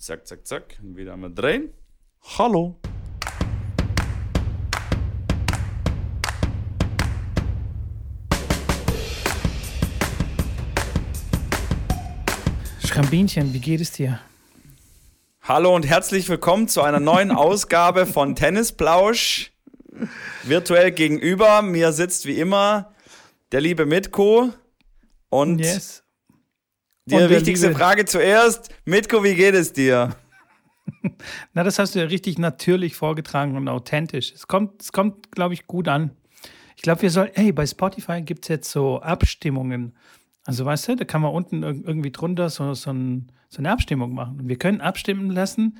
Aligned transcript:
zack, 0.00 0.26
zack, 0.26 0.46
zack. 0.46 0.78
Wieder 0.82 1.12
einmal 1.12 1.32
drehen. 1.32 1.74
Hallo. 2.38 2.76
Schrambinchen, 12.84 13.52
wie 13.52 13.60
geht 13.60 13.80
es 13.80 13.92
dir? 13.92 14.20
Hallo 15.42 15.74
und 15.74 15.86
herzlich 15.86 16.28
willkommen 16.28 16.66
zu 16.68 16.82
einer 16.82 17.00
neuen 17.00 17.30
Ausgabe 17.30 18.06
von 18.06 18.34
Tennisplausch. 18.34 19.52
Virtuell 20.44 20.92
gegenüber 20.92 21.62
mir 21.62 21.92
sitzt 21.92 22.24
wie 22.26 22.38
immer 22.38 22.94
der 23.52 23.60
liebe 23.60 23.84
Mitko 23.84 24.50
und 25.28 25.58
Yes. 25.58 26.02
Die 27.10 27.16
Und 27.16 27.30
wichtigste 27.30 27.68
liebe- 27.68 27.78
Frage 27.78 28.04
zuerst. 28.04 28.70
Mitko, 28.84 29.22
wie 29.24 29.34
geht 29.34 29.54
es 29.54 29.72
dir? 29.72 30.16
Na, 31.54 31.62
das 31.62 31.78
hast 31.78 31.94
du 31.94 31.98
ja 32.00 32.06
richtig 32.06 32.38
natürlich 32.38 32.94
vorgetragen 32.96 33.56
und 33.56 33.68
authentisch. 33.68 34.32
Es 34.32 34.46
kommt, 34.48 34.82
es 34.82 34.92
kommt 34.92 35.32
glaube 35.32 35.54
ich, 35.54 35.66
gut 35.66 35.88
an. 35.88 36.10
Ich 36.76 36.82
glaube, 36.82 37.02
wir 37.02 37.10
sollen, 37.10 37.30
hey, 37.34 37.52
bei 37.52 37.66
Spotify 37.66 38.22
gibt 38.22 38.44
es 38.44 38.48
jetzt 38.48 38.70
so 38.70 39.00
Abstimmungen. 39.00 39.94
Also, 40.44 40.64
weißt 40.64 40.88
du, 40.88 40.96
da 40.96 41.04
kann 41.04 41.20
man 41.20 41.32
unten 41.32 41.62
irg- 41.64 41.84
irgendwie 41.86 42.10
drunter 42.10 42.48
so, 42.48 42.72
so, 42.74 42.90
ein, 42.90 43.30
so 43.50 43.58
eine 43.58 43.70
Abstimmung 43.70 44.14
machen. 44.14 44.40
Und 44.40 44.48
wir 44.48 44.56
können 44.56 44.80
abstimmen 44.80 45.30
lassen, 45.30 45.78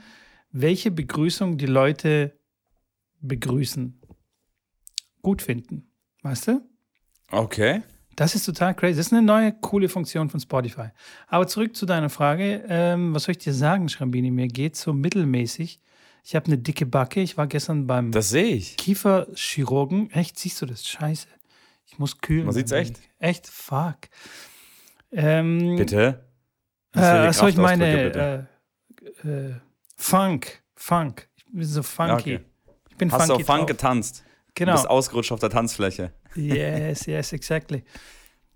welche 0.52 0.90
Begrüßung 0.90 1.56
die 1.56 1.66
Leute 1.66 2.38
begrüßen, 3.22 4.00
gut 5.22 5.42
finden. 5.42 5.90
Weißt 6.22 6.48
du? 6.48 6.60
Okay. 7.30 7.82
Das 8.16 8.34
ist 8.34 8.44
total 8.44 8.74
crazy. 8.74 8.96
Das 8.96 9.06
ist 9.06 9.12
eine 9.12 9.22
neue, 9.22 9.52
coole 9.52 9.88
Funktion 9.88 10.28
von 10.28 10.40
Spotify. 10.40 10.88
Aber 11.28 11.46
zurück 11.46 11.74
zu 11.76 11.86
deiner 11.86 12.10
Frage. 12.10 12.64
Ähm, 12.68 13.14
was 13.14 13.24
soll 13.24 13.32
ich 13.32 13.38
dir 13.38 13.54
sagen, 13.54 13.88
Schrambini? 13.88 14.30
Mir 14.30 14.48
geht 14.48 14.76
so 14.76 14.92
mittelmäßig. 14.92 15.80
Ich 16.24 16.34
habe 16.36 16.46
eine 16.46 16.58
dicke 16.58 16.84
Backe. 16.86 17.20
Ich 17.20 17.36
war 17.38 17.46
gestern 17.46 17.86
beim 17.86 18.12
Das 18.12 18.28
sehe 18.28 18.54
ich. 18.54 18.76
Kieferchirurgen. 18.76 20.10
Echt, 20.10 20.38
siehst 20.38 20.60
du 20.60 20.66
das? 20.66 20.86
Scheiße. 20.86 21.28
Ich 21.86 21.98
muss 21.98 22.18
kühlen. 22.18 22.44
Man 22.44 22.54
sieht's 22.54 22.72
ein 22.72 22.82
echt. 22.82 23.00
Echt, 23.18 23.46
fuck. 23.46 23.96
Ähm, 25.12 25.76
Bitte? 25.76 26.24
Äh, 26.94 27.00
Was 27.00 27.38
soll 27.38 27.50
ich 27.50 27.56
meine 27.56 28.46
äh, 29.24 29.28
äh, 29.28 29.54
Funk, 29.96 30.62
Funk. 30.74 31.28
Ich 31.36 31.44
bin 31.46 31.64
so 31.64 31.82
funky. 31.82 32.12
okay. 32.12 32.40
Ich 32.90 32.96
bin 32.96 33.10
Hast 33.12 33.22
du 33.28 33.34
funky 33.34 33.42
auf 33.42 33.46
Funk 33.46 33.58
drauf. 33.60 33.66
getanzt? 33.68 34.24
Du 34.26 34.52
Genau. 34.54 34.72
bist 34.72 34.88
ausgerutscht 34.90 35.32
auf 35.32 35.40
der 35.40 35.50
Tanzfläche. 35.50 36.12
Yes, 36.34 37.06
yes, 37.06 37.32
exactly. 37.32 37.84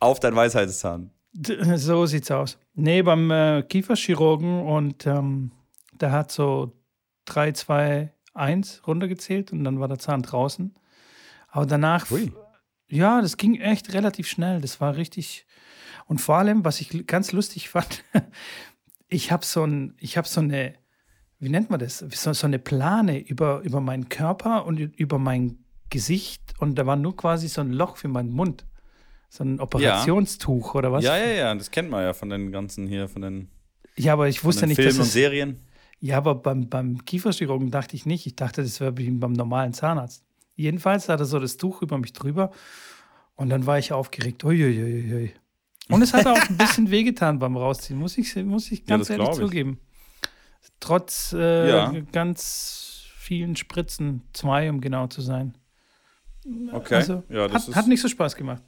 Auf 0.01 0.21
dein 0.21 0.35
Weisheitszahn. 0.35 1.11
So 1.77 2.07
sieht's 2.07 2.31
aus. 2.31 2.59
Nee, 2.75 3.03
beim 3.03 3.29
äh, 3.31 3.63
Kieferchirurgen 3.63 4.63
und 4.63 5.05
ähm, 5.05 5.51
der 6.01 6.13
hat 6.13 6.31
so 6.31 6.73
3, 7.25 7.53
2, 7.53 8.13
1 8.35 8.83
runtergezählt 8.87 9.53
und 9.53 9.65
dann 9.65 9.81
war 9.81 9.89
der 9.89 9.99
Zahn 9.99 10.23
draußen. 10.23 10.75
Aber 11.49 11.67
danach, 11.67 12.11
Ui. 12.11 12.33
ja, 12.89 13.21
das 13.21 13.37
ging 13.37 13.61
echt 13.61 13.93
relativ 13.95 14.29
schnell. 14.29 14.61
Das 14.61 14.81
war 14.81 14.97
richtig. 14.97 15.47
Und 16.07 16.21
vor 16.21 16.37
allem, 16.37 16.65
was 16.65 16.81
ich 16.81 17.07
ganz 17.07 17.33
lustig 17.33 17.69
fand, 17.69 18.05
ich 19.09 19.33
habe 19.33 19.45
so, 19.45 19.65
ein, 19.65 19.95
ich 19.99 20.17
hab 20.17 20.27
so 20.27 20.41
eine, 20.41 20.75
wie 21.39 21.49
nennt 21.49 21.71
man 21.71 21.81
das? 21.81 21.99
So, 21.99 22.33
so 22.33 22.47
eine 22.47 22.59
Plane 22.59 23.19
über, 23.21 23.61
über 23.61 23.81
meinen 23.81 24.09
Körper 24.09 24.67
und 24.67 24.79
über 24.79 25.19
mein 25.19 25.65
Gesicht 25.91 26.44
und 26.59 26.77
da 26.79 26.87
war 26.87 26.97
nur 26.97 27.17
quasi 27.17 27.49
so 27.49 27.61
ein 27.61 27.73
Loch 27.73 27.97
für 27.97 28.09
meinen 28.09 28.31
Mund. 28.33 28.65
So 29.29 29.43
ein 29.45 29.59
Operationstuch 29.61 30.75
oder 30.75 30.93
was? 30.93 31.03
Ja, 31.05 31.17
ja, 31.17 31.27
ja. 31.33 31.55
Das 31.55 31.71
kennt 31.71 31.91
man 31.91 32.03
ja 32.05 32.13
von 32.13 32.31
den 32.31 32.53
ganzen 32.53 32.87
hier, 32.87 33.09
von 33.09 33.23
den, 33.23 33.49
Ja, 33.97 34.13
aber 34.13 34.29
ich 34.29 34.45
wusste 34.45 34.67
nicht, 34.67 34.77
Filmen 34.77 34.91
dass 34.91 34.99
und 34.99 35.05
es, 35.07 35.13
Serien. 35.13 35.61
Ja, 36.01 36.19
aber 36.19 36.35
beim, 36.37 36.69
beim 36.69 37.05
Kieferchirurgen 37.05 37.71
dachte 37.71 37.97
ich 37.97 38.07
nicht. 38.07 38.27
Ich 38.27 38.37
dachte, 38.37 38.63
das 38.63 38.79
wäre 38.81 38.93
beim 38.93 39.33
normalen 39.33 39.73
Zahnarzt. 39.73 40.23
Jedenfalls 40.55 41.09
hat 41.09 41.19
er 41.19 41.27
so 41.27 41.41
das 41.41 41.57
Tuch 41.57 41.83
über 41.83 41.99
mich 41.99 42.13
drüber 42.13 42.53
und 43.35 43.49
dann 43.49 43.67
war 43.67 43.79
ich 43.79 43.93
aufgeregt. 43.93 44.45
Uiuiuiui. 44.45 45.33
Und 45.89 46.03
es 46.03 46.15
hat 46.15 46.27
auch 46.27 46.39
ein 46.49 46.57
bisschen 46.57 46.91
wehgetan 46.93 47.39
beim 47.41 47.57
Rausziehen, 47.57 47.99
muss 47.99 48.17
ich, 48.19 48.37
muss 48.37 48.71
ich 48.71 48.81
Ja, 48.81 48.85
ganz 48.97 49.09
das 49.09 49.17
ehrlich 49.19 49.31
ich. 49.31 49.35
zugeben. 49.37 49.79
Trotz 50.81 51.33
äh, 51.37 51.69
Ja. 51.69 51.93
ganz 52.13 53.05
vielen 53.17 53.57
Spritzen, 53.57 54.23
zwei 54.33 54.71
um 54.71 54.81
genau 54.81 55.07
zu 55.09 55.21
sein. 55.23 55.55
Okay. 56.73 56.97
Also 56.97 57.23
ja, 57.29 57.49
das 57.49 57.69
hat, 57.69 57.77
hat 57.77 57.87
nicht 57.89 58.01
so 58.01 58.09
Spaß 58.09 58.37
gemacht. 58.37 58.63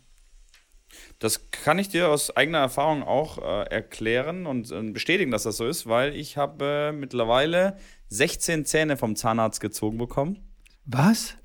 Das 1.18 1.50
kann 1.50 1.78
ich 1.78 1.88
dir 1.88 2.08
aus 2.08 2.36
eigener 2.36 2.58
Erfahrung 2.58 3.02
auch 3.02 3.38
äh, 3.38 3.70
erklären 3.70 4.46
und 4.46 4.70
äh, 4.70 4.82
bestätigen, 4.92 5.30
dass 5.30 5.44
das 5.44 5.56
so 5.56 5.66
ist, 5.66 5.86
weil 5.86 6.14
ich 6.14 6.36
habe 6.36 6.90
äh, 6.90 6.92
mittlerweile 6.92 7.76
16 8.08 8.64
Zähne 8.64 8.96
vom 8.96 9.16
Zahnarzt 9.16 9.60
gezogen 9.60 9.98
bekommen. 9.98 10.38
Was? 10.84 11.34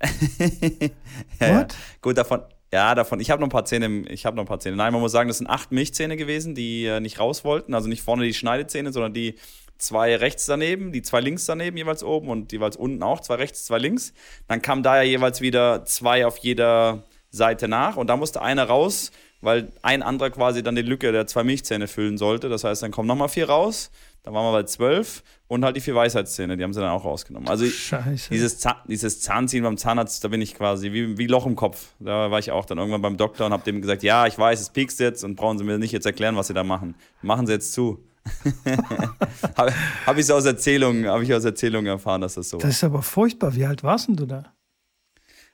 Ja. 1.40 1.60
What? 1.60 1.74
Gut, 2.00 2.16
davon, 2.16 2.42
ja, 2.72 2.94
davon, 2.94 3.18
ich 3.18 3.30
habe 3.30 3.40
noch 3.40 3.48
ein 3.48 3.50
paar 3.50 3.64
Zähne, 3.64 4.04
ich 4.08 4.24
habe 4.24 4.36
noch 4.36 4.44
ein 4.44 4.46
paar 4.46 4.60
Zähne. 4.60 4.76
Nein, 4.76 4.92
man 4.92 5.02
muss 5.02 5.12
sagen, 5.12 5.28
das 5.28 5.38
sind 5.38 5.48
acht 5.48 5.72
Milchzähne 5.72 6.16
gewesen, 6.16 6.54
die 6.54 6.86
äh, 6.86 7.00
nicht 7.00 7.18
raus 7.18 7.44
wollten, 7.44 7.74
also 7.74 7.88
nicht 7.88 8.02
vorne 8.02 8.24
die 8.24 8.32
Schneidezähne, 8.32 8.92
sondern 8.92 9.12
die 9.12 9.34
zwei 9.82 10.16
rechts 10.16 10.46
daneben, 10.46 10.92
die 10.92 11.02
zwei 11.02 11.20
links 11.20 11.44
daneben 11.46 11.76
jeweils 11.76 12.02
oben 12.02 12.28
und 12.28 12.52
jeweils 12.52 12.76
unten 12.76 13.02
auch, 13.02 13.20
zwei 13.20 13.34
rechts, 13.34 13.64
zwei 13.64 13.78
links. 13.78 14.12
Dann 14.48 14.62
kam 14.62 14.82
da 14.82 14.96
ja 14.96 15.02
jeweils 15.02 15.40
wieder 15.40 15.84
zwei 15.84 16.26
auf 16.26 16.38
jeder 16.38 17.04
Seite 17.30 17.68
nach 17.68 17.96
und 17.96 18.08
da 18.08 18.16
musste 18.16 18.42
einer 18.42 18.64
raus, 18.64 19.10
weil 19.40 19.72
ein 19.82 20.02
anderer 20.02 20.30
quasi 20.30 20.62
dann 20.62 20.76
die 20.76 20.82
Lücke 20.82 21.10
der 21.12 21.26
zwei 21.26 21.42
Milchzähne 21.42 21.88
füllen 21.88 22.16
sollte. 22.16 22.48
Das 22.48 22.64
heißt, 22.64 22.82
dann 22.82 22.92
kommen 22.92 23.08
nochmal 23.08 23.28
vier 23.28 23.48
raus, 23.48 23.90
dann 24.22 24.34
waren 24.34 24.44
wir 24.44 24.52
bei 24.52 24.62
zwölf 24.62 25.24
und 25.48 25.64
halt 25.64 25.76
die 25.76 25.80
vier 25.80 25.96
Weisheitszähne, 25.96 26.56
die 26.56 26.62
haben 26.62 26.72
sie 26.72 26.80
dann 26.80 26.90
auch 26.90 27.04
rausgenommen. 27.04 27.48
Also 27.48 27.66
Scheiße. 27.66 28.30
dieses, 28.30 28.58
Zahn, 28.58 28.76
dieses 28.86 29.20
Zahnziehen 29.20 29.64
beim 29.64 29.76
Zahnarzt, 29.76 30.22
da 30.22 30.28
bin 30.28 30.40
ich 30.40 30.54
quasi 30.54 30.92
wie, 30.92 31.18
wie 31.18 31.26
Loch 31.26 31.46
im 31.46 31.56
Kopf. 31.56 31.88
Da 31.98 32.30
war 32.30 32.38
ich 32.38 32.52
auch 32.52 32.64
dann 32.64 32.78
irgendwann 32.78 33.02
beim 33.02 33.16
Doktor 33.16 33.46
und 33.46 33.52
habe 33.52 33.64
dem 33.64 33.80
gesagt, 33.80 34.02
ja, 34.02 34.26
ich 34.26 34.38
weiß, 34.38 34.60
es 34.60 34.70
piekst 34.70 35.00
jetzt 35.00 35.24
und 35.24 35.34
brauchen 35.34 35.58
Sie 35.58 35.64
mir 35.64 35.78
nicht 35.78 35.92
jetzt 35.92 36.06
erklären, 36.06 36.36
was 36.36 36.46
Sie 36.46 36.54
da 36.54 36.62
machen. 36.62 36.94
Machen 37.20 37.46
Sie 37.46 37.52
jetzt 37.52 37.72
zu. 37.72 37.98
habe 39.56 39.72
hab 40.06 40.18
ich 40.18 40.32
aus 40.32 40.44
Erzählungen, 40.44 41.06
habe 41.06 41.24
ich 41.24 41.34
aus 41.34 41.44
Erzählungen 41.44 41.86
erfahren, 41.86 42.20
dass 42.20 42.34
das 42.34 42.48
so 42.48 42.58
war. 42.58 42.62
das 42.62 42.76
ist 42.76 42.84
aber 42.84 43.02
furchtbar. 43.02 43.54
Wie 43.54 43.64
alt 43.64 43.82
warst 43.82 44.08
denn 44.08 44.16
du 44.16 44.26
da? 44.26 44.54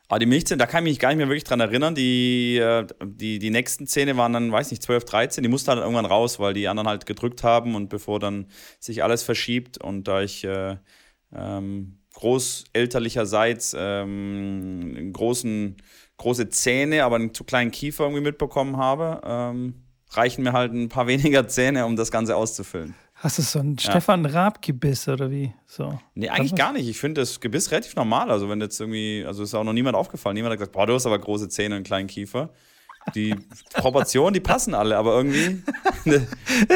Aber 0.09 0.19
die 0.19 0.27
Milchzähne, 0.27 0.59
da 0.59 0.67
kann 0.67 0.87
ich 0.87 0.93
mich 0.93 0.99
gar 0.99 1.11
nicht 1.11 1.19
mehr 1.19 1.29
wirklich 1.29 1.45
dran 1.45 1.61
erinnern. 1.61 1.95
Die, 1.95 2.57
äh, 2.57 2.87
die, 3.05 3.39
die 3.39 3.51
nächsten 3.51 3.87
Zähne 3.87 4.17
waren 4.17 4.33
dann, 4.33 4.51
weiß 4.51 4.71
nicht, 4.71 4.83
12, 4.83 5.05
13. 5.05 5.43
Die 5.43 5.51
mussten 5.51 5.69
halt 5.69 5.81
irgendwann 5.81 6.07
raus, 6.07 6.41
weil 6.41 6.55
die 6.55 6.67
anderen 6.67 6.89
halt 6.89 7.05
gedrückt 7.05 7.45
haben 7.45 7.75
und 7.75 7.91
bevor 7.91 8.19
dann 8.19 8.47
sich 8.81 9.03
alles 9.03 9.23
verschiebt 9.23 9.77
und 9.79 10.09
da 10.09 10.23
ich 10.23 10.45
äh, 10.45 10.77
ähm, 11.35 11.99
großelterlicherseits 12.15 13.77
ähm, 13.79 15.13
großen, 15.13 15.77
große 16.17 16.49
Zähne, 16.49 17.05
aber 17.05 17.17
einen 17.17 17.35
zu 17.35 17.45
kleinen 17.45 17.71
Kiefer 17.71 18.05
irgendwie 18.05 18.23
mitbekommen 18.23 18.79
habe, 18.79 19.21
ähm, 19.25 19.88
reichen 20.11 20.43
mir 20.45 20.53
halt 20.53 20.73
ein 20.73 20.89
paar 20.89 21.07
weniger 21.09 21.49
Zähne, 21.49 21.87
um 21.87 21.97
das 21.97 22.11
Ganze 22.11 22.37
auszufüllen. 22.37 22.95
Hast 23.15 23.39
du 23.39 23.43
so 23.43 23.59
ein 23.59 23.77
Stefan 23.79 24.25
Raab-Gebiss 24.27 25.09
oder 25.09 25.29
wie? 25.29 25.53
So. 25.67 25.99
Nee, 26.15 26.29
eigentlich 26.29 26.55
gar 26.55 26.73
nicht. 26.73 26.89
Ich 26.89 27.01
finde 27.01 27.21
das 27.21 27.41
Gebiss 27.41 27.73
relativ 27.73 27.97
normal. 27.97 28.31
Also, 28.31 28.49
wenn 28.49 28.61
jetzt 28.61 28.79
irgendwie, 28.81 29.25
also 29.27 29.43
ist 29.43 29.55
auch 29.55 29.65
noch 29.65 29.73
niemand 29.73 29.97
aufgefallen. 29.97 30.35
Niemand 30.35 30.53
hat 30.53 30.59
gesagt, 30.61 30.73
boah, 30.73 30.87
du 30.87 30.95
hast 30.95 31.05
aber 31.05 31.19
große 31.19 31.49
Zähne 31.49 31.75
und 31.75 31.79
einen 31.79 31.85
kleinen 31.85 32.07
Kiefer. 32.07 32.51
Die 33.17 33.35
Proportionen, 33.73 34.35
die 34.35 34.41
passen 34.41 34.73
alle, 34.73 34.97
aber 34.97 35.17
irgendwie. 35.17 35.63
ist 36.05 36.29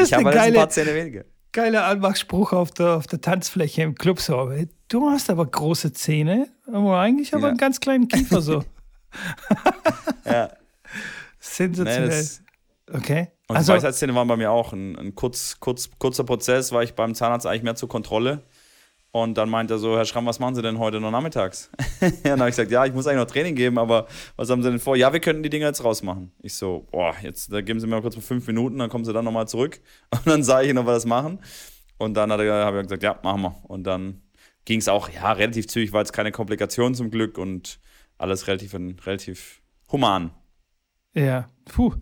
ich 0.07 0.13
habe 0.13 0.25
halt 0.25 0.37
ein 0.37 0.53
paar 0.53 0.69
Zähne 0.69 0.93
weniger. 0.93 1.23
Geiler 1.53 1.85
Anmachspruch 1.85 2.51
auf 2.51 2.71
der, 2.71 2.95
auf 2.97 3.07
der 3.07 3.21
Tanzfläche 3.21 3.83
im 3.83 3.95
Club 3.95 4.19
so. 4.19 4.51
Du 4.89 5.09
hast 5.11 5.29
aber 5.29 5.45
große 5.45 5.93
Zähne, 5.93 6.49
aber 6.67 6.99
eigentlich 6.99 7.33
aber 7.33 7.43
Ja. 7.43 7.49
einen 7.49 7.57
ganz 7.57 7.79
kleinen 7.79 8.09
Kiefer 8.09 8.41
so. 8.41 8.65
Ja. 10.25 10.49
Sensationell. 11.39 12.09
Nee, 12.09 12.15
das, 12.15 12.42
okay. 12.93 13.27
und 13.47 13.57
Also, 13.57 13.73
die 13.73 13.77
Weisheitszähne 13.77 14.15
waren 14.15 14.27
bei 14.27 14.37
mir 14.37 14.51
auch 14.51 14.73
ein, 14.73 14.97
ein 14.97 15.15
kurz, 15.15 15.59
kurz, 15.59 15.89
kurzer 15.97 16.23
Prozess, 16.23 16.71
war 16.71 16.83
ich 16.83 16.93
beim 16.93 17.15
Zahnarzt 17.15 17.45
eigentlich 17.45 17.63
mehr 17.63 17.75
zur 17.75 17.89
Kontrolle. 17.89 18.43
Und 19.15 19.37
dann 19.37 19.47
meint 19.47 19.69
er 19.69 19.77
so, 19.77 19.95
Herr 19.95 20.05
Schramm, 20.05 20.25
was 20.25 20.39
machen 20.39 20.55
Sie 20.55 20.63
denn 20.63 20.79
heute 20.79 20.99
noch 20.99 21.11
nachmittags? 21.11 21.69
und 22.01 22.13
dann 22.25 22.39
habe 22.39 22.49
ich 22.49 22.55
gesagt, 22.55 22.71
ja, 22.71 22.83
ich 22.83 22.93
muss 22.93 23.05
eigentlich 23.05 23.19
noch 23.19 23.31
Training 23.31 23.53
geben, 23.53 23.77
aber 23.77 24.07
was 24.37 24.49
haben 24.49 24.63
Sie 24.63 24.71
denn 24.71 24.79
vor? 24.79 24.95
Ja, 24.95 25.13
wir 25.13 25.19
könnten 25.19 25.43
die 25.43 25.51
Dinger 25.51 25.67
jetzt 25.67 25.83
rausmachen. 25.83 26.31
Ich 26.41 26.55
so, 26.55 26.87
boah, 26.91 27.13
jetzt 27.21 27.53
da 27.53 27.61
geben 27.61 27.79
Sie 27.79 27.85
mir 27.85 27.95
mal 27.95 28.01
kurz 28.01 28.15
mal 28.15 28.23
fünf 28.23 28.47
Minuten, 28.47 28.79
dann 28.79 28.89
kommen 28.89 29.05
Sie 29.05 29.13
dann 29.13 29.23
nochmal 29.23 29.47
zurück. 29.47 29.81
Und 30.09 30.25
dann 30.25 30.43
sage 30.43 30.63
ich 30.63 30.71
Ihnen, 30.71 30.79
ob 30.79 30.87
wir 30.87 30.93
das 30.93 31.05
machen. 31.05 31.39
Und 31.99 32.15
dann 32.15 32.31
habe 32.31 32.43
ich 32.43 32.83
gesagt, 32.83 33.03
ja, 33.03 33.19
machen 33.21 33.43
wir. 33.43 33.55
Und 33.67 33.83
dann 33.83 34.23
ging 34.65 34.79
es 34.79 34.87
auch, 34.87 35.09
ja, 35.09 35.31
relativ 35.31 35.67
zügig, 35.67 35.93
war 35.93 36.01
jetzt 36.01 36.13
keine 36.13 36.31
Komplikation 36.31 36.95
zum 36.95 37.11
Glück 37.11 37.37
und 37.37 37.79
alles 38.17 38.47
relativ, 38.47 38.73
relativ 38.73 39.61
human. 39.91 40.31
ja, 41.13 41.49
puh. 41.65 41.93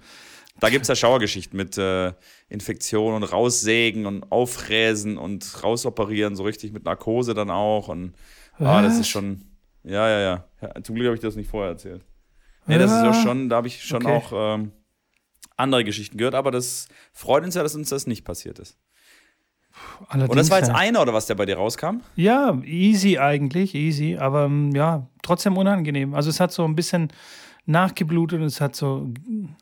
Da 0.61 0.69
gibt 0.69 0.83
es 0.83 0.87
ja 0.87 0.95
Schauergeschichten 0.95 1.57
mit 1.57 1.77
äh, 1.79 2.13
Infektion 2.47 3.15
und 3.15 3.23
raussägen 3.23 4.05
und 4.05 4.31
auffräsen 4.31 5.17
und 5.17 5.63
rausoperieren, 5.63 6.35
so 6.35 6.43
richtig 6.43 6.71
mit 6.71 6.85
Narkose 6.85 7.33
dann 7.33 7.49
auch. 7.49 7.87
Und 7.87 8.13
ah, 8.59 8.81
das 8.83 8.99
ist 8.99 9.09
schon, 9.09 9.41
ja, 9.83 10.07
ja, 10.07 10.19
ja. 10.19 10.45
ja 10.61 10.83
zum 10.83 10.95
Glück 10.95 11.07
habe 11.07 11.15
ich 11.15 11.21
das 11.21 11.35
nicht 11.35 11.49
vorher 11.49 11.71
erzählt. 11.71 12.05
Nee, 12.67 12.77
das 12.77 12.91
ist 12.91 13.03
ja 13.03 13.13
schon, 13.13 13.49
da 13.49 13.55
habe 13.55 13.67
ich 13.67 13.83
schon 13.83 14.05
Okay. 14.05 14.15
auch 14.15 14.31
ähm, 14.55 14.71
andere 15.57 15.83
Geschichten 15.83 16.17
gehört, 16.17 16.35
aber 16.35 16.51
das 16.51 16.87
freut 17.11 17.43
uns 17.43 17.55
ja, 17.55 17.63
dass 17.63 17.73
uns 17.73 17.89
das 17.89 18.05
nicht 18.05 18.23
passiert 18.23 18.59
ist. 18.59 18.77
Allerdings, 20.09 20.29
und 20.29 20.37
das 20.37 20.51
war 20.51 20.59
jetzt 20.59 20.69
einer 20.69 21.01
oder 21.01 21.13
was, 21.13 21.25
der 21.25 21.35
bei 21.35 21.45
dir 21.45 21.57
rauskam? 21.57 22.01
Ja, 22.15 22.55
easy 22.63 23.17
eigentlich, 23.17 23.73
easy, 23.73 24.17
aber 24.17 24.45
ähm, 24.45 24.75
ja, 24.75 25.07
trotzdem 25.23 25.57
unangenehm. 25.57 26.13
Also 26.13 26.29
es 26.29 26.39
hat 26.39 26.51
so 26.51 26.65
ein 26.65 26.75
bisschen 26.75 27.11
nachgeblutet 27.65 28.39
und 28.39 28.45
es 28.45 28.61
hat 28.61 28.75
so, 28.75 29.13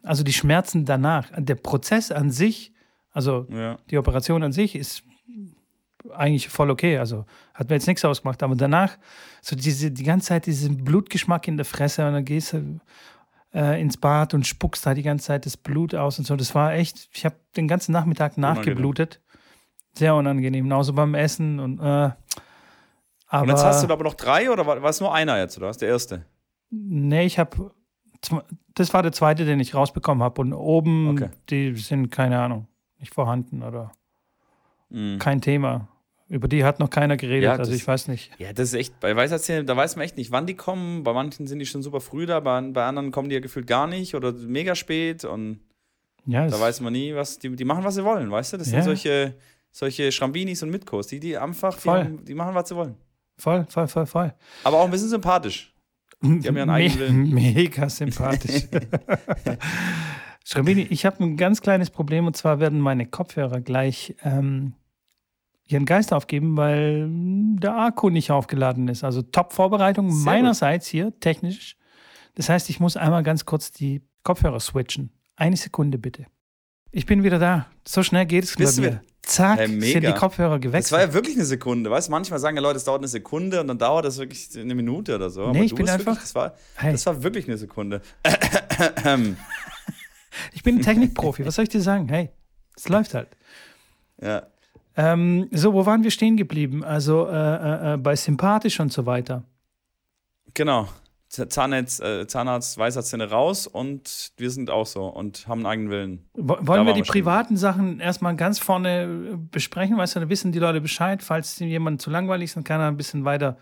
also 0.04 0.24
die 0.24 0.34
Schmerzen 0.34 0.86
danach, 0.86 1.30
der 1.38 1.56
Prozess 1.56 2.12
an 2.12 2.32
sich, 2.32 2.74
also 3.12 3.48
ja. 3.50 3.78
die 3.90 3.98
Operation 3.98 4.44
an 4.44 4.52
sich 4.52 4.76
ist 4.76 5.04
eigentlich 6.14 6.50
voll 6.50 6.70
okay. 6.70 6.98
Also 6.98 7.26
hat 7.54 7.70
mir 7.70 7.76
jetzt 7.76 7.88
nichts 7.88 8.06
ausgemacht. 8.06 8.42
Aber 8.44 8.56
danach, 8.56 8.98
so 9.42 9.56
diese, 9.56 9.92
die 9.92 10.04
ganze 10.04 10.28
Zeit 10.28 10.46
diesen 10.46 10.84
Blutgeschmack 10.84 11.48
in 11.48 11.58
der 11.58 11.66
Fresse 11.66 12.08
und 12.08 12.14
dann 12.14 12.26
gehst 12.26 12.54
du 12.54 12.80
äh, 13.54 13.82
ins 13.82 13.98
Bad 13.98 14.34
und 14.34 14.48
spuckst 14.48 14.86
da 14.86 14.94
die 14.94 15.04
ganze 15.04 15.28
Zeit 15.28 15.46
das 15.46 15.58
Blut 15.58 15.96
aus 15.96 16.20
und 16.20 16.26
so. 16.26 16.36
Das 16.36 16.56
war 16.56 16.74
echt, 16.74 17.10
ich 17.14 17.26
habe 17.26 17.36
den 17.56 17.68
ganzen 17.68 17.92
Nachmittag 17.92 18.38
nachgeblutet. 18.38 19.22
Sehr 19.94 20.16
unangenehm. 20.16 20.66
Genauso 20.66 20.94
beim 20.94 21.16
Essen 21.16 21.60
und 21.60 21.80
äh, 21.80 22.12
aber, 23.32 23.44
und 23.44 23.50
jetzt 23.50 23.64
hast 23.64 23.84
du 23.84 23.94
aber 23.94 24.04
noch 24.04 24.16
drei 24.16 24.50
oder 24.50 24.66
war 24.66 24.84
es 24.84 25.00
nur 25.00 25.14
einer 25.14 25.38
jetzt, 25.38 25.56
oder 25.58 25.68
was? 25.68 25.78
Der 25.78 25.90
erste? 25.90 26.26
Nee, 26.72 27.26
ich 27.26 27.38
habe. 27.38 27.72
Das 28.74 28.94
war 28.94 29.04
der 29.04 29.12
zweite, 29.12 29.46
den 29.46 29.60
ich 29.60 29.76
rausbekommen 29.76 30.24
habe. 30.24 30.42
Und 30.42 30.54
oben, 30.54 31.10
okay. 31.10 31.30
die 31.50 31.76
sind, 31.76 32.12
keine 32.12 32.40
Ahnung, 32.40 32.68
nicht 33.00 33.14
vorhanden 33.14 33.64
oder 33.64 33.92
mhm. 34.90 35.20
kein 35.20 35.42
Thema. 35.42 35.88
Über 36.28 36.48
die 36.48 36.64
hat 36.64 36.80
noch 36.80 36.92
keiner 36.92 37.18
geredet, 37.18 37.46
ja, 37.46 37.56
also 37.56 37.72
ich 37.72 37.88
weiß 37.88 38.08
nicht. 38.08 38.32
Ja, 38.38 38.54
das 38.54 38.70
ist 38.70 38.76
echt, 38.76 39.00
bei 39.00 39.16
Weisheitszähnen, 39.16 39.66
da 39.66 39.76
weiß 39.76 39.96
man 39.96 40.06
echt 40.06 40.16
nicht, 40.16 40.30
wann 40.30 40.46
die 40.46 40.54
kommen. 40.54 41.04
Bei 41.04 41.12
manchen 41.12 41.48
sind 41.48 41.58
die 41.58 41.66
schon 41.66 41.82
super 41.82 42.02
früh 42.02 42.28
da, 42.28 42.40
bei, 42.40 42.62
bei 42.62 42.86
anderen 42.86 43.12
kommen 43.12 43.30
die 43.30 43.36
ja 43.36 43.42
gefühlt 43.42 43.66
gar 43.66 43.88
nicht 43.88 44.14
oder 44.14 44.32
mega 44.32 44.76
spät 44.76 45.26
und 45.26 45.60
ja, 46.28 46.48
da 46.48 46.60
weiß 46.60 46.82
man 46.82 46.94
nie, 46.94 47.16
was 47.16 47.40
die, 47.40 47.56
die 47.56 47.66
machen, 47.66 47.84
was 47.84 47.96
sie 47.96 48.04
wollen, 48.04 48.30
weißt 48.30 48.54
du? 48.54 48.58
Das 48.58 48.68
ja. 48.68 48.76
sind 48.76 48.84
solche, 48.84 49.36
solche 49.72 50.12
Schrambinis 50.12 50.62
und 50.62 50.70
Mitkos, 50.70 51.08
die, 51.08 51.20
die 51.20 51.36
einfach, 51.36 51.76
die, 51.80 51.90
haben, 51.90 52.24
die, 52.24 52.36
machen, 52.36 52.54
was 52.54 52.70
sie 52.70 52.76
wollen. 52.76 52.96
Voll, 53.38 53.66
voll, 53.68 53.88
voll, 53.88 54.06
voll. 54.06 54.34
Aber 54.64 54.78
auch 54.78 54.86
ein 54.86 54.92
bisschen 54.92 55.10
sympathisch. 55.10 55.74
Die 56.22 56.48
haben 56.48 56.56
ja 56.56 56.64
einen 56.64 56.70
eigenen 56.70 57.00
Willen. 57.00 57.30
Mega 57.34 57.90
sympathisch. 57.90 58.68
Schrambini, 60.44 60.82
ich 60.82 61.06
habe 61.06 61.24
ein 61.24 61.38
ganz 61.38 61.62
kleines 61.62 61.90
Problem 61.90 62.26
und 62.26 62.36
zwar 62.36 62.60
werden 62.60 62.80
meine 62.80 63.06
Kopfhörer 63.06 63.62
gleich 63.62 64.16
ähm, 64.24 64.74
ihren 65.66 65.86
Geist 65.86 66.12
aufgeben, 66.12 66.58
weil 66.58 67.08
der 67.60 67.78
Akku 67.78 68.10
nicht 68.10 68.32
aufgeladen 68.32 68.88
ist. 68.88 69.04
Also 69.04 69.22
Top-Vorbereitung 69.22 70.24
meinerseits 70.24 70.88
hier, 70.88 71.18
technisch. 71.20 71.78
Das 72.36 72.50
heißt, 72.50 72.70
ich 72.70 72.80
muss 72.80 72.98
einmal 72.98 73.24
ganz 73.24 73.46
kurz 73.46 73.72
die 73.72 74.02
Kopfhörer 74.24 74.60
switchen. 74.60 75.12
Eine 75.36 75.58
Sekunde 75.58 75.98
bitte. 75.98 76.26
Ich 76.92 77.06
bin 77.06 77.24
wieder 77.24 77.38
da. 77.38 77.68
So 77.88 78.02
schnell 78.02 78.26
geht 78.26 78.46
es 78.46 78.56
bei 78.56 78.82
mir. 78.82 79.02
Zack, 79.30 79.60
hey, 79.60 79.68
sind 79.68 80.04
die 80.04 80.12
Kopfhörer 80.14 80.58
gewechselt. 80.58 80.86
Das 80.86 80.92
war 80.92 81.02
ja 81.02 81.14
wirklich 81.14 81.36
eine 81.36 81.46
Sekunde. 81.46 81.92
Weißt 81.92 82.08
du, 82.08 82.12
manchmal 82.12 82.40
sagen 82.40 82.58
ja 82.58 82.64
Leute, 82.64 82.78
es 82.78 82.84
dauert 82.84 83.02
eine 83.02 83.08
Sekunde 83.08 83.62
und 83.62 83.68
dann 83.68 83.78
dauert 83.78 84.06
das 84.06 84.18
wirklich 84.18 84.50
eine 84.58 84.74
Minute 84.74 85.16
oder 85.16 85.30
so. 85.30 85.42
Nee, 85.52 85.58
Aber 85.58 85.60
ich 85.60 85.76
bin 85.76 85.88
einfach. 85.88 86.14
Wirklich, 86.14 86.24
das, 86.24 86.36
war, 86.36 86.56
hey. 86.76 86.94
das 86.94 87.06
war 87.06 87.22
wirklich 87.22 87.48
eine 87.48 87.58
Sekunde. 87.58 88.02
ich 90.54 90.64
bin 90.64 90.78
ein 90.78 90.82
Technikprofi. 90.82 91.46
Was 91.46 91.56
soll 91.56 91.64
ich 91.64 91.70
dir 91.70 91.82
sagen? 91.82 92.10
Hey, 92.10 92.30
es 92.76 92.90
läuft 92.90 93.14
halt. 93.14 93.28
Ja. 94.20 94.48
Ähm, 94.98 95.48
so, 95.52 95.74
wo 95.74 95.86
waren 95.86 96.04
wir 96.04 96.12
stehen 96.12 96.36
geblieben? 96.36 96.84
Also 96.84 97.28
äh, 97.28 97.32
äh, 97.32 97.94
äh 97.94 97.98
bei 97.98 98.16
sympathisch 98.16 98.80
und 98.80 98.92
so 98.92 99.06
weiter. 99.06 99.44
Genau. 100.56 100.90
Zahnarzt, 101.30 102.02
äh, 102.02 102.26
Zahnarzt 102.26 102.78
Weisheitszähne 102.78 103.30
raus 103.30 103.68
und 103.68 104.32
wir 104.38 104.50
sind 104.50 104.72
auch 104.72 104.88
so 104.88 105.06
und 105.06 105.48
haben 105.48 105.60
einen 105.60 105.66
eigenen 105.68 105.92
Willen. 105.92 106.30
Wollen 106.34 106.88
wir 106.88 106.94
die 106.94 107.04
privaten 107.04 107.56
Sachen 107.56 108.00
erstmal 108.00 108.36
ganz 108.36 108.58
vorne 108.58 109.04
äh, 109.04 109.38
besprechen? 109.38 109.98
Weißt 109.98 110.16
du, 110.16 110.22
dann 110.22 110.30
wissen 110.30 110.52
die 110.52 110.60
Leute 110.60 110.82
Bescheid. 110.82 111.22
Falls 111.22 111.60
jemand 111.60 112.02
zu 112.02 112.10
langweilig 112.10 112.46
ist, 112.46 112.56
dann 112.56 112.64
kann 112.64 112.82
er 112.82 112.88
ein 112.88 112.98
bisschen 112.98 113.26
weiter 113.26 113.58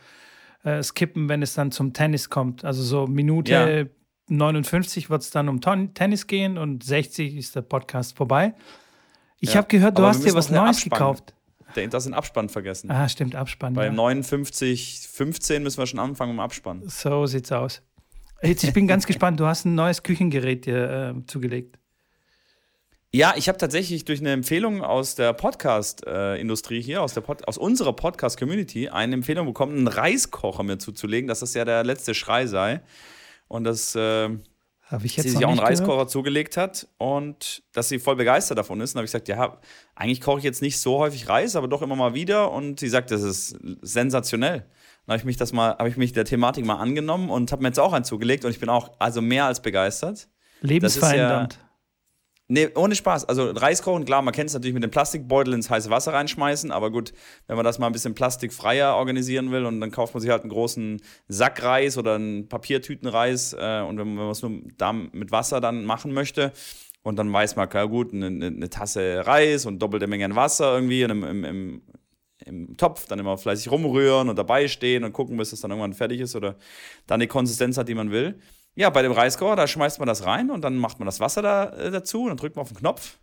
äh, 0.64 0.82
skippen, 0.82 1.28
wenn 1.28 1.42
es 1.42 1.56
dann 1.56 1.72
zum 1.72 1.92
Tennis 1.92 2.30
kommt. 2.30 2.64
Also 2.64 2.84
so 2.84 3.06
Minute 3.06 3.52
ja. 3.52 3.86
59 4.30 5.10
wird 5.10 5.22
es 5.22 5.32
dann 5.32 5.50
um 5.50 5.60
Tennis 5.62 6.28
gehen 6.28 6.58
und 6.58 6.84
60 6.84 7.36
ist 7.36 7.56
der 7.56 7.62
Podcast 7.62 8.16
vorbei. 8.16 8.54
Ich 9.40 9.52
ja. 9.52 9.58
habe 9.58 9.68
gehört, 9.68 9.98
du 9.98 10.04
Aber 10.04 10.10
hast 10.10 10.26
dir 10.26 10.34
was 10.34 10.50
Neues 10.50 10.78
Abspann. 10.78 10.90
gekauft. 10.90 11.34
Der, 11.78 11.88
das 11.88 12.06
den 12.06 12.14
Abspann 12.14 12.50
vergessen. 12.50 12.92
Ah, 12.92 13.08
stimmt, 13.08 13.36
Abspann. 13.36 13.74
Bei 13.74 13.86
ja. 13.86 13.92
59, 13.92 15.08
15 15.10 15.64
müssen 15.64 15.78
wir 15.78 15.88
schon 15.88 16.00
anfangen 16.00 16.32
im 16.32 16.40
Abspann. 16.40 16.82
So 16.88 17.26
sieht's 17.28 17.52
aus. 17.52 17.82
Jetzt, 18.42 18.64
ich 18.64 18.74
bin 18.74 18.88
ganz 18.88 19.06
gespannt, 19.08 19.40
du 19.40 19.46
hast 19.46 19.66
ein 19.66 19.76
neues 19.76 20.04
Küchengerät 20.04 20.66
dir 20.66 21.16
äh, 21.16 21.26
zugelegt. 21.28 21.78
Ja, 23.14 23.36
ich 23.38 23.48
habe 23.48 23.58
tatsächlich 23.58 24.04
durch 24.04 24.20
eine 24.20 24.32
Empfehlung 24.32 24.84
aus 24.84 25.16
der 25.16 25.32
Podcast-Industrie 25.32 26.82
hier, 26.82 27.02
aus, 27.02 27.14
der 27.14 27.22
Pod 27.22 27.48
aus 27.48 27.58
unserer 27.58 27.94
Podcast-Community, 27.94 28.90
eine 28.90 29.14
Empfehlung 29.14 29.46
bekommen, 29.46 29.78
einen 29.78 29.88
Reiskocher 29.88 30.64
mir 30.64 30.78
zuzulegen, 30.78 31.28
dass 31.28 31.40
das 31.40 31.54
ja 31.54 31.64
der 31.64 31.86
letzte 31.86 32.14
Schrei 32.14 32.48
sei. 32.48 32.82
Und 33.48 33.64
das 33.64 33.96
äh, 33.96 34.30
habe 34.90 35.06
ich 35.06 35.18
jetzt 35.18 35.26
sie 35.26 35.32
sich 35.32 35.46
auch 35.46 35.50
einen 35.50 35.60
Reiskocher 35.60 35.92
gehört? 35.92 36.10
zugelegt 36.10 36.56
hat 36.56 36.88
und 36.98 37.62
dass 37.74 37.90
sie 37.90 38.00
voll 38.00 38.16
begeistert 38.16 38.58
davon 38.58 38.80
ist. 38.80 38.96
Und 38.96 39.00
habe 39.00 39.06
ich 39.06 39.12
gesagt, 39.12 39.28
ja, 39.28 39.60
eigentlich 39.96 40.22
koche 40.22 40.40
ich 40.40 40.44
jetzt 40.46 40.62
nicht 40.62 40.80
so 40.80 40.98
häufig 40.98 41.28
Reis, 41.28 41.58
aber 41.58 41.68
doch 41.68 41.82
immer 41.82 41.96
mal 41.96 42.14
wieder. 42.14 42.52
Und 42.52 42.80
sie 42.80 42.88
sagt, 42.88 43.12
das 43.12 43.22
ist 43.22 43.58
sensationell. 43.82 44.66
Dann 45.06 45.14
habe 45.14 45.18
ich 45.18 45.26
mich 45.26 45.38
das 45.38 45.52
mal, 45.52 45.72
habe 45.78 45.90
ich 45.90 45.98
mich 45.98 46.14
der 46.14 46.24
Thematik 46.24 46.66
mal 46.66 46.76
angenommen 46.76 47.30
und 47.30 47.52
habe 47.52 47.62
mir 47.62 47.68
jetzt 47.68 47.80
auch 47.80 47.92
einen 47.92 48.06
zugelegt 48.06 48.46
und 48.46 48.52
ich 48.52 48.60
bin 48.60 48.70
auch 48.70 48.92
also 49.00 49.22
mehr 49.22 49.46
als 49.46 49.62
begeistert. 49.62 50.30
Lebensverändernd. 50.62 51.60
Nee, 52.50 52.70
ohne 52.76 52.96
Spaß. 52.96 53.26
Also 53.26 53.52
Reis 53.52 53.82
kochen, 53.82 54.06
klar, 54.06 54.22
man 54.22 54.34
kennt 54.34 54.48
es 54.48 54.54
natürlich 54.54 54.74
mit 54.74 54.84
dem 54.84 54.92
Plastikbeutel 54.92 55.54
ins 55.54 55.70
heiße 55.70 55.90
Wasser 55.90 56.14
reinschmeißen, 56.14 56.72
aber 56.72 56.92
gut, 56.92 57.12
wenn 57.48 57.58
man 57.58 57.66
das 57.66 57.78
mal 57.78 57.88
ein 57.88 57.92
bisschen 57.92 58.16
plastikfreier 58.16 58.96
organisieren 58.96 59.52
will 59.52 59.66
und 59.66 59.82
dann 59.82 59.92
kauft 59.92 60.14
man 60.14 60.22
sich 60.22 60.30
halt 60.32 60.44
einen 60.44 60.52
großen 60.52 61.02
Sack 61.28 61.62
Reis 61.62 61.98
oder 61.98 62.16
einen 62.16 62.48
Papiertütenreis 62.48 63.52
äh, 63.52 63.82
und 63.82 63.98
wenn 63.98 64.16
man 64.16 64.30
es 64.30 64.42
nur 64.42 64.52
mit 64.52 65.32
Wasser 65.32 65.60
dann 65.60 65.84
machen 65.84 66.14
möchte 66.14 66.54
und 67.04 67.18
dann 67.18 67.32
weiß 67.34 67.58
man, 67.58 67.68
klar, 67.68 67.90
gut, 67.90 68.14
eine, 68.14 68.28
eine 68.28 68.70
Tasse 68.70 69.28
Reis 69.28 69.66
und 69.66 69.80
doppelte 69.80 70.08
Menge 70.08 70.24
an 70.24 70.36
Wasser 70.38 70.74
irgendwie 70.74 71.02
im, 71.02 71.24
im, 71.26 71.44
im, 71.44 71.82
im 72.46 72.78
Topf, 72.78 73.08
dann 73.08 73.20
immer 73.20 73.38
fleißig 73.38 73.70
rumrühren 73.70 74.30
und 74.30 74.38
dabei 74.38 74.70
stehen 74.70 75.04
und 75.04 75.12
gucken, 75.12 75.36
bis 75.36 75.52
es 75.52 75.60
dann 75.60 75.72
irgendwann 75.72 75.94
fertig 75.94 76.22
ist 76.22 76.34
oder 76.34 76.56
dann 77.08 77.20
die 77.20 77.28
Konsistenz 77.28 77.78
hat, 77.78 77.90
die 77.90 77.96
man 77.96 78.12
will. 78.12 78.40
Ja, 78.78 78.92
bei 78.92 79.02
dem 79.02 79.12
Reiskocher, 79.12 79.56
da 79.56 79.66
schmeißt 79.66 79.98
man 79.98 80.08
das 80.08 80.24
rein 80.24 80.52
und 80.52 80.62
dann 80.62 80.78
macht 80.78 81.00
man 81.00 81.08
das 81.08 81.20
Wasser 81.20 81.42
da 81.42 81.70
äh, 81.70 81.90
dazu 81.90 82.22
und 82.22 82.28
dann 82.28 82.38
drückt 82.38 82.56
man 82.56 82.62
auf 82.62 82.68
den 82.68 82.78
Knopf 82.78 83.18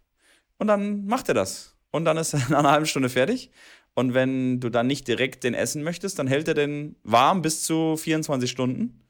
und 0.58 0.66
dann 0.66 1.06
macht 1.06 1.28
er 1.28 1.34
das. 1.34 1.76
Und 1.92 2.04
dann 2.06 2.16
ist 2.16 2.34
er 2.34 2.40
nach 2.50 2.58
einer 2.58 2.72
halben 2.72 2.86
Stunde 2.86 3.08
fertig. 3.08 3.52
Und 3.94 4.14
wenn 4.14 4.58
du 4.58 4.68
dann 4.68 4.88
nicht 4.88 5.06
direkt 5.06 5.44
den 5.44 5.54
essen 5.54 5.84
möchtest, 5.84 6.18
dann 6.18 6.26
hält 6.26 6.48
er 6.48 6.54
den 6.54 6.96
warm 7.04 7.40
bis 7.40 7.62
zu 7.62 7.96
24 7.96 8.50
Stunden. 8.50 9.00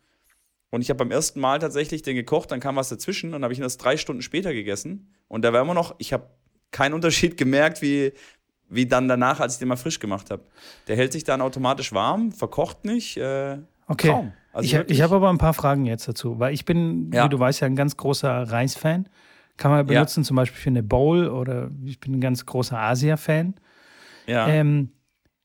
Und 0.69 0.83
ich 0.83 0.91
habe 0.91 0.99
beim 0.99 1.11
ersten 1.11 1.41
Mal 1.41 1.61
tatsächlich 1.61 2.03
den 2.03 2.15
gekocht, 2.15 2.51
dann 2.53 2.61
kam 2.61 2.77
was 2.77 2.91
dazwischen 2.91 3.33
und 3.33 3.43
habe 3.43 3.55
ich 3.55 3.59
ihn 3.59 3.63
erst 3.63 3.83
drei 3.83 3.97
Stunden 3.97 4.21
später 4.21 4.53
gegessen. 4.53 5.15
Und 5.29 5.47
da 5.47 5.53
war 5.55 5.63
immer 5.63 5.73
noch, 5.73 5.95
ich 5.97 6.13
habe 6.13 6.29
keinen 6.73 6.93
Unterschied 6.93 7.37
gemerkt, 7.39 7.81
wie, 7.81 8.13
wie 8.69 8.85
dann 8.85 9.09
danach, 9.09 9.41
als 9.41 9.55
ich 9.55 9.61
den 9.61 9.69
mal 9.69 9.77
frisch 9.77 9.99
gemacht 9.99 10.31
habe. 10.31 10.43
Der 10.89 10.97
hält 10.97 11.13
sich 11.13 11.25
dann 11.25 11.41
automatisch 11.41 11.95
warm, 11.95 12.33
verkocht 12.33 12.85
nicht. 12.85 13.17
Äh, 13.17 13.61
okay. 13.87 14.09
Kaum. 14.09 14.35
Also 14.55 14.67
ich, 14.67 14.91
ich 14.91 15.03
habe 15.03 15.17
aber 15.17 15.31
ein 15.31 15.39
paar 15.39 15.53
Fragen 15.53 15.85
jetzt 15.85 16.07
dazu, 16.07 16.39
weil 16.39 16.55
ich 16.55 16.65
bin, 16.65 17.11
ja. 17.13 17.25
wie 17.25 17.29
du 17.29 17.39
weißt, 17.39 17.61
ja 17.61 17.67
ein 17.67 17.77
ganz 17.77 17.97
großer 17.97 18.31
Reis-Fan. 18.31 19.09
Kann 19.57 19.71
man 19.71 19.87
benutzen 19.87 20.21
ja. 20.21 20.25
zum 20.25 20.37
Beispiel 20.37 20.61
für 20.61 20.71
eine 20.71 20.83
Bowl 20.83 21.29
oder 21.29 21.71
ich 21.85 22.01
bin 22.01 22.15
ein 22.15 22.21
ganz 22.21 22.47
großer 22.47 22.79
Asia-Fan. 22.79 23.55
Ja. 24.27 24.49
Ähm, 24.49 24.91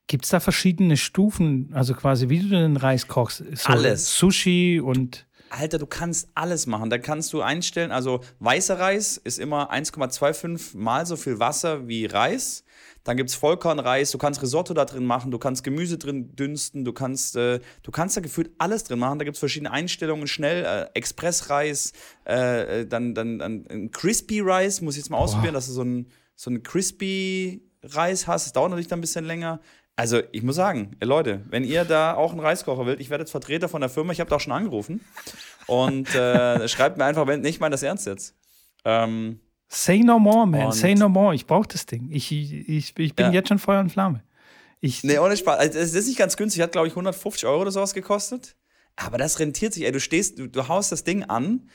Gibt 0.06 0.24
es 0.24 0.30
da 0.30 0.40
verschiedene 0.40 0.96
Stufen, 0.96 1.70
also 1.72 1.94
quasi 1.94 2.28
wie 2.28 2.40
du 2.40 2.48
den 2.48 2.76
Reis 2.76 3.06
kochst? 3.06 3.44
So 3.54 3.72
alles. 3.72 4.18
Sushi 4.18 4.80
und. 4.80 5.26
Alter, 5.50 5.78
du 5.78 5.86
kannst 5.86 6.28
alles 6.34 6.66
machen. 6.66 6.90
Da 6.90 6.98
kannst 6.98 7.32
du 7.32 7.42
einstellen, 7.42 7.92
also 7.92 8.20
weißer 8.38 8.78
Reis 8.78 9.16
ist 9.16 9.38
immer 9.38 9.72
1,25 9.72 10.76
mal 10.76 11.06
so 11.06 11.16
viel 11.16 11.38
Wasser 11.38 11.88
wie 11.88 12.06
Reis. 12.06 12.64
Dann 13.04 13.16
gibt 13.16 13.30
es 13.30 13.36
Vollkornreis, 13.36 14.10
du 14.10 14.18
kannst 14.18 14.42
Risotto 14.42 14.74
da 14.74 14.84
drin 14.84 15.06
machen, 15.06 15.30
du 15.30 15.38
kannst 15.38 15.64
Gemüse 15.64 15.96
drin 15.96 16.36
dünsten, 16.36 16.84
du 16.84 16.92
kannst, 16.92 17.34
äh, 17.34 17.60
du 17.82 17.90
kannst 17.90 18.16
da 18.16 18.20
gefühlt 18.20 18.50
alles 18.58 18.84
drin 18.84 18.98
machen. 18.98 19.18
Da 19.18 19.24
gibt 19.24 19.36
es 19.36 19.40
verschiedene 19.40 19.70
Einstellungen, 19.70 20.26
schnell, 20.26 20.64
äh, 20.64 20.90
Expressreis, 20.92 21.92
äh, 22.26 22.80
äh, 22.80 22.86
dann, 22.86 23.14
dann, 23.14 23.38
dann 23.38 23.66
ein 23.70 23.90
Crispy 23.90 24.40
Rice, 24.40 24.82
muss 24.82 24.94
ich 24.94 25.02
jetzt 25.02 25.10
mal 25.10 25.16
Boah. 25.16 25.24
ausprobieren, 25.24 25.54
dass 25.54 25.66
du 25.66 25.72
so 25.72 25.82
ein, 25.82 26.08
so 26.36 26.50
ein 26.50 26.62
Crispy 26.62 27.62
Reis 27.82 28.26
hast. 28.26 28.46
Das 28.46 28.52
dauert 28.52 28.70
natürlich 28.70 28.88
dann 28.88 28.98
ein 28.98 29.02
bisschen 29.02 29.24
länger. 29.24 29.60
Also, 29.96 30.22
ich 30.32 30.42
muss 30.42 30.56
sagen, 30.56 30.96
Leute, 31.02 31.44
wenn 31.50 31.64
ihr 31.64 31.84
da 31.84 32.14
auch 32.14 32.30
einen 32.32 32.40
Reiskocher 32.40 32.86
wollt, 32.86 33.00
ich 33.00 33.10
werde 33.10 33.22
jetzt 33.22 33.30
Vertreter 33.30 33.68
von 33.68 33.80
der 33.80 33.90
Firma, 33.90 34.12
ich 34.12 34.20
habe 34.20 34.30
da 34.30 34.36
auch 34.36 34.40
schon 34.40 34.52
angerufen. 34.52 35.04
Und 35.66 36.14
äh, 36.14 36.66
schreibt 36.68 36.96
mir 36.96 37.04
einfach, 37.04 37.26
wenn 37.26 37.40
nicht 37.40 37.60
mal 37.60 37.70
das 37.70 37.82
ernst 37.82 38.06
jetzt. 38.06 38.34
Ähm, 38.84 39.40
Say 39.68 40.00
no 40.00 40.18
more, 40.18 40.46
man. 40.46 40.72
Say 40.72 40.94
no 40.94 41.08
more. 41.08 41.34
Ich 41.34 41.46
brauche 41.46 41.68
das 41.68 41.86
Ding. 41.86 42.08
Ich, 42.10 42.32
ich, 42.32 42.98
ich 42.98 43.14
bin 43.14 43.26
ja. 43.26 43.32
jetzt 43.32 43.48
schon 43.48 43.58
Feuer 43.58 43.80
und 43.80 43.90
Flamme. 43.90 44.24
Ich, 44.80 45.04
nee, 45.04 45.18
ohne 45.18 45.36
Spaß. 45.36 45.58
Also, 45.58 45.78
das 45.78 45.92
ist 45.92 46.08
nicht 46.08 46.18
ganz 46.18 46.36
günstig. 46.36 46.62
Hat, 46.62 46.72
glaube 46.72 46.88
ich, 46.88 46.92
150 46.94 47.46
Euro 47.46 47.62
oder 47.62 47.70
sowas 47.70 47.94
gekostet. 47.94 48.56
Aber 48.96 49.16
das 49.18 49.38
rentiert 49.38 49.72
sich. 49.72 49.84
Ey, 49.84 49.92
du 49.92 50.00
stehst, 50.00 50.38
du, 50.38 50.48
du 50.48 50.66
haust 50.68 50.90
das 50.90 51.04
Ding 51.04 51.24
an, 51.24 51.68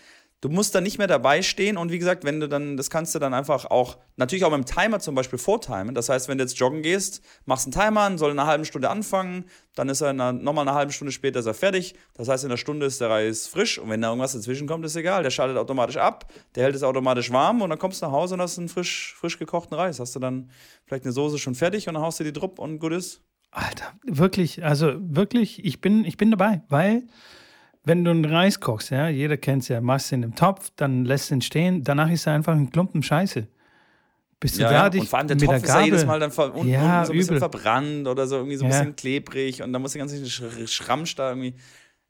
Du 0.45 0.51
musst 0.51 0.75
da 0.75 0.79
nicht 0.79 0.99
mehr 0.99 1.07
dabei 1.07 1.41
stehen 1.41 1.75
und 1.75 1.91
wie 1.91 1.97
gesagt, 1.97 2.23
wenn 2.23 2.39
du 2.39 2.47
dann, 2.47 2.77
das 2.77 2.91
kannst 2.91 3.15
du 3.15 3.17
dann 3.17 3.33
einfach 3.33 3.65
auch, 3.65 3.97
natürlich 4.15 4.45
auch 4.45 4.55
mit 4.55 4.59
dem 4.59 4.65
Timer 4.65 4.99
zum 4.99 5.15
Beispiel 5.15 5.39
vortimen. 5.39 5.95
Das 5.95 6.07
heißt, 6.07 6.27
wenn 6.27 6.37
du 6.37 6.43
jetzt 6.43 6.59
joggen 6.59 6.83
gehst, 6.83 7.23
machst 7.45 7.65
einen 7.65 7.71
Timer 7.71 8.01
an, 8.01 8.19
soll 8.19 8.29
in 8.29 8.37
einer 8.37 8.47
halben 8.47 8.63
Stunde 8.63 8.91
anfangen, 8.91 9.45
dann 9.73 9.89
ist 9.89 10.01
er 10.01 10.13
nochmal 10.13 10.67
eine 10.67 10.77
halbe 10.77 10.91
Stunde 10.91 11.11
später 11.11 11.39
ist 11.39 11.47
er 11.47 11.55
fertig. 11.55 11.95
Das 12.13 12.27
heißt, 12.27 12.43
in 12.43 12.51
einer 12.51 12.57
Stunde 12.57 12.85
ist 12.85 13.01
der 13.01 13.09
Reis 13.09 13.47
frisch 13.47 13.79
und 13.79 13.89
wenn 13.89 14.01
da 14.01 14.09
irgendwas 14.09 14.33
dazwischen 14.33 14.67
kommt, 14.67 14.85
ist 14.85 14.95
egal. 14.95 15.23
Der 15.23 15.31
schaltet 15.31 15.57
automatisch 15.57 15.97
ab, 15.97 16.31
der 16.53 16.65
hält 16.65 16.75
es 16.75 16.83
automatisch 16.83 17.31
warm 17.31 17.63
und 17.63 17.71
dann 17.71 17.79
kommst 17.79 18.03
du 18.03 18.05
nach 18.05 18.13
Hause 18.13 18.35
und 18.35 18.41
hast 18.41 18.59
einen 18.59 18.69
frisch, 18.69 19.15
frisch 19.17 19.39
gekochten 19.39 19.75
Reis. 19.75 19.99
Hast 19.99 20.15
du 20.15 20.19
dann 20.19 20.51
vielleicht 20.85 21.05
eine 21.05 21.11
Soße 21.11 21.39
schon 21.39 21.55
fertig 21.55 21.87
und 21.87 21.95
dann 21.95 22.03
haust 22.03 22.19
du 22.19 22.23
die 22.23 22.33
Drupp 22.33 22.59
und 22.59 22.77
gut 22.77 22.93
ist. 22.93 23.23
Alter, 23.49 23.93
wirklich, 24.03 24.63
also 24.63 24.93
wirklich, 24.99 25.65
ich 25.65 25.81
bin, 25.81 26.05
ich 26.05 26.17
bin 26.17 26.29
dabei, 26.29 26.61
weil 26.69 27.07
wenn 27.86 28.04
du 28.04 28.12
einen 28.12 28.25
Reis 28.25 28.60
kochst, 28.60 28.89
ja, 28.92 29.08
jeder 29.08 29.38
kennt 29.38 29.63
es 29.63 29.70
ja, 29.70 29.80
machst 29.82 30.12
ihn 30.12 30.24
im 30.24 30.36
Topf, 30.36 30.72
dann 30.75 31.06
lässt 31.06 31.32
ihn 31.32 31.42
stehen, 31.42 31.84
danach 31.84 32.10
ist 32.12 32.27
er 32.27 32.34
einfach 32.34 32.54
ein 32.54 32.70
Klumpen 32.72 33.04
Scheiße. 33.04 33.48
Bist 34.39 34.58
du 34.58 34.63
ja, 34.63 34.70
fertig? 34.70 35.01
Und 35.01 35.08
vor 35.08 35.20
allem 35.20 35.27
der 35.27 35.38
mit 35.38 35.46
Topf 35.46 35.51
der 35.54 35.63
ist 35.63 35.68
ja 35.70 35.74
Gabel? 35.75 35.86
jedes 35.86 36.06
Mal 36.06 36.20
dann 36.20 36.32
ver 36.32 36.54
unten, 36.54 36.72
Ja, 36.74 36.82
unten 36.84 37.06
so 37.06 37.12
ein 37.13 37.18
bisschen 37.18 37.36
übel. 37.38 37.50
verbrannt 37.50 38.08
oder 38.08 38.27
so 38.27 38.36
irgendwie 38.38 38.58
so 38.58 38.65
ein 38.65 38.72
Ja. 38.72 38.80
bisschen 38.80 38.96
klebrig 38.96 39.62
und 39.63 39.72
dann 39.72 39.82
muss 39.82 39.94
der 39.94 40.00
ganze 40.00 40.25
Sch 40.25 40.44
Schramsch 40.68 41.15
da 41.15 41.30
irgendwie. 41.30 41.56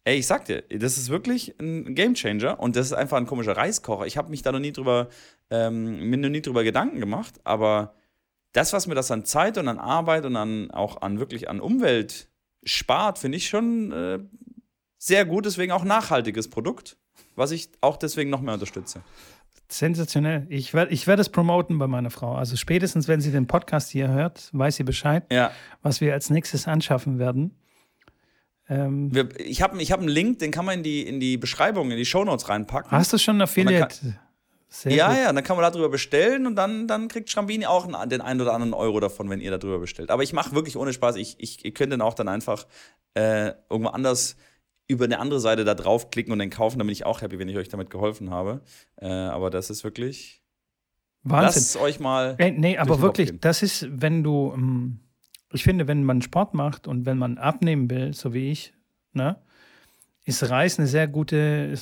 Ey, 0.05 0.17
ich 0.17 0.27
sag 0.27 0.45
dir, 0.45 0.61
das 0.69 0.97
ist 0.97 1.09
wirklich 1.09 1.55
ein 1.59 1.95
Gamechanger 1.95 2.59
und 2.59 2.75
das 2.75 2.87
ist 2.87 2.93
einfach 2.93 3.17
ein 3.17 3.25
komischer 3.25 3.57
Reiskocher. 3.57 4.05
Ich 4.05 4.17
habe 4.17 4.29
mich 4.29 4.41
da 4.43 4.51
noch 4.51 4.59
nie 4.59 4.71
drüber, 4.71 5.07
ähm, 5.49 6.09
mir 6.09 6.17
noch 6.17 6.29
nie 6.29 6.41
drüber 6.41 6.63
Gedanken 6.63 6.99
gemacht, 6.99 7.35
aber 7.43 7.95
das, 8.53 8.71
was 8.71 8.85
mir 8.87 8.95
das 8.95 9.09
an 9.11 9.25
Zeit 9.25 9.57
und 9.57 9.67
an 9.67 9.79
Arbeit 9.79 10.25
und 10.25 10.35
an, 10.35 10.69
auch 10.71 11.01
an 11.01 11.19
wirklich 11.19 11.49
an 11.49 11.59
Umwelt 11.59 12.27
spart, 12.63 13.17
finde 13.19 13.37
ich 13.37 13.47
schon 13.49 13.91
äh, 13.91 14.19
sehr 15.05 15.23
gut, 15.23 15.45
deswegen 15.45 15.71
auch 15.71 15.83
nachhaltiges 15.83 16.49
Produkt, 16.49 16.97
was 17.35 17.51
ich 17.51 17.69
auch 17.79 17.97
deswegen 17.97 18.31
noch 18.31 18.41
mehr 18.41 18.55
unterstütze. 18.55 19.01
Sensationell. 19.67 20.47
Ich 20.49 20.73
werde 20.73 20.91
ich 20.91 21.05
werd 21.05 21.19
es 21.19 21.29
promoten 21.29 21.77
bei 21.77 21.85
meiner 21.85 22.09
Frau. 22.09 22.33
Also 22.33 22.55
spätestens, 22.55 23.07
wenn 23.07 23.21
sie 23.21 23.31
den 23.31 23.45
Podcast 23.45 23.91
hier 23.91 24.07
hört, 24.07 24.49
weiß 24.53 24.77
sie 24.77 24.83
Bescheid, 24.83 25.23
Ja, 25.31 25.51
was 25.83 26.01
wir 26.01 26.13
als 26.13 26.31
nächstes 26.31 26.67
anschaffen 26.67 27.19
werden. 27.19 27.55
Ähm, 28.67 29.13
wir, 29.13 29.29
ich 29.39 29.61
habe 29.61 29.79
ich 29.79 29.91
hab 29.91 29.99
einen 29.99 30.09
Link, 30.09 30.39
den 30.39 30.49
kann 30.49 30.65
man 30.65 30.79
in 30.79 30.83
die, 30.83 31.05
in 31.05 31.19
die 31.19 31.37
Beschreibung, 31.37 31.91
in 31.91 31.97
die 31.97 32.05
Shownotes 32.05 32.49
reinpacken. 32.49 32.89
hast 32.91 33.13
du 33.13 33.19
schon 33.19 33.37
ein 33.37 33.41
Affiliate? 33.41 34.17
Sehr 34.69 34.91
ja, 34.91 35.07
gut. 35.09 35.17
ja, 35.17 35.33
dann 35.33 35.43
kann 35.43 35.55
man 35.55 35.71
darüber 35.71 35.89
bestellen 35.89 36.47
und 36.47 36.55
dann, 36.55 36.87
dann 36.87 37.09
kriegt 37.09 37.29
Schrambini 37.29 37.67
auch 37.67 37.87
einen, 37.87 38.09
den 38.09 38.21
einen 38.21 38.41
oder 38.41 38.53
anderen 38.53 38.73
Euro 38.73 38.99
davon, 38.99 39.29
wenn 39.29 39.39
ihr 39.39 39.51
darüber 39.51 39.77
bestellt. 39.77 40.09
Aber 40.09 40.23
ich 40.23 40.33
mache 40.33 40.55
wirklich 40.55 40.77
ohne 40.77 40.93
Spaß, 40.93 41.15
ich, 41.17 41.35
ich, 41.37 41.63
ihr 41.63 41.73
könnt 41.75 41.93
dann 41.93 42.01
auch 42.01 42.15
dann 42.15 42.27
einfach 42.27 42.65
äh, 43.13 43.53
irgendwo 43.69 43.89
anders 43.89 44.35
über 44.87 45.05
eine 45.05 45.19
andere 45.19 45.39
Seite 45.39 45.65
da 45.65 45.73
draufklicken 45.73 46.31
und 46.31 46.39
den 46.39 46.49
kaufen, 46.49 46.77
dann 46.77 46.87
bin 46.87 46.93
ich 46.93 47.05
auch 47.05 47.21
happy, 47.21 47.39
wenn 47.39 47.49
ich 47.49 47.57
euch 47.57 47.69
damit 47.69 47.89
geholfen 47.89 48.29
habe. 48.29 48.61
Äh, 48.97 49.07
aber 49.07 49.49
das 49.49 49.69
ist 49.69 49.83
wirklich, 49.83 50.43
Wahnsinn. 51.23 51.45
lasst 51.45 51.57
es 51.57 51.77
euch 51.77 51.99
mal. 51.99 52.35
Ey, 52.37 52.51
nee, 52.51 52.77
aber 52.77 53.01
wirklich, 53.01 53.29
gehen. 53.29 53.39
das 53.41 53.63
ist, 53.63 53.87
wenn 53.89 54.23
du, 54.23 54.51
ähm, 54.53 54.99
ich 55.51 55.63
finde, 55.63 55.87
wenn 55.87 56.03
man 56.03 56.21
Sport 56.21 56.53
macht 56.53 56.87
und 56.87 57.05
wenn 57.05 57.17
man 57.17 57.37
abnehmen 57.37 57.89
will, 57.89 58.13
so 58.13 58.33
wie 58.33 58.51
ich, 58.51 58.73
ne, 59.13 59.37
ist 60.23 60.49
Reis 60.49 60.77
eine 60.79 60.87
sehr 60.87 61.07
gute 61.07 61.73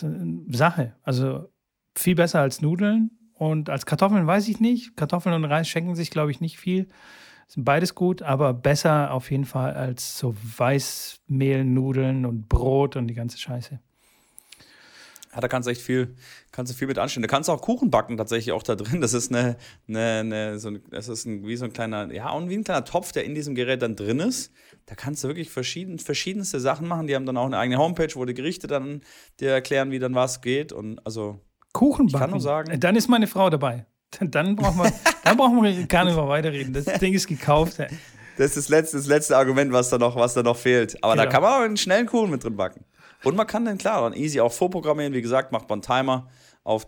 Sache. 0.49 0.95
Also 1.03 1.49
viel 1.95 2.15
besser 2.15 2.41
als 2.41 2.61
Nudeln 2.61 3.11
und 3.33 3.69
als 3.69 3.85
Kartoffeln 3.85 4.27
weiß 4.27 4.47
ich 4.47 4.59
nicht. 4.59 4.95
Kartoffeln 4.95 5.35
und 5.35 5.45
Reis 5.45 5.67
schenken 5.67 5.95
sich, 5.95 6.09
glaube 6.09 6.31
ich, 6.31 6.41
nicht 6.41 6.57
viel. 6.57 6.87
Sind 7.53 7.65
beides 7.65 7.93
gut, 7.93 8.23
aber 8.23 8.51
besser 8.51 9.11
auf 9.11 9.29
jeden 9.29 9.45
Fall 9.45 9.73
als 9.75 10.17
so 10.17 10.33
Weißmehlnudeln 10.57 12.25
und 12.25 12.49
Brot 12.49 12.95
und 12.95 13.05
die 13.07 13.13
ganze 13.13 13.37
Scheiße. 13.37 13.79
Ja, 15.33 15.39
da 15.39 15.47
kannst 15.47 15.67
du 15.67 15.71
echt 15.71 15.81
viel, 15.81 16.15
kannst 16.51 16.71
du 16.71 16.77
viel 16.77 16.87
mit 16.87 16.97
anstellen. 16.97 17.21
Du 17.21 17.27
kannst 17.27 17.49
auch 17.51 17.61
Kuchen 17.61 17.91
backen 17.91 18.17
tatsächlich 18.17 18.51
auch 18.53 18.63
da 18.63 18.75
drin. 18.75 19.01
Das 19.01 19.13
ist 19.13 19.31
eine, 19.31 19.57
eine, 19.87 20.19
eine 20.19 20.59
so 20.59 20.69
ein, 20.69 20.81
das 20.89 21.07
ist 21.09 21.25
ein, 21.25 21.45
wie 21.47 21.55
so 21.55 21.65
ein 21.65 21.73
kleiner, 21.73 22.11
ja, 22.11 22.31
und 22.31 22.49
wie 22.49 22.55
ein 22.55 22.63
kleiner 22.63 22.85
Topf, 22.85 23.11
der 23.11 23.23
in 23.25 23.35
diesem 23.35 23.53
Gerät 23.53 23.81
dann 23.83 23.95
drin 23.95 24.19
ist. 24.19 24.51
Da 24.87 24.95
kannst 24.95 25.23
du 25.23 25.27
wirklich 25.27 25.49
verschieden, 25.51 25.97
verschiedenste 25.99 26.59
Sachen 26.59 26.87
machen. 26.87 27.05
Die 27.07 27.15
haben 27.15 27.25
dann 27.27 27.37
auch 27.37 27.45
eine 27.45 27.57
eigene 27.59 27.77
Homepage, 27.79 28.09
wo 28.15 28.25
die 28.25 28.33
Gerichte 28.33 28.65
dann 28.67 29.01
dir 29.39 29.51
erklären, 29.51 29.91
wie 29.91 29.99
dann 29.99 30.15
was 30.15 30.41
geht. 30.41 30.71
Und 30.71 31.05
also, 31.05 31.39
Kuchen 31.71 32.07
kann 32.11 32.19
backen. 32.19 32.31
nur 32.31 32.41
sagen- 32.41 32.79
Dann 32.79 32.95
ist 32.95 33.07
meine 33.09 33.27
Frau 33.27 33.49
dabei. 33.49 33.85
Dann 34.21 34.55
brauchen 34.55 34.77
wir, 34.83 34.91
dann 35.23 35.37
brauchen 35.37 35.61
wir 35.63 35.85
gar 35.87 36.05
nicht 36.05 36.15
mehr 36.15 36.27
weiterreden. 36.27 36.73
Das 36.73 36.85
Ding 36.99 37.13
ist 37.13 37.27
gekauft. 37.27 37.79
das 37.79 38.45
ist 38.47 38.57
das 38.57 38.69
letzte, 38.69 38.97
das 38.97 39.07
letzte 39.07 39.37
Argument, 39.37 39.71
was 39.71 39.89
da 39.89 39.97
noch, 39.97 40.15
was 40.15 40.33
da 40.33 40.43
noch 40.43 40.57
fehlt. 40.57 41.01
Aber 41.03 41.15
da 41.15 41.23
Genau. 41.23 41.33
kann 41.33 41.43
man 41.43 41.51
auch 41.53 41.65
einen 41.65 41.77
schnellen 41.77 42.05
Kuchen 42.07 42.29
mit 42.31 42.43
drin 42.43 42.55
backen. 42.55 42.85
Und 43.23 43.35
man 43.35 43.47
kann 43.47 43.63
dann 43.65 43.77
klar 43.77 44.01
dann 44.01 44.13
easy 44.13 44.39
auch 44.41 44.51
vorprogrammieren. 44.51 45.13
Wie 45.13 45.21
gesagt, 45.21 45.51
macht 45.51 45.69
man 45.69 45.77
einen 45.77 45.81
Timer 45.83 46.27
auf 46.63 46.87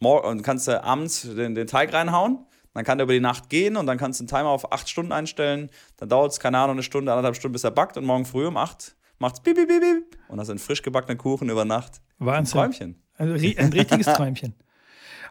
und 0.00 0.42
kannst 0.42 0.66
du 0.68 0.82
abends 0.82 1.22
den, 1.22 1.54
den 1.54 1.66
Teig 1.66 1.92
reinhauen. 1.92 2.44
Dann 2.74 2.84
kann 2.84 2.98
der 2.98 3.04
über 3.04 3.12
die 3.12 3.20
Nacht 3.20 3.48
gehen 3.50 3.76
und 3.76 3.86
dann 3.86 3.98
kannst 3.98 4.18
du 4.18 4.22
einen 4.24 4.28
Timer 4.28 4.48
auf 4.48 4.72
acht 4.72 4.88
Stunden 4.88 5.12
einstellen. 5.12 5.70
Dann 5.98 6.08
dauert 6.08 6.32
es, 6.32 6.40
keine 6.40 6.58
Ahnung, 6.58 6.76
eine 6.76 6.82
Stunde, 6.82 7.12
anderthalb 7.12 7.36
Stunden, 7.36 7.52
bis 7.52 7.64
er 7.64 7.70
backt. 7.70 7.96
Und 7.98 8.04
morgen 8.04 8.24
früh 8.24 8.46
um 8.46 8.56
acht 8.56 8.96
macht's 9.18 9.40
piep, 9.40 9.56
piep, 9.56 9.68
piep, 9.68 9.80
piep. 9.80 10.18
Und 10.28 10.40
hast 10.40 10.48
einen 10.50 10.58
frisch 10.58 10.82
gebackenen 10.82 11.18
Kuchen 11.18 11.48
über 11.50 11.64
Nacht. 11.64 12.00
Ein 12.18 12.26
Wahnsinn. 12.26 12.52
Träumchen. 12.60 13.02
Also 13.16 13.34
ein 13.34 13.72
richtiges 13.72 14.06
Träumchen. 14.06 14.54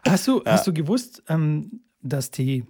Hast 0.06 0.26
du, 0.28 0.42
hast 0.44 0.66
du 0.66 0.72
gewusst, 0.72 1.22
ähm, 1.28 1.80
dass 2.02 2.30
die 2.30 2.64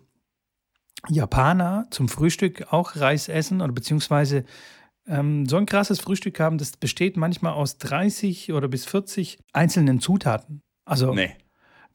Japaner 1.09 1.87
zum 1.91 2.09
Frühstück 2.09 2.73
auch 2.73 2.97
Reis 2.97 3.29
essen 3.29 3.61
oder 3.61 3.73
beziehungsweise 3.73 4.45
ähm, 5.07 5.47
so 5.47 5.57
ein 5.57 5.67
krasses 5.67 5.99
Frühstück 6.01 6.39
haben, 6.39 6.59
das 6.59 6.77
besteht 6.77 7.17
manchmal 7.17 7.55
aus 7.55 7.79
30 7.79 8.53
oder 8.53 8.69
bis 8.69 8.85
40 8.85 9.39
einzelnen 9.53 9.99
Zutaten. 10.01 10.61
Also 10.85 11.12
Nee. 11.12 11.35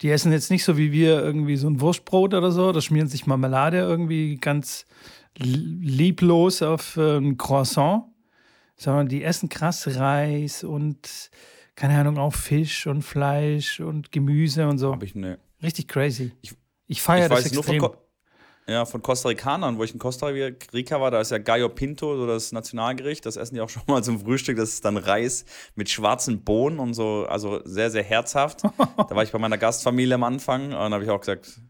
die 0.02 0.10
essen 0.12 0.32
jetzt 0.34 0.52
nicht 0.52 0.64
so 0.66 0.78
wie 0.78 0.92
wir 0.92 1.22
irgendwie 1.24 1.56
so 1.56 1.70
ein 1.70 1.80
Wurstbrot 1.80 2.34
oder 2.34 2.52
so, 2.52 2.72
da 2.74 2.82
schmieren 2.82 3.08
sich 3.08 3.26
Marmelade 3.26 3.78
irgendwie 3.78 4.36
ganz 4.36 4.86
li- 5.38 5.78
lieblos 5.82 6.62
auf 6.62 6.98
äh, 6.98 7.18
ein 7.18 7.38
Croissant, 7.38 8.04
sondern 8.76 9.08
die 9.08 9.24
essen 9.24 9.48
krass 9.48 9.88
Reis 9.96 10.66
und 10.66 11.30
keine 11.78 11.98
Ahnung, 11.98 12.18
auch 12.18 12.34
Fisch 12.34 12.88
und 12.88 13.04
Fleisch 13.04 13.80
und 13.80 14.12
Gemüse 14.12 14.68
und 14.68 14.80
so. 14.80 14.92
Hab 14.92 15.04
ich 15.04 15.16
ne. 15.16 15.40
Richtig 15.64 15.88
crazy. 15.88 16.34
Ich- 16.42 16.54
Ich, 16.88 17.02
feiere 17.02 17.30
das 17.30 17.46
weiß 17.46 17.54
nur 17.54 17.64
von, 17.64 17.76
extrem. 17.76 17.92
Ko 17.92 17.98
ja, 18.70 18.84
von 18.86 19.02
Costa 19.02 19.30
Ricanern, 19.30 19.78
wo 19.78 19.84
ich 19.86 19.94
in 19.94 20.00
Costa 20.00 20.28
Rica 20.28 21.00
war, 21.00 21.10
da 21.12 21.22
ist 21.22 21.32
ja 21.32 21.38
Gallo 21.38 21.70
Pinto, 21.70 22.18
so 22.18 22.28
das 22.28 22.52
Nationalgericht, 22.52 23.26
das 23.26 23.38
essen 23.38 23.56
die 23.56 23.62
auch 23.62 23.70
schon 23.76 23.84
mal 23.88 24.04
zum 24.04 24.20
Frühstück. 24.20 24.58
Das 24.58 24.70
ist 24.74 24.84
dann 24.84 24.98
Reis 24.98 25.46
mit 25.76 25.90
schwarzen 25.90 26.44
Bohnen 26.44 26.80
und 26.80 26.94
so, 26.94 27.26
also 27.30 27.62
sehr, 27.64 27.90
sehr 27.92 28.04
herzhaft. 28.04 28.64
da 28.64 29.10
war 29.16 29.24
ich 29.24 29.32
bei 29.32 29.40
meiner 29.40 29.58
Gastfamilie 29.58 30.16
am 30.16 30.24
Anfang 30.24 30.68
und 30.74 30.94
habe 30.94 31.04
ich 31.04 31.10
auch 31.10 31.20
gesagt, 31.22 31.62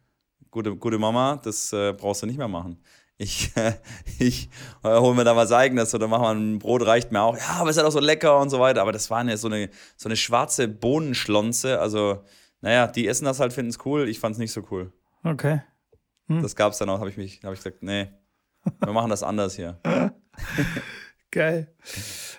gute, 0.49 0.75
gute 0.75 0.97
Mama, 0.97 1.39
das 1.43 1.71
äh, 1.73 1.93
brauchst 1.93 2.23
du 2.23 2.25
nicht 2.25 2.37
mehr 2.37 2.47
machen. 2.47 2.79
Ich, 3.17 3.51
ich 4.19 4.49
äh, 4.83 4.99
hol 4.99 5.15
mir 5.15 5.23
da 5.23 5.35
was 5.35 5.51
eigenes 5.51 5.93
oder 5.95 6.07
mach 6.07 6.19
mal 6.19 6.35
ein 6.35 6.59
Brot, 6.59 6.85
reicht 6.85 7.11
mir 7.11 7.21
auch. 7.21 7.37
Ja, 7.37 7.57
aber 7.59 7.69
es 7.69 7.75
ist 7.75 7.83
halt 7.83 7.87
auch 7.87 7.93
so 7.93 7.99
lecker 7.99 8.39
und 8.39 8.49
so 8.49 8.59
weiter. 8.59 8.81
Aber 8.81 8.91
das 8.91 9.09
war 9.09 9.19
eine, 9.19 9.37
so, 9.37 9.47
eine, 9.47 9.69
so 9.95 10.07
eine 10.09 10.15
schwarze 10.15 10.67
Bohnenschlonze. 10.67 11.79
Also, 11.79 12.23
naja, 12.61 12.87
die 12.87 13.07
essen 13.07 13.25
das 13.25 13.39
halt, 13.39 13.53
finden 13.53 13.69
es 13.69 13.85
cool. 13.85 14.07
Ich 14.07 14.19
fand 14.19 14.33
es 14.33 14.39
nicht 14.39 14.51
so 14.51 14.63
cool. 14.71 14.91
Okay. 15.23 15.61
Das 16.27 16.55
gab 16.55 16.73
es 16.73 16.77
dann 16.77 16.89
auch, 16.89 16.99
habe 16.99 17.09
ich 17.09 17.17
mich, 17.17 17.41
habe 17.43 17.53
ich 17.53 17.63
gesagt, 17.63 17.81
nee, 17.83 18.09
wir 18.81 18.91
machen 18.91 19.09
das 19.09 19.23
anders 19.23 19.55
hier. 19.55 19.79
Geil. 21.31 21.73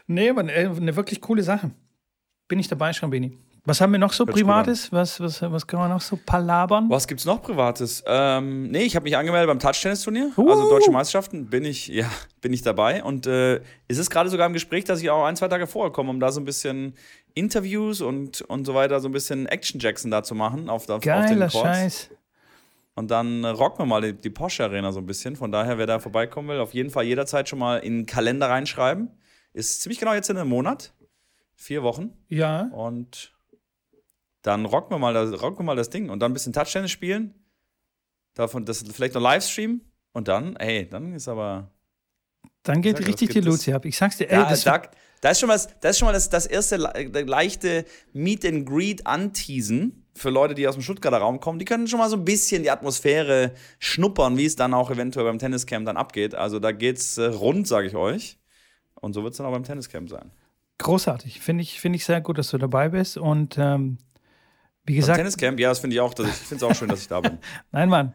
Nee, 0.06 0.28
aber 0.28 0.42
eine 0.42 0.96
wirklich 0.96 1.20
coole 1.20 1.42
Sache. 1.42 1.70
Bin 2.48 2.58
ich 2.58 2.68
dabei, 2.68 2.92
Schrambini. 2.92 3.38
Was 3.64 3.80
haben 3.80 3.92
wir 3.92 3.98
noch 3.98 4.12
so 4.12 4.24
Hört 4.24 4.36
Privates? 4.36 4.90
Was, 4.92 5.20
was, 5.20 5.42
was 5.42 5.66
kann 5.66 5.80
man 5.80 5.90
noch 5.90 6.00
so 6.00 6.18
palabern? 6.24 6.88
Was 6.88 7.06
gibt's 7.06 7.24
noch 7.24 7.42
Privates? 7.42 8.02
Ähm, 8.06 8.70
nee, 8.70 8.84
ich 8.84 8.96
habe 8.96 9.04
mich 9.04 9.16
angemeldet 9.16 9.48
beim 9.48 9.58
Touch-Tennis-Turnier. 9.58 10.32
Uh. 10.36 10.50
Also 10.50 10.70
Deutsche 10.70 10.90
Meisterschaften 10.90 11.46
bin 11.46 11.64
ich, 11.64 11.88
ja, 11.88 12.08
bin 12.40 12.52
ich 12.52 12.62
dabei. 12.62 13.02
Und 13.02 13.26
äh, 13.26 13.60
es 13.88 13.98
ist 13.98 14.10
gerade 14.10 14.30
sogar 14.30 14.46
im 14.46 14.54
Gespräch, 14.54 14.84
dass 14.84 15.02
ich 15.02 15.10
auch 15.10 15.24
ein, 15.24 15.36
zwei 15.36 15.48
Tage 15.48 15.66
vorher 15.66 15.92
komme, 15.92 16.10
um 16.10 16.20
da 16.20 16.32
so 16.32 16.40
ein 16.40 16.44
bisschen 16.44 16.94
Interviews 17.34 18.00
und, 18.00 18.40
und 18.42 18.64
so 18.64 18.74
weiter, 18.74 19.00
so 19.00 19.08
ein 19.08 19.12
bisschen 19.12 19.46
Action-Jackson 19.46 20.10
da 20.10 20.22
zu 20.22 20.34
machen 20.34 20.68
auf, 20.68 20.88
auf, 20.88 20.96
auf 20.96 21.00
den 21.02 21.08
Geiler 21.08 21.48
Courts. 21.48 21.68
Scheiß. 21.68 22.10
Und 22.94 23.12
dann 23.12 23.44
rocken 23.44 23.78
wir 23.78 23.86
mal 23.86 24.00
die, 24.00 24.12
die 24.12 24.30
Porsche 24.30 24.64
Arena 24.64 24.90
so 24.90 24.98
ein 24.98 25.06
bisschen. 25.06 25.36
Von 25.36 25.52
daher, 25.52 25.78
wer 25.78 25.86
da 25.86 26.00
vorbeikommen 26.00 26.48
will, 26.48 26.58
auf 26.58 26.74
jeden 26.74 26.90
Fall 26.90 27.04
jederzeit 27.04 27.48
schon 27.48 27.60
mal 27.60 27.76
in 27.78 27.98
den 27.98 28.06
Kalender 28.06 28.48
reinschreiben. 28.48 29.10
Ist 29.52 29.82
ziemlich 29.82 30.00
genau 30.00 30.14
jetzt 30.14 30.30
in 30.30 30.36
einem 30.36 30.48
Monat. 30.48 30.92
Vier 31.54 31.84
Wochen. 31.84 32.12
Ja. 32.28 32.62
Und 32.72 33.32
dann 34.48 34.64
rocken 34.64 34.90
wir 34.90 34.98
mal 34.98 35.12
das, 35.12 35.42
rocken 35.42 35.58
wir 35.58 35.64
mal 35.64 35.76
das 35.76 35.90
Ding 35.90 36.08
und 36.08 36.20
dann 36.20 36.30
ein 36.30 36.34
bisschen 36.34 36.54
Touchtennis 36.54 36.90
spielen. 36.90 37.34
Davon 38.32 38.64
das 38.64 38.82
vielleicht 38.82 39.14
noch 39.14 39.20
Livestream 39.20 39.82
und 40.12 40.26
dann, 40.26 40.56
ey, 40.56 40.88
dann 40.88 41.12
ist 41.12 41.28
aber. 41.28 41.70
Dann 42.62 42.80
geht 42.80 42.96
Sag, 42.96 43.06
richtig 43.06 43.28
die? 43.28 43.40
Luzi 43.40 43.74
ab. 43.74 43.84
Ich 43.84 43.98
sag's 43.98 44.16
dir, 44.16 44.30
ey, 44.30 44.38
Ja, 44.38 44.48
das 44.48 44.64
da, 44.64 44.80
da 45.20 45.30
ist 45.30 45.40
schon 45.40 45.50
was, 45.50 45.68
das 45.80 45.90
ist 45.90 45.98
schon 45.98 46.06
mal 46.06 46.12
das, 46.12 46.30
das 46.30 46.46
erste 46.46 46.76
le 46.76 47.22
leichte 47.22 47.84
Meet 48.14 48.46
and 48.46 48.66
Greet 48.66 49.06
anteasen 49.06 50.06
für 50.14 50.30
Leute, 50.30 50.54
die 50.54 50.66
aus 50.66 50.76
dem 50.76 50.82
Stuttgarter 50.82 51.18
Raum 51.18 51.40
kommen. 51.40 51.58
Die 51.58 51.66
können 51.66 51.86
schon 51.86 51.98
mal 51.98 52.08
so 52.08 52.16
ein 52.16 52.24
bisschen 52.24 52.62
die 52.62 52.70
Atmosphäre 52.70 53.52
schnuppern, 53.78 54.38
wie 54.38 54.46
es 54.46 54.56
dann 54.56 54.72
auch 54.72 54.90
eventuell 54.90 55.26
beim 55.26 55.38
Tenniscamp 55.38 55.84
dann 55.84 55.98
abgeht. 55.98 56.34
Also 56.34 56.58
da 56.58 56.72
geht's 56.72 57.18
äh, 57.18 57.26
rund, 57.26 57.68
sage 57.68 57.86
ich 57.86 57.96
euch. 57.96 58.38
Und 58.94 59.12
so 59.12 59.22
wird 59.22 59.32
es 59.32 59.38
dann 59.38 59.46
auch 59.46 59.52
beim 59.52 59.64
Tenniscamp 59.64 60.08
sein. 60.08 60.30
großartig. 60.78 61.40
Finde 61.40 61.62
ich, 61.62 61.80
finde 61.80 61.96
ich 61.96 62.06
sehr 62.06 62.22
gut, 62.22 62.38
dass 62.38 62.50
du 62.50 62.56
dabei 62.56 62.88
bist. 62.88 63.18
Und 63.18 63.58
ähm, 63.58 63.98
Wie 64.88 64.94
gesagt. 64.94 65.18
Tenniscamp, 65.18 65.60
ja, 65.60 65.68
das 65.68 65.80
finde 65.80 65.94
ich 65.94 66.00
auch. 66.00 66.12
Ich 66.18 66.24
ich 66.24 66.32
finde 66.32 66.64
es 66.64 66.70
auch 66.70 66.74
schön, 66.74 66.88
dass 66.88 67.02
ich 67.02 67.08
da 67.08 67.20
bin. 67.20 67.38
Nein, 67.72 67.88
Mann. 67.88 68.14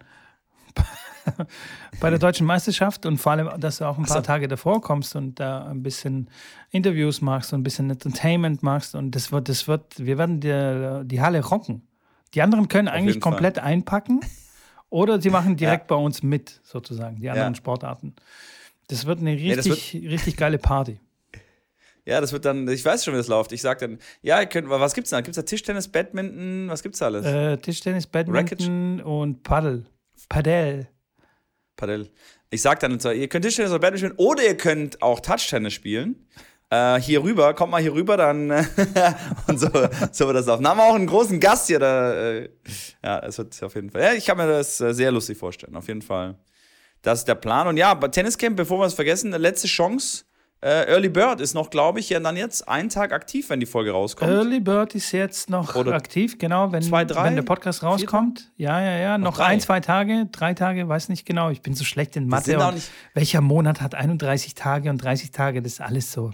Bei 2.02 2.10
der 2.10 2.20
deutschen 2.20 2.46
Meisterschaft 2.46 3.06
und 3.06 3.18
vor 3.18 3.32
allem, 3.32 3.50
dass 3.60 3.78
du 3.78 3.86
auch 3.86 3.98
ein 3.98 4.04
paar 4.06 4.18
so. 4.18 4.22
Tage 4.24 4.48
davor 4.48 4.82
kommst 4.82 5.16
und 5.16 5.40
da 5.40 5.66
ein 5.68 5.82
bisschen 5.84 6.30
Interviews 6.72 7.22
machst 7.22 7.54
und 7.54 7.62
ein 7.62 7.64
bisschen 7.64 7.90
Entertainment 7.90 8.62
machst 8.64 8.96
und 8.96 9.12
das 9.12 9.32
wird, 9.32 9.48
das 9.48 9.68
wird, 9.68 10.04
wir 10.04 10.18
werden 10.18 10.42
die, 10.42 11.08
die 11.08 11.22
Halle 11.22 11.46
rocken. 11.46 11.88
Die 12.34 12.42
anderen 12.42 12.68
können 12.68 12.88
eigentlich 12.88 13.16
jeden 13.16 13.22
Fall. 13.22 13.32
komplett 13.34 13.60
einpacken 13.60 14.20
oder 14.90 15.22
sie 15.22 15.30
machen 15.30 15.56
direkt 15.58 15.88
bei 15.88 15.96
uns 15.96 16.24
mit, 16.24 16.60
sozusagen, 16.64 17.22
die 17.22 17.30
anderen 17.30 17.54
Ja. 17.54 17.58
Sportarten. 17.58 18.16
Das 18.88 19.06
wird 19.06 19.20
eine 19.20 19.34
richtig, 19.34 19.94
richtig 19.94 20.36
geile 20.36 20.58
Party. 20.58 21.00
Ja, 22.06 22.20
das 22.20 22.34
wird 22.34 22.44
dann, 22.46 22.68
ich 22.68 22.84
weiß 22.84 23.06
schon, 23.06 23.14
wie 23.14 23.18
das 23.18 23.28
läuft. 23.28 23.54
Ich 23.54 23.62
sag 23.62 23.80
dann, 23.80 23.98
ja, 24.22 24.40
ihr 24.40 24.48
könnt, 24.48 24.70
was 24.70 24.94
gibt's 24.94 25.12
da? 25.12 25.22
Gibt's 25.22 25.38
da 25.38 25.44
Tischtennis, 25.44 25.88
Badminton, 25.88 26.68
was 26.70 26.84
gibt's 26.84 27.00
da 27.00 27.06
alles? 27.06 27.26
Äh, 27.26 27.58
Tischtennis, 27.58 28.08
Badminton 28.08 29.02
und 29.02 29.44
Paddel. 29.44 29.86
Paddel. 30.28 30.88
Padel. 31.78 32.10
Ich 32.50 32.62
sag 32.62 32.80
dann 32.82 33.00
zwar, 33.00 33.14
ihr 33.14 33.28
könnt 33.30 33.46
Tischtennis 33.46 33.72
oder 33.72 33.80
Badminton 33.80 34.12
spielen 34.12 34.28
oder 34.28 34.44
ihr 34.44 34.58
könnt 34.58 35.02
auch 35.02 35.22
Touchtennis 35.22 35.74
spielen. 35.74 36.28
Äh, 36.70 37.00
hier 37.00 37.24
rüber, 37.24 37.54
kommt 37.54 37.72
mal 37.72 37.82
hier 37.82 37.94
rüber, 37.94 38.18
dann 38.18 38.52
und 39.48 39.60
so, 39.60 39.70
so 40.12 40.28
wird 40.28 40.38
das 40.38 40.46
laufen. 40.46 40.64
Dann 40.64 40.72
haben 40.72 40.78
wir 40.80 40.86
auch 40.86 40.96
einen 40.96 41.08
großen 41.08 41.40
Gast 41.40 41.68
hier. 41.68 41.80
Da, 41.80 42.14
äh, 42.14 42.50
ja, 43.04 43.20
es 43.20 43.38
wird 43.38 43.62
auf 43.64 43.76
jeden 43.76 43.92
Fall. 43.92 44.02
Ja, 44.02 44.14
ich 44.14 44.26
kann 44.26 44.38
mir 44.38 44.48
das 44.48 44.82
äh, 44.82 44.94
sehr 44.94 45.12
lustig 45.12 45.38
vorstellen. 45.38 45.76
Auf 45.76 45.88
jeden 45.88 46.02
Fall. 46.02 46.36
Das 47.02 47.20
ist 47.20 47.28
der 47.28 47.36
Plan. 47.36 47.68
Und 47.68 47.78
ja, 47.78 47.94
bei 47.94 48.08
Tenniscamp, 48.08 48.58
bevor 48.58 48.80
wir 48.80 48.86
es 48.86 48.94
vergessen, 48.94 49.32
letzte 49.32 49.68
Chance. 49.68 50.26
Äh, 50.64 50.86
Early 50.90 51.10
Bird 51.10 51.42
ist 51.42 51.54
noch, 51.56 51.70
glaube 51.70 52.00
ich, 52.00 52.10
ja 52.10 52.22
dann 52.22 52.38
jetzt 52.38 52.66
einen 52.70 52.88
Tag 52.88 53.12
aktiv, 53.12 53.50
wenn 53.50 53.60
die 53.60 53.66
Folge 53.66 53.92
rauskommt. 53.92 54.32
Early 54.32 54.62
Bird 54.62 54.96
ist 54.96 55.12
jetzt 55.12 55.50
noch 55.50 55.76
Oder 55.76 55.94
aktiv, 55.94 56.38
genau, 56.38 56.72
wenn, 56.72 56.82
zwei, 56.82 57.04
drei, 57.04 57.26
wenn 57.26 57.36
der 57.36 57.42
Podcast 57.44 57.84
rauskommt. 57.84 58.50
Ja, 58.56 58.80
ja, 58.82 58.98
ja, 58.98 59.18
noch 59.18 59.36
drei. 59.36 59.46
ein, 59.48 59.60
zwei 59.60 59.82
Tage, 59.82 60.28
drei 60.32 60.54
Tage, 60.54 60.88
weiß 60.88 61.10
nicht 61.10 61.26
genau. 61.26 61.50
Ich 61.50 61.62
bin 61.62 61.74
so 61.74 61.84
schlecht 61.84 62.16
in 62.16 62.28
Mathe. 62.30 62.58
und 62.58 62.76
nicht- 62.76 62.90
welcher 63.14 63.42
Monat 63.42 63.82
hat 63.82 63.94
31 63.94 64.56
Tage 64.56 64.90
und 64.90 65.00
30 65.04 65.32
Tage? 65.32 65.62
Das 65.62 65.74
ist 65.74 65.82
alles 65.82 66.14
so. 66.14 66.32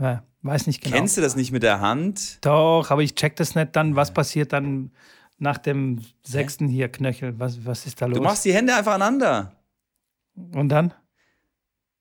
Äh, 0.00 0.16
weiß 0.42 0.66
nicht 0.66 0.82
genau. 0.82 0.96
Kennst 0.96 1.16
du 1.16 1.20
das 1.20 1.36
nicht 1.36 1.52
mit 1.52 1.62
der 1.62 1.78
Hand? 1.80 2.38
Doch, 2.44 2.90
aber 2.90 3.02
ich 3.02 3.14
check 3.14 3.36
das 3.36 3.54
nicht 3.54 3.76
dann. 3.76 3.94
Was 3.94 4.12
passiert 4.12 4.52
dann 4.52 4.90
nach 5.38 5.58
dem 5.58 6.00
sechsten 6.24 6.66
hier 6.66 6.88
Knöchel? 6.88 7.38
Was, 7.38 7.64
was 7.64 7.86
ist 7.86 8.02
da 8.02 8.06
los? 8.06 8.16
Du 8.18 8.24
machst 8.24 8.44
die 8.44 8.52
Hände 8.52 8.74
einfach 8.74 8.94
aneinander. 8.94 9.52
und 10.54 10.68
dann? 10.70 10.92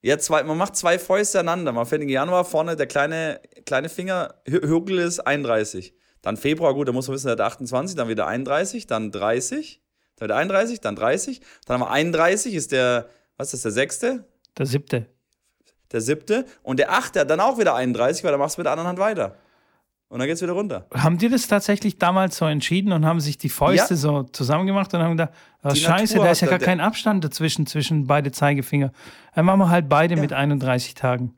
Ja, 0.02 0.18
zwei, 0.18 0.42
man 0.44 0.58
macht 0.58 0.76
zwei 0.76 0.98
Fäuste 0.98 1.40
aneinander. 1.40 1.72
Man 1.74 1.86
fängt 1.86 2.04
im 2.04 2.10
Januar 2.10 2.44
vorne, 2.46 2.76
der 2.76 2.88
kleine, 2.88 3.40
kleine 3.66 3.88
Finger, 3.90 4.34
Hü- 4.48 4.66
Hügel 4.68 5.00
ist 5.00 5.20
31. 5.20 5.94
Dann 6.24 6.38
Februar, 6.38 6.74
gut, 6.74 6.88
da 6.88 6.92
muss 6.92 7.08
man 7.08 7.16
wissen, 7.16 7.28
der 7.28 7.34
hat 7.34 7.42
28, 7.42 7.96
dann 7.96 8.08
wieder 8.08 8.26
31, 8.28 8.88
dann 8.88 9.12
30, 9.12 9.82
dann 10.16 10.26
wieder 10.28 10.36
31, 10.38 10.80
dann 10.82 10.96
30. 10.96 11.42
Dann 11.66 11.76
haben 11.80 11.88
wir 11.88 11.92
31, 11.92 12.54
ist 12.56 12.72
der, 12.72 13.10
was 13.38 13.48
ist 13.48 13.54
das, 13.54 13.62
der 13.62 13.72
sechste, 13.72 14.26
Der 14.58 14.66
siebte. 14.66 15.06
der 15.92 16.02
siebte. 16.02 16.46
Und 16.64 16.78
der 16.80 16.92
achte 16.92 17.20
hat 17.22 17.30
dann 17.30 17.40
auch 17.40 17.58
wieder 17.60 17.76
31, 17.76 18.24
weil 18.24 18.32
dann 18.32 18.40
machst 18.40 18.58
du 18.58 18.62
mit 18.62 18.66
der 18.66 18.72
anderen 18.74 18.88
Hand 18.90 19.00
weiter. 19.00 19.36
Und 20.12 20.20
dann 20.20 20.28
geht's 20.28 20.42
wieder 20.42 20.52
runter. 20.52 20.88
Haben 20.94 21.18
die 21.18 21.30
das 21.30 21.48
tatsächlich 21.48 21.98
damals 21.98 22.36
so 22.36 22.46
entschieden 22.46 22.92
und 22.92 23.06
haben 23.06 23.22
sich 23.22 23.38
die 23.38 23.48
Fäuste 23.48 23.94
Ja. 23.94 23.98
so 23.98 24.24
zusammengemacht 24.24 24.94
und 24.94 25.00
haben 25.02 25.12
gedacht, 25.16 25.32
oh, 25.64 25.74
scheiße, 25.74 26.16
Natur 26.16 26.26
da 26.26 26.32
ist 26.32 26.42
ja 26.42 26.50
gar 26.50 26.60
da- 26.60 26.66
kein 26.66 26.82
Abstand 26.82 27.24
dazwischen, 27.24 27.66
zwischen 27.66 28.08
beide 28.08 28.34
Zeigefinger. 28.34 28.92
Dann 29.34 29.46
machen 29.46 29.60
wir 29.60 29.70
halt 29.70 29.88
beide 29.88 30.18
mit 30.18 30.34
31 30.34 30.96
Tagen. 30.96 31.34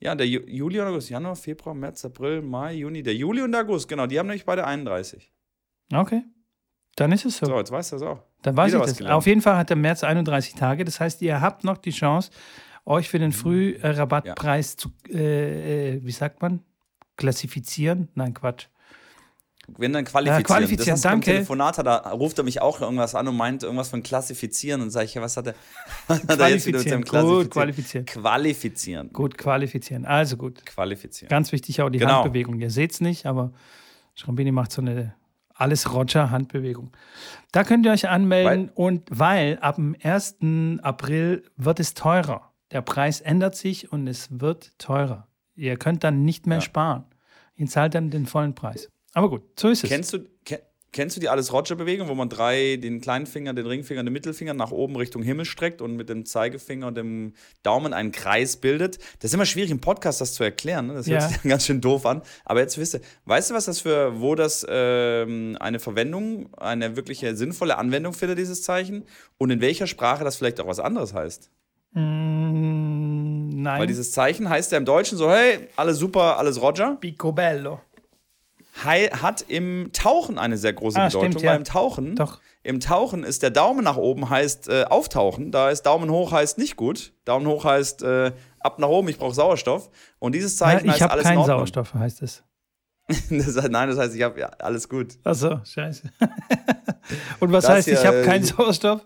Ja, 0.00 0.16
der 0.16 0.26
Ju 0.26 0.40
Juli 0.48 0.80
und 0.80 0.88
August, 0.88 1.10
Januar, 1.10 1.36
Februar, 1.36 1.74
März, 1.76 2.04
April, 2.04 2.42
Mai, 2.42 2.72
Juni. 2.74 3.04
Der 3.04 3.14
Juli 3.14 3.40
und 3.42 3.52
der 3.52 3.60
August, 3.60 3.86
genau, 3.88 4.06
die 4.06 4.18
haben 4.18 4.26
nämlich 4.26 4.44
beide 4.46 4.66
31. 4.66 5.30
Okay. 5.92 6.22
Dann 6.96 7.12
ist 7.12 7.24
es 7.24 7.36
so. 7.36 7.46
So, 7.46 7.56
jetzt 7.56 7.70
weißt 7.70 7.92
du 7.92 7.96
das 7.96 8.02
auch. 8.02 8.22
Dann 8.42 8.56
weiß 8.56 8.72
wieder 8.72 8.80
ich 8.82 8.88
das. 8.88 8.96
gelernt. 8.98 9.14
Auf 9.16 9.26
jeden 9.28 9.42
Fall 9.42 9.56
hat 9.56 9.68
der 9.70 9.76
März 9.76 10.02
31 10.02 10.54
Tage. 10.54 10.84
Das 10.84 10.98
heißt, 10.98 11.22
ihr 11.22 11.40
habt 11.40 11.62
noch 11.62 11.78
die 11.78 11.92
Chance, 11.92 12.32
euch 12.84 13.08
für 13.08 13.20
den 13.20 13.30
Frührabattpreis 13.30 14.76
zu, 14.76 14.88
äh, 15.08 15.94
äh, 15.98 16.00
wie 16.04 16.10
sagt 16.10 16.42
man, 16.42 16.64
klassifizieren. 17.20 18.08
Nein, 18.14 18.34
Quatsch. 18.34 18.66
Wenn 19.78 19.92
dann 19.92 20.04
qualifizieren. 20.04 20.40
Ja, 20.40 20.46
qualifizieren, 20.46 20.94
das 20.94 21.00
danke. 21.02 21.30
Telefonat 21.30 21.78
hat 21.78 21.86
er, 21.86 22.10
ruft 22.10 22.38
er 22.38 22.44
mich 22.44 22.60
auch 22.60 22.80
irgendwas 22.80 23.14
an 23.14 23.28
und 23.28 23.36
meint 23.36 23.62
irgendwas 23.62 23.88
von 23.90 24.02
klassifizieren 24.02 24.80
und 24.80 24.90
sage 24.90 25.04
ich, 25.04 25.14
ja, 25.14 25.22
was 25.22 25.36
hat 25.36 25.46
er, 25.46 25.54
was 26.08 26.22
hat 26.26 26.40
er 26.40 26.48
jetzt 26.48 26.66
wieder 26.66 26.78
mit 26.78 26.88
Gut, 26.88 27.08
Klassifizieren? 27.08 27.50
qualifizieren. 27.50 28.06
Qualifizieren. 28.06 29.12
Gut, 29.12 29.38
qualifizieren. 29.38 30.06
Also 30.06 30.36
gut. 30.36 30.66
Qualifizieren. 30.66 31.28
Ganz 31.28 31.52
wichtig 31.52 31.80
auch 31.82 31.90
die 31.90 31.98
Genau. 31.98 32.24
Handbewegung. 32.24 32.58
Ihr 32.58 32.70
seht 32.70 32.92
es 32.92 33.00
nicht, 33.00 33.26
aber 33.26 33.52
Schrambini 34.14 34.50
macht 34.50 34.72
so 34.72 34.82
eine 34.82 35.14
alles 35.54 35.92
Roger 35.92 36.30
Handbewegung. 36.30 36.90
Da 37.52 37.62
könnt 37.64 37.84
ihr 37.86 37.92
euch 37.92 38.08
anmelden 38.08 38.70
und 38.74 39.02
weil 39.10 39.58
ab 39.60 39.76
dem 39.76 39.94
1. 40.02 40.36
April 40.82 41.44
wird 41.56 41.78
es 41.80 41.94
teurer. 41.94 42.50
Der 42.72 42.80
Preis 42.82 43.20
ändert 43.20 43.54
sich 43.56 43.92
und 43.92 44.06
es 44.06 44.40
wird 44.40 44.72
teurer. 44.78 45.26
Ihr 45.60 45.76
könnt 45.76 46.04
dann 46.04 46.24
nicht 46.24 46.46
mehr 46.46 46.56
Ja. 46.58 46.62
sparen. 46.62 47.04
Ihr 47.54 47.66
zahlt 47.66 47.94
dann 47.94 48.08
den 48.10 48.24
vollen 48.24 48.54
Preis. 48.54 48.88
Aber 49.12 49.28
gut, 49.28 49.42
so 49.60 49.68
ist 49.68 49.84
es. 49.84 49.90
Kennst 49.90 50.14
du, 50.14 50.20
ke 50.46 50.62
kennst 50.92 51.16
du 51.16 51.20
die 51.20 51.28
Alles-Roger-Bewegung, 51.28 52.08
wo 52.08 52.14
man 52.14 52.30
drei, 52.30 52.76
den 52.76 53.00
kleinen 53.02 53.26
Finger, 53.26 53.52
den 53.52 53.66
Ringfinger 53.66 54.00
und 54.00 54.06
den 54.06 54.12
Mittelfinger 54.14 54.54
nach 54.54 54.70
oben 54.70 54.96
Richtung 54.96 55.22
Himmel 55.22 55.44
streckt 55.44 55.82
und 55.82 55.96
mit 55.96 56.08
dem 56.08 56.24
Zeigefinger 56.24 56.86
und 56.86 56.96
dem 56.96 57.34
Daumen 57.62 57.92
einen 57.92 58.10
Kreis 58.10 58.56
bildet? 58.56 58.96
Das 59.18 59.30
ist 59.30 59.34
immer 59.34 59.44
schwierig 59.44 59.70
im 59.70 59.80
Podcast, 59.82 60.20
das 60.22 60.32
zu 60.32 60.42
erklären. 60.44 60.86
Ne? 60.86 60.94
Das 60.94 61.06
hört 61.06 61.20
Ja. 61.20 61.28
sich 61.28 61.36
dann 61.36 61.48
ganz 61.50 61.66
schön 61.66 61.82
doof 61.82 62.06
an. 62.06 62.22
Aber 62.46 62.60
jetzt 62.60 62.78
wisst 62.78 62.94
ihr, 62.94 63.00
weißt 63.26 63.50
du, 63.50 63.54
was 63.54 63.66
das 63.66 63.80
für, 63.80 64.18
wo 64.20 64.34
das 64.34 64.66
ähm, 64.68 65.58
eine 65.60 65.78
Verwendung, 65.78 66.54
eine 66.56 66.96
wirkliche 66.96 67.36
sinnvolle 67.36 67.76
Anwendung 67.76 68.14
findet, 68.14 68.38
dieses 68.38 68.62
Zeichen? 68.62 69.04
Und 69.36 69.50
in 69.50 69.60
welcher 69.60 69.86
Sprache 69.86 70.24
das 70.24 70.36
vielleicht 70.36 70.58
auch 70.58 70.66
was 70.66 70.80
anderes 70.80 71.12
heißt? 71.12 71.50
Mm, 71.92 73.19
nein. 73.62 73.80
Weil 73.80 73.86
dieses 73.86 74.12
Zeichen 74.12 74.48
heißt 74.48 74.72
ja 74.72 74.78
im 74.78 74.84
Deutschen 74.84 75.16
so, 75.18 75.30
hey, 75.30 75.68
alles 75.76 75.98
super, 75.98 76.38
alles 76.38 76.60
Roger. 76.60 76.96
Picobello. 77.00 77.80
Hat 78.84 79.44
im 79.48 79.90
Tauchen 79.92 80.38
eine 80.38 80.56
sehr 80.56 80.72
große 80.72 80.98
Ah, 80.98 81.06
Bedeutung, 81.08 81.30
stimmt, 81.32 81.42
ja. 81.44 81.50
weil 81.50 81.56
im 81.58 81.64
Tauchen, 81.64 82.16
Doch. 82.16 82.40
im 82.62 82.80
Tauchen 82.80 83.24
ist 83.24 83.42
der 83.42 83.50
Daumen 83.50 83.84
nach 83.84 83.96
oben 83.96 84.30
heißt 84.30 84.68
äh, 84.68 84.84
auftauchen, 84.84 85.50
da 85.50 85.70
ist 85.70 85.82
Daumen 85.82 86.10
hoch 86.10 86.32
heißt 86.32 86.56
nicht 86.56 86.76
gut, 86.76 87.12
Daumen 87.26 87.46
hoch 87.46 87.64
heißt 87.64 88.02
äh, 88.02 88.32
ab 88.60 88.78
nach 88.78 88.88
oben, 88.88 89.08
ich 89.08 89.18
brauche 89.18 89.34
Sauerstoff 89.34 89.90
und 90.18 90.34
dieses 90.34 90.58
Ja, 90.58 90.66
Zeichen 90.66 90.86
ich 90.86 90.92
heißt 90.92 91.10
alles 91.10 91.24
in 91.24 91.28
keinen 91.28 91.38
Ordnung. 91.38 91.56
Sauerstoff, 91.58 91.92
heißt 91.94 92.22
es. 92.22 92.42
das 93.28 93.56
nein, 93.68 93.88
das 93.88 93.98
heißt, 93.98 94.14
ich 94.14 94.22
habe 94.22 94.38
ja, 94.40 94.46
alles 94.60 94.88
gut. 94.88 95.18
Achso, 95.24 95.60
scheiße. 95.64 96.10
und 97.40 97.52
was 97.52 97.64
Das 97.64 97.74
heißt, 97.74 97.88
ich 97.88 97.98
hier, 97.98 98.06
habe 98.08 98.22
äh, 98.22 98.24
keinen 98.24 98.44
Sauerstoff? 98.44 99.04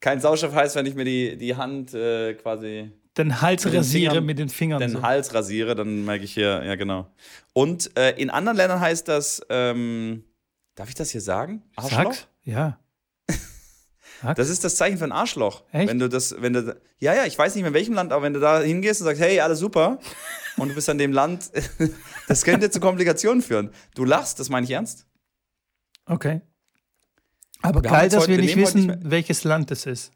Kein 0.00 0.20
Sauerstoff 0.20 0.54
heißt, 0.54 0.76
wenn 0.76 0.86
ich 0.86 0.94
mir 0.94 1.04
die, 1.06 1.36
die 1.38 1.56
Hand 1.56 1.94
äh, 1.94 2.34
quasi 2.34 2.92
Den 3.16 3.40
Hals 3.40 3.62
den 3.62 3.74
rasiere 3.76 4.10
Fingern- 4.14 4.24
mit 4.26 4.38
den 4.38 4.48
Fingern. 4.48 4.80
den 4.80 4.90
so. 4.90 5.02
Hals 5.02 5.32
rasiere, 5.32 5.74
dann 5.74 6.04
merke 6.04 6.24
ich 6.24 6.34
hier, 6.34 6.62
ja 6.64 6.74
genau. 6.74 7.10
Und 7.54 7.96
äh, 7.96 8.10
in 8.12 8.28
anderen 8.30 8.56
Ländern 8.56 8.80
heißt 8.80 9.08
das, 9.08 9.40
ähm, 9.48 10.24
darf 10.74 10.88
ich 10.90 10.94
das 10.94 11.10
hier 11.10 11.20
sagen? 11.22 11.62
Sag's. 11.80 12.26
Ja. 12.44 12.78
Sag's. 14.22 14.36
Das 14.36 14.48
ist 14.50 14.64
das 14.64 14.76
Zeichen 14.76 14.98
für 14.98 15.04
ein 15.04 15.12
Arschloch. 15.12 15.62
Echt? 15.72 15.88
Wenn 15.88 15.98
du 15.98 16.08
das, 16.08 16.34
wenn 16.40 16.52
du, 16.52 16.76
ja, 16.98 17.14
ja, 17.14 17.24
ich 17.24 17.38
weiß 17.38 17.54
nicht 17.54 17.62
mehr 17.62 17.68
in 17.68 17.74
welchem 17.74 17.94
Land, 17.94 18.12
aber 18.12 18.22
wenn 18.22 18.34
du 18.34 18.40
da 18.40 18.60
hingehst 18.60 19.00
und 19.00 19.06
sagst, 19.06 19.20
hey, 19.22 19.40
alles 19.40 19.58
super, 19.60 19.98
und 20.58 20.68
du 20.68 20.74
bist 20.74 20.88
an 20.90 20.98
dem 20.98 21.12
Land, 21.12 21.50
das 22.28 22.44
könnte 22.44 22.70
zu 22.70 22.80
Komplikationen 22.80 23.42
führen. 23.42 23.70
Du 23.94 24.04
lachst, 24.04 24.38
das 24.40 24.48
meine 24.50 24.64
ich 24.64 24.70
ernst. 24.72 25.06
Okay. 26.06 26.40
Aber 27.62 27.82
Wir 27.82 27.90
geil, 27.90 28.08
dass 28.10 28.22
heute- 28.24 28.32
wir 28.32 28.38
nicht 28.38 28.56
wissen, 28.56 28.86
nicht 28.86 28.98
welches 29.04 29.44
Land 29.44 29.70
es 29.70 29.86
ist. 29.86 30.12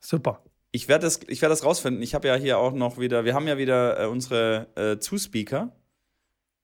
Super. 0.00 0.42
Ich 0.72 0.88
werde 0.88 1.06
das, 1.06 1.20
ich 1.26 1.42
werde 1.42 1.52
das 1.52 1.64
rausfinden. 1.64 2.02
Ich 2.02 2.14
habe 2.14 2.28
ja 2.28 2.34
hier 2.34 2.58
auch 2.58 2.72
noch 2.72 2.98
wieder, 2.98 3.24
wir 3.24 3.34
haben 3.34 3.48
ja 3.48 3.58
wieder 3.58 4.00
äh, 4.00 4.06
unsere 4.06 4.68
äh, 4.76 4.98
Zuspeaker. 4.98 5.72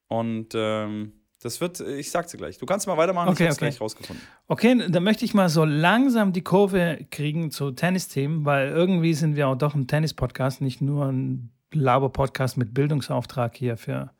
Und 0.08 0.54
ähm, 0.54 1.12
das 1.42 1.60
wird, 1.60 1.80
ich 1.80 2.10
sag's 2.10 2.30
dir 2.30 2.38
gleich. 2.38 2.58
Du 2.58 2.66
kannst 2.66 2.86
mal 2.86 2.96
weitermachen, 2.96 3.28
Okay, 3.28 3.44
ich 3.44 3.48
hab's 3.48 3.58
okay. 3.58 3.66
gleich 3.66 3.80
rausgefunden. 3.80 4.24
Okay, 4.46 4.88
dann 4.88 5.02
möchte 5.02 5.24
ich 5.24 5.34
mal 5.34 5.48
so 5.48 5.64
langsam 5.64 6.32
die 6.32 6.42
Kurve 6.42 7.06
kriegen 7.10 7.50
zu 7.50 7.72
Tennisthemen, 7.72 8.44
weil 8.44 8.68
irgendwie 8.68 9.14
sind 9.14 9.36
wir 9.36 9.48
auch 9.48 9.56
doch 9.56 9.74
ein 9.74 9.86
Tennis-Podcast, 9.86 10.60
nicht 10.60 10.80
nur 10.80 11.06
ein 11.06 11.50
Laber-Podcast 11.72 12.56
mit 12.56 12.74
Bildungsauftrag 12.74 13.56
hier 13.56 13.76
für 13.76 14.12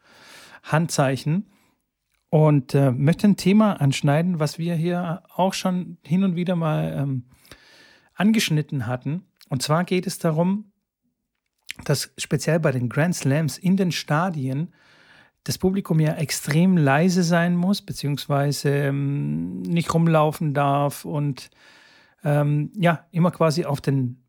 Handzeichen. 0.62 1.46
Und 2.28 2.74
äh, 2.74 2.90
möchte 2.90 3.28
ein 3.28 3.36
Thema 3.36 3.80
anschneiden, 3.80 4.40
was 4.40 4.58
wir 4.58 4.74
hier 4.74 5.22
auch 5.34 5.54
schon 5.54 5.96
hin 6.02 6.24
und 6.24 6.34
wieder 6.34 6.56
mal 6.56 6.92
ähm, 6.98 7.24
angeschnitten 8.14 8.86
hatten. 8.86 9.24
Und 9.48 9.62
zwar 9.62 9.84
geht 9.84 10.06
es 10.06 10.18
darum, 10.18 10.72
dass 11.84 12.12
speziell 12.18 12.60
bei 12.60 12.72
den 12.72 12.88
Grand 12.88 13.14
Slams 13.14 13.58
in 13.58 13.76
den 13.76 13.92
Stadien 13.92 14.72
das 15.44 15.58
Publikum 15.58 16.00
ja 16.00 16.14
extrem 16.14 16.76
leise 16.76 17.22
sein 17.22 17.54
muss, 17.54 17.80
beziehungsweise 17.82 18.70
ähm, 18.70 19.62
nicht 19.62 19.92
rumlaufen 19.94 20.54
darf 20.54 21.04
und 21.04 21.50
ähm, 22.24 22.72
ja, 22.74 23.06
immer 23.12 23.30
quasi 23.30 23.64
auf 23.64 23.80
den 23.80 24.24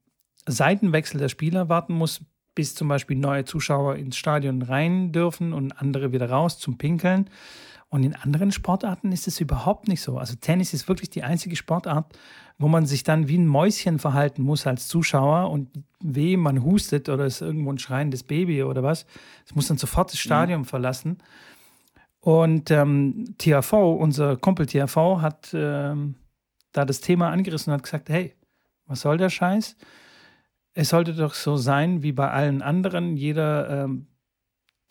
Seitenwechsel 0.45 1.19
der 1.19 1.29
Spieler 1.29 1.69
warten 1.69 1.93
muss, 1.93 2.21
bis 2.53 2.75
zum 2.75 2.87
Beispiel 2.87 3.17
neue 3.17 3.45
Zuschauer 3.45 3.95
ins 3.95 4.17
Stadion 4.17 4.61
rein 4.61 5.11
dürfen 5.11 5.53
und 5.53 5.71
andere 5.73 6.11
wieder 6.11 6.29
raus 6.29 6.59
zum 6.59 6.77
Pinkeln. 6.77 7.29
Und 7.89 8.03
in 8.03 8.15
anderen 8.15 8.51
Sportarten 8.51 9.11
ist 9.13 9.27
es 9.27 9.39
überhaupt 9.39 9.87
nicht 9.87 10.01
so. 10.01 10.17
Also 10.17 10.35
Tennis 10.35 10.73
ist 10.73 10.89
wirklich 10.89 11.09
die 11.09 11.23
einzige 11.23 11.55
Sportart, 11.55 12.17
wo 12.57 12.67
man 12.67 12.85
sich 12.85 13.03
dann 13.03 13.29
wie 13.29 13.37
ein 13.37 13.47
Mäuschen 13.47 13.97
verhalten 13.97 14.41
muss 14.41 14.67
als 14.67 14.87
Zuschauer 14.87 15.49
und 15.49 15.69
weh, 16.01 16.35
man 16.35 16.63
hustet 16.63 17.07
oder 17.07 17.25
ist 17.25 17.41
irgendwo 17.41 17.71
ein 17.71 17.79
schreiendes 17.79 18.23
Baby 18.23 18.63
oder 18.63 18.83
was. 18.83 19.05
Es 19.45 19.55
muss 19.55 19.67
dann 19.67 19.77
sofort 19.77 20.11
das 20.11 20.19
Stadion 20.19 20.61
mhm. 20.61 20.65
verlassen. 20.65 21.17
Und 22.19 22.71
ähm, 22.71 23.35
THV, 23.37 23.71
unser 23.73 24.35
Kumpel 24.35 24.65
THV, 24.65 25.21
hat 25.21 25.51
ähm, 25.53 26.15
da 26.73 26.83
das 26.83 26.99
Thema 26.99 27.29
angerissen 27.29 27.71
und 27.71 27.77
hat 27.77 27.83
gesagt, 27.83 28.09
hey, 28.09 28.35
was 28.85 29.01
soll 29.01 29.17
der 29.17 29.29
Scheiß? 29.29 29.77
Es 30.73 30.89
sollte 30.89 31.13
doch 31.13 31.33
so 31.33 31.55
sein 31.55 32.03
wie 32.03 32.11
bei 32.11 32.29
allen 32.29 32.61
anderen. 32.61 33.15
Jeder 33.15 33.85
ähm, 33.85 34.07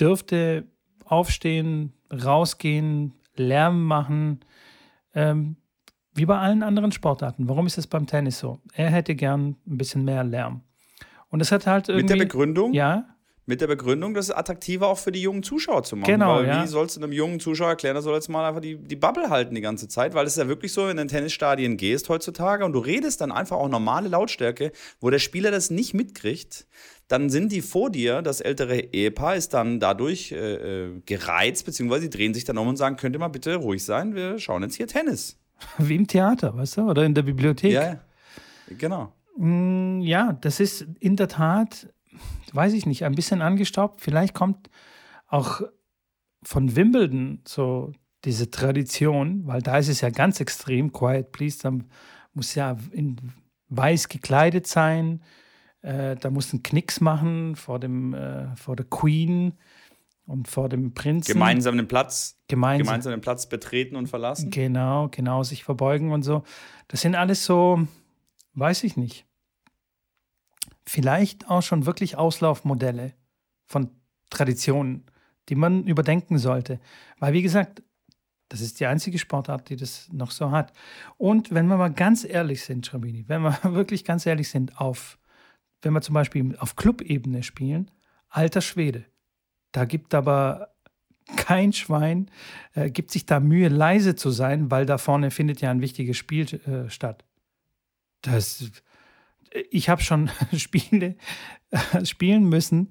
dürfte 0.01 0.67
aufstehen, 1.05 1.93
rausgehen, 2.11 3.13
Lärm 3.37 3.85
machen, 3.85 4.41
ähm, 5.15 5.57
wie 6.15 6.27
bei 6.27 6.39
allen 6.39 6.63
anderen 6.63 6.93
Sportarten. 6.93 7.49
Warum 7.49 7.67
ist 7.67 7.79
es 7.79 7.87
beim 7.87 8.07
Tennis 8.07 8.39
so? 8.39 8.61
Er 8.73 8.91
hätte 8.91 9.15
gern 9.15 9.57
ein 9.67 9.77
bisschen 9.77 10.05
mehr 10.05 10.25
Lärm. 10.25 10.63
Und 11.29 11.41
es 11.41 11.53
hat 11.53 11.67
halt 11.67 11.89
irgendwie. 11.89 12.05
Mit 12.05 12.21
der 12.21 12.25
Begründung? 12.25 12.73
Ja. 12.73 13.16
Mit 13.49 13.61
der 13.61 13.69
Begründung, 13.69 14.13
das 14.13 14.29
ist 14.29 14.35
attraktiver 14.35 14.89
auch 14.89 14.99
für 14.99 15.13
die 15.13 15.23
jungen 15.23 15.45
Zuschauer 15.45 15.85
zu 15.85 15.95
machen. 15.95 16.11
Genau. 16.11 16.37
Weil 16.37 16.49
ja. 16.49 16.65
wie 16.65 16.67
sollst 16.67 16.97
du 16.97 17.01
einem 17.01 17.13
jungen 17.13 17.39
Zuschauer 17.39 17.69
erklären, 17.69 17.95
er 17.95 18.03
soll 18.03 18.15
jetzt 18.15 18.29
mal 18.29 18.47
einfach 18.47 18.61
die, 18.61 18.77
die 18.77 18.97
Bubble 18.97 19.31
halten 19.31 19.55
die 19.55 19.61
ganze 19.61 19.87
Zeit? 19.87 20.15
Weil 20.15 20.27
es 20.27 20.33
ist 20.33 20.43
ja 20.43 20.49
wirklich 20.49 20.73
so, 20.73 20.89
wenn 20.89 20.97
du 20.97 21.03
in 21.03 21.09
Tennisstadien 21.09 21.77
gehst 21.77 22.09
heutzutage 22.09 22.65
und 22.65 22.73
du 22.73 22.81
redest 22.81 23.21
dann 23.21 23.31
einfach 23.31 23.57
auch 23.57 23.69
normale 23.69 24.09
Lautstärke, 24.09 24.73
wo 25.01 25.11
der 25.11 25.21
Spieler 25.21 25.53
das 25.53 25.71
nicht 25.71 25.95
mitkriegt, 25.95 26.67
dann 27.07 27.31
sind 27.31 27.53
die 27.53 27.63
vor 27.63 27.91
dir, 27.91 28.21
das 28.21 28.41
ältere 28.41 28.81
Ehepaar 28.81 29.37
ist 29.37 29.55
dann 29.55 29.79
dadurch 29.79 30.33
äh, 30.33 30.87
äh 30.87 31.01
gereizt, 31.07 31.65
beziehungsweise 31.65 32.09
die 32.09 32.17
drehen 32.17 32.35
sich 32.35 32.45
dann 32.45 32.59
um 32.59 32.67
und 32.67 32.77
sagen, 32.77 32.97
könnt 32.97 33.15
ihr 33.15 33.21
mal 33.21 33.29
bitte 33.29 33.55
ruhig 33.55 33.85
sein, 33.85 34.17
wir 34.17 34.41
schauen 34.41 34.65
jetzt 34.65 34.75
hier 34.75 34.89
Tennis. 34.89 35.39
Wie 35.79 35.95
im 35.95 36.07
Theater, 36.07 36.57
weißt 36.57 36.79
du, 36.79 36.83
oder 36.83 37.05
in 37.05 37.15
der 37.15 37.23
Bibliothek. 37.23 37.73
Ja, 37.73 38.01
genau. 38.77 39.13
Mm, 39.37 40.01
ja, 40.01 40.33
das 40.41 40.61
ist 40.61 40.87
in 41.01 41.17
der 41.17 41.29
Tat, 41.29 41.89
weiß 42.53 42.73
ich 42.73 42.87
nicht, 42.87 43.05
ein 43.05 43.15
bisschen 43.15 43.43
angestaubt. 43.43 44.01
Vielleicht 44.01 44.35
kommt 44.35 44.71
auch 45.27 45.63
von 46.43 46.77
Wimbledon 46.77 47.41
so 47.47 47.93
diese 48.25 48.51
Tradition, 48.51 49.47
weil 49.47 49.63
da 49.63 49.79
ist 49.79 49.89
es 49.89 50.01
ja 50.01 50.11
ganz 50.11 50.41
extrem, 50.41 50.93
Quiet 50.93 51.33
Please, 51.33 51.59
da 51.63 51.73
muss 52.35 52.55
ja 52.55 52.77
in 52.93 53.17
weiß 53.69 54.09
gekleidet 54.09 54.67
sein, 54.67 55.23
äh, 55.83 56.17
da 56.17 56.31
muss 56.31 56.53
ein 56.53 56.63
Knicks 56.63 57.01
machen 57.01 57.57
vor, 57.57 57.79
dem, 57.79 58.15
äh, 58.15 58.55
vor 58.57 58.77
der 58.77 58.87
Queen 58.87 59.55
und 60.27 60.49
vor 60.49 60.69
dem 60.69 60.95
Prinzen. 60.95 61.33
Gemeinsam 61.33 61.77
den 61.77 61.89
Platz, 61.89 62.39
gemeinsam, 62.49 62.87
gemeinsam 62.87 63.13
den 63.13 63.21
Platz 63.21 63.49
betreten 63.49 63.97
und 63.97 64.09
verlassen. 64.09 64.51
Genau, 64.51 65.09
genau, 65.09 65.43
sich 65.43 65.65
verbeugen 65.65 66.13
und 66.13 66.23
so. 66.23 66.43
Das 66.89 67.01
sind 67.01 67.15
alles 67.15 67.45
so, 67.45 67.87
weiß 68.55 68.85
ich 68.85 68.97
nicht. 68.97 69.27
Vielleicht 70.87 71.49
auch 71.49 71.63
schon 71.63 71.87
wirklich 71.87 72.17
Auslaufmodelle 72.17 73.15
von 73.67 73.91
Traditionen, 74.31 75.05
die 75.49 75.55
man 75.55 75.85
überdenken 75.85 76.39
sollte. 76.39 76.81
Weil, 77.19 77.33
wie 77.33 77.43
gesagt, 77.43 77.83
das 78.49 78.61
ist 78.61 78.79
die 78.79 78.87
einzige 78.87 79.19
Sportart, 79.19 79.69
die 79.69 79.77
das 79.77 80.09
noch 80.13 80.31
so 80.31 80.53
hat. 80.53 80.73
Und 81.17 81.53
wenn 81.53 81.67
wir 81.67 81.77
mal 81.77 81.93
ganz 81.93 82.25
ehrlich 82.25 82.63
sind, 82.63 82.87
Schrabini, 82.87 83.25
wenn 83.27 83.43
wir 83.43 83.59
wirklich 83.75 84.05
ganz 84.05 84.25
ehrlich 84.27 84.49
sind 84.49 84.81
auf 84.81 85.19
wenn 85.83 85.93
wir 85.93 86.01
zum 86.01 86.15
Beispiel 86.15 86.57
auf 86.59 86.77
Clubebene 86.77 87.43
spielen, 87.43 87.91
alter 88.29 88.61
Schwede. 88.61 89.05
Da 89.73 89.85
gibt 89.85 90.15
aber 90.15 90.75
kein 91.37 91.73
Schwein, 91.73 92.31
äh, 92.75 92.91
gibt 92.91 93.11
sich 93.11 93.27
da 93.27 93.41
Mühe, 93.41 93.69
leise 93.69 94.15
zu 94.15 94.31
sein, 94.31 94.71
weil 94.71 94.87
da 94.87 94.99
vorne 94.99 95.31
findet 95.31 95.61
ja 95.61 95.71
ein 95.71 95.81
wichtiges 95.81 96.17
Spiel 96.17 96.47
äh, 96.67 96.91
statt. 96.91 97.25
Das, 98.23 98.71
ich 99.71 99.89
habe 99.89 100.03
schon 100.03 100.31
Spiele 100.57 101.17
äh, 101.71 102.05
spielen 102.05 102.49
müssen. 102.49 102.91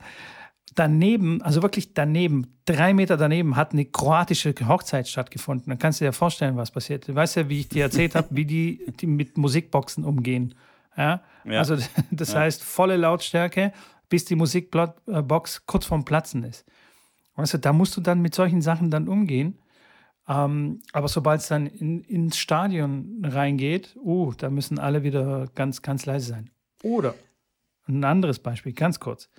Daneben, 0.73 1.41
also 1.41 1.61
wirklich 1.61 1.93
daneben, 1.93 2.59
drei 2.65 2.93
Meter 2.93 3.15
daneben, 3.15 3.55
hat 3.55 3.71
eine 3.71 3.85
kroatische 3.85 4.53
Hochzeit 4.67 5.07
stattgefunden. 5.07 5.69
Dann 5.69 5.79
kannst 5.79 6.01
du 6.01 6.05
dir 6.05 6.11
vorstellen, 6.11 6.57
was 6.57 6.71
passiert. 6.71 7.07
Du 7.07 7.15
weißt 7.15 7.37
ja, 7.37 7.49
wie 7.49 7.61
ich 7.61 7.69
dir 7.69 7.83
erzählt 7.83 8.13
habe, 8.15 8.27
wie 8.31 8.45
die, 8.45 8.85
die 8.99 9.07
mit 9.07 9.37
Musikboxen 9.37 10.03
umgehen. 10.03 10.53
Ja? 10.97 11.21
ja. 11.45 11.59
Also 11.59 11.77
das 12.11 12.33
ja. 12.33 12.39
heißt 12.39 12.61
volle 12.63 12.97
Lautstärke, 12.97 13.71
bis 14.09 14.25
die 14.25 14.35
Musikbox 14.35 15.65
kurz 15.65 15.85
vorm 15.85 16.03
Platzen 16.03 16.43
ist. 16.43 16.65
Weißt 17.35 17.53
du, 17.53 17.57
da 17.59 17.73
musst 17.73 17.95
du 17.95 18.01
dann 18.01 18.21
mit 18.21 18.35
solchen 18.35 18.61
Sachen 18.61 18.91
dann 18.91 19.07
umgehen. 19.07 19.57
Ähm, 20.27 20.81
aber 20.91 21.07
sobald 21.07 21.41
es 21.41 21.47
dann 21.47 21.67
in, 21.67 22.01
ins 22.01 22.37
Stadion 22.37 23.21
reingeht, 23.23 23.95
uh, 23.97 24.33
da 24.33 24.49
müssen 24.49 24.79
alle 24.79 25.03
wieder 25.03 25.47
ganz, 25.53 25.81
ganz 25.81 26.05
leise 26.05 26.27
sein. 26.27 26.49
Oder 26.81 27.15
ein 27.87 28.03
anderes 28.03 28.39
Beispiel, 28.39 28.73
ganz 28.73 28.99
kurz. 28.99 29.29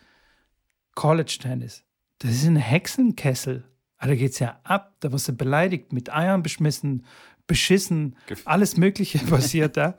College 0.95 1.39
Tennis. 1.41 1.85
Das 2.19 2.31
ist 2.31 2.47
ein 2.47 2.57
Hexenkessel. 2.57 3.65
Ah, 3.99 4.07
da 4.07 4.15
geht 4.15 4.33
es 4.33 4.39
ja 4.39 4.61
ab. 4.63 4.95
Da 5.01 5.13
wirst 5.13 5.29
du 5.29 5.33
beleidigt, 5.33 5.93
mit 5.93 6.13
Eiern 6.13 6.43
beschmissen, 6.43 7.05
beschissen, 7.47 8.17
alles 8.45 8.77
Mögliche 8.77 9.19
passiert 9.27 9.77
da. 9.77 9.97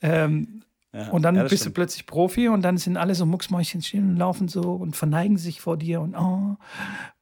Ähm, 0.00 0.62
und 1.10 1.22
dann 1.22 1.34
ja, 1.34 1.42
bist 1.42 1.56
stimmt. 1.56 1.66
du 1.76 1.80
plötzlich 1.80 2.06
Profi 2.06 2.48
und 2.48 2.62
dann 2.62 2.78
sind 2.78 2.96
alle 2.96 3.16
so 3.16 3.26
Mucksmäuschen 3.26 3.82
stehen 3.82 4.10
und 4.10 4.16
laufen 4.16 4.46
so 4.46 4.74
und 4.74 4.94
verneigen 4.96 5.38
sich 5.38 5.60
vor 5.60 5.76
dir 5.76 6.00
und 6.00 6.14
oh, 6.14 6.56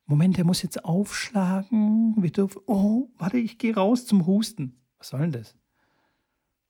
Moment, 0.07 0.37
der 0.37 0.45
muss 0.45 0.63
jetzt 0.63 0.85
aufschlagen. 0.85 2.15
Wir 2.19 2.31
dürfen, 2.31 2.61
oh, 2.67 3.09
warte, 3.17 3.39
ich 3.39 3.59
gehe 3.59 3.75
raus 3.75 4.07
zum 4.07 4.27
Husten. 4.27 4.81
Was 4.99 5.09
soll 5.09 5.21
denn 5.21 5.33
das? 5.33 5.57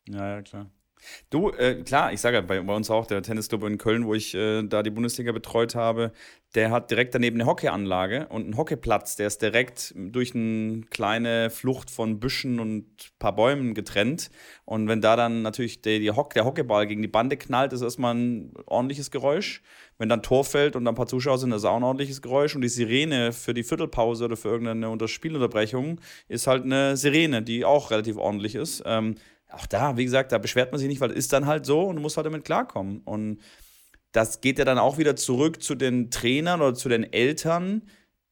Ja, 0.08 0.28
ja, 0.28 0.42
klar. 0.42 0.70
Du, 1.30 1.50
äh, 1.50 1.82
klar, 1.82 2.12
ich 2.12 2.20
sage 2.20 2.36
ja, 2.36 2.40
bei, 2.42 2.60
bei, 2.60 2.74
uns 2.74 2.90
auch, 2.90 3.06
der 3.06 3.22
Tennisclub 3.22 3.64
in 3.64 3.78
Köln, 3.78 4.06
wo 4.06 4.14
ich 4.14 4.34
äh, 4.34 4.62
da 4.62 4.82
die 4.82 4.90
Bundesliga 4.90 5.32
betreut 5.32 5.74
habe, 5.74 6.12
der 6.54 6.70
hat 6.70 6.90
direkt 6.90 7.14
daneben 7.14 7.40
eine 7.40 7.48
Hockeyanlage 7.48 8.26
und 8.28 8.44
einen 8.44 8.56
Hockeyplatz, 8.56 9.16
der 9.16 9.26
ist 9.26 9.40
direkt 9.40 9.94
durch 9.96 10.34
eine 10.34 10.82
kleine 10.90 11.48
Flucht 11.48 11.90
von 11.90 12.20
Büschen 12.20 12.60
und 12.60 12.76
ein 12.76 12.96
paar 13.18 13.34
Bäumen 13.34 13.72
getrennt. 13.72 14.30
Und 14.66 14.86
wenn 14.86 15.00
da 15.00 15.16
dann 15.16 15.42
natürlich 15.42 15.80
der, 15.80 15.98
die 15.98 16.10
Hock, 16.10 16.34
der 16.34 16.44
Hockeyball 16.44 16.86
gegen 16.86 17.00
die 17.00 17.08
Bande 17.08 17.36
knallt, 17.38 17.72
ist 17.72 17.80
erstmal 17.80 18.14
ein 18.14 18.52
ordentliches 18.66 19.10
Geräusch. 19.10 19.62
Wenn 19.96 20.08
dann 20.08 20.22
Tor 20.22 20.44
fällt 20.44 20.76
und 20.76 20.84
dann 20.84 20.92
ein 20.92 20.96
paar 20.96 21.06
Zuschauer 21.06 21.38
sind, 21.38 21.52
ist 21.52 21.64
auch 21.64 21.76
ein 21.76 21.82
ordentliches 21.82 22.20
Geräusch. 22.20 22.54
Und 22.54 22.62
die 22.62 22.68
Sirene 22.68 23.32
für 23.32 23.54
die 23.54 23.62
Viertelpause 23.62 24.24
oder 24.26 24.36
für 24.36 24.48
irgendeine 24.48 25.08
Spielunterbrechung 25.08 26.00
ist 26.28 26.46
halt 26.46 26.64
eine 26.64 26.96
Sirene, 26.96 27.42
die 27.42 27.64
auch 27.64 27.90
relativ 27.90 28.16
ordentlich 28.16 28.54
ist. 28.56 28.82
Ähm, 28.84 29.14
auch 29.52 29.66
da, 29.66 29.96
wie 29.96 30.04
gesagt, 30.04 30.32
da 30.32 30.38
beschwert 30.38 30.72
man 30.72 30.78
sich 30.78 30.88
nicht, 30.88 31.00
weil 31.00 31.10
es 31.10 31.16
ist 31.16 31.32
dann 31.32 31.46
halt 31.46 31.66
so 31.66 31.82
und 31.82 31.96
du 31.96 32.02
musst 32.02 32.16
halt 32.16 32.26
damit 32.26 32.44
klarkommen. 32.44 33.00
Und 33.04 33.40
das 34.12 34.40
geht 34.40 34.58
ja 34.58 34.64
dann 34.64 34.78
auch 34.78 34.98
wieder 34.98 35.16
zurück 35.16 35.62
zu 35.62 35.74
den 35.74 36.10
Trainern 36.10 36.60
oder 36.60 36.74
zu 36.74 36.88
den 36.88 37.12
Eltern, 37.12 37.82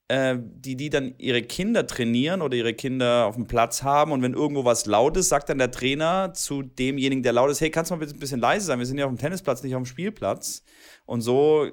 äh, 0.09 0.37
die, 0.38 0.76
die 0.76 0.90
dann 0.90 1.14
ihre 1.18 1.42
Kinder 1.42 1.87
trainieren 1.87 2.42
oder 2.42 2.56
ihre 2.56 2.74
Kinder 2.74 3.26
auf 3.26 3.37
dem 3.37 3.46
Platz 3.46 3.83
haben. 3.83 4.12
Und 4.12 4.22
wenn 4.22 4.35
irgendwo 4.35 4.64
was 4.64 4.87
laut 4.87 5.16
ist, 5.16 5.28
sagt 5.28 5.48
dann 5.48 5.59
der 5.59 5.70
Trainer 5.70 6.33
zu 6.35 6.62
demjenigen, 6.62 7.22
der 7.22 7.33
laut 7.33 7.50
ist, 7.50 7.61
hey, 7.61 7.70
kannst 7.70 7.90
du 7.90 7.96
mal 7.96 8.06
ein 8.06 8.18
bisschen 8.18 8.40
leise 8.40 8.66
sein? 8.66 8.78
Wir 8.78 8.87
sind 8.87 8.98
ja 8.98 9.06
auf 9.06 9.12
dem 9.12 9.18
Tennisplatz, 9.18 9.62
nicht 9.62 9.74
auf 9.74 9.83
dem 9.83 9.87
Spielplatz. 9.87 10.62
Und 11.06 11.20
so 11.22 11.70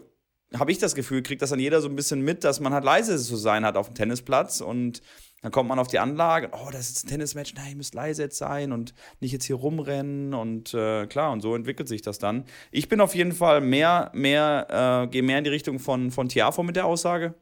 habe 0.54 0.72
ich 0.72 0.78
das 0.78 0.96
Gefühl, 0.96 1.24
kriegt 1.24 1.42
das 1.42 1.50
dann 1.50 1.60
jeder 1.60 1.82
so 1.82 1.90
ein 1.90 1.96
bisschen 1.96 2.22
mit, 2.22 2.44
dass 2.44 2.60
man 2.60 2.74
halt 2.74 2.86
leise 2.86 3.18
zu 3.18 3.36
sein 3.36 3.66
hat 3.66 3.76
auf 3.76 3.88
dem 3.88 3.96
Tennisplatz 3.96 4.62
und 4.62 5.02
dann 5.41 5.52
kommt 5.52 5.69
man 5.69 5.78
auf 5.78 5.88
die 5.88 6.00
Anlage, 6.00 6.50
oh, 6.52 6.69
das 6.71 6.89
ist 6.89 7.06
ein 7.06 7.10
Tennismatch, 7.10 7.54
nein, 7.56 7.69
ihr 7.69 7.76
müsst 7.76 7.93
leise 7.93 8.23
jetzt 8.23 8.38
sein 8.38 8.71
und 8.71 8.93
nicht 9.19 9.32
jetzt 9.32 9.45
hier 9.45 9.56
rumrennen 9.56 10.34
und 10.34 10.73
äh, 10.73 11.06
klar, 11.06 11.32
und 11.32 11.41
so 11.41 11.56
entwickelt 11.56 11.88
sich 11.88 12.02
das 12.02 12.17
dann. 12.17 12.45
Ich 12.71 12.89
bin 12.89 13.00
auf 13.02 13.13
jeden 13.13 13.34
Fall 13.34 13.62
mehr, 13.62 14.10
mehr, 14.13 15.06
äh, 15.06 15.08
gehe 15.12 15.21
mehr 15.21 15.38
in 15.38 15.43
die 15.43 15.52
Richtung 15.52 15.78
von, 15.78 16.10
von 16.10 16.28
Tiafo 16.28 16.63
mit 16.63 16.76
der 16.76 16.86
Aussage. 16.86 17.36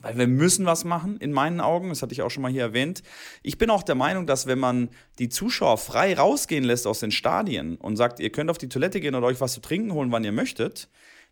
Weil 0.00 0.18
wir 0.18 0.26
müssen 0.26 0.66
was 0.66 0.82
machen, 0.84 1.16
in 1.18 1.30
meinen 1.30 1.60
Augen. 1.60 1.90
Das 1.90 2.02
hatte 2.02 2.12
ich 2.12 2.22
auch 2.22 2.30
schon 2.30 2.42
mal 2.42 2.50
hier 2.50 2.62
erwähnt. 2.62 3.04
Ich 3.44 3.56
bin 3.56 3.70
auch 3.70 3.84
der 3.84 3.94
Meinung, 3.94 4.26
dass 4.26 4.48
wenn 4.48 4.58
man 4.58 4.90
die 5.20 5.28
Zuschauer 5.28 5.78
frei 5.78 6.14
rausgehen 6.14 6.64
lässt 6.64 6.88
aus 6.88 6.98
den 6.98 7.12
Stadien 7.12 7.76
und 7.76 7.96
sagt, 7.96 8.18
ihr 8.18 8.32
könnt 8.32 8.50
auf 8.50 8.58
die 8.58 8.68
Toilette 8.68 9.00
gehen 9.00 9.14
oder 9.14 9.28
euch 9.28 9.40
was 9.40 9.52
zu 9.52 9.60
trinken 9.60 9.92
holen, 9.92 10.10
wann 10.10 10.24
ihr 10.24 10.32
möchtet, 10.32 10.88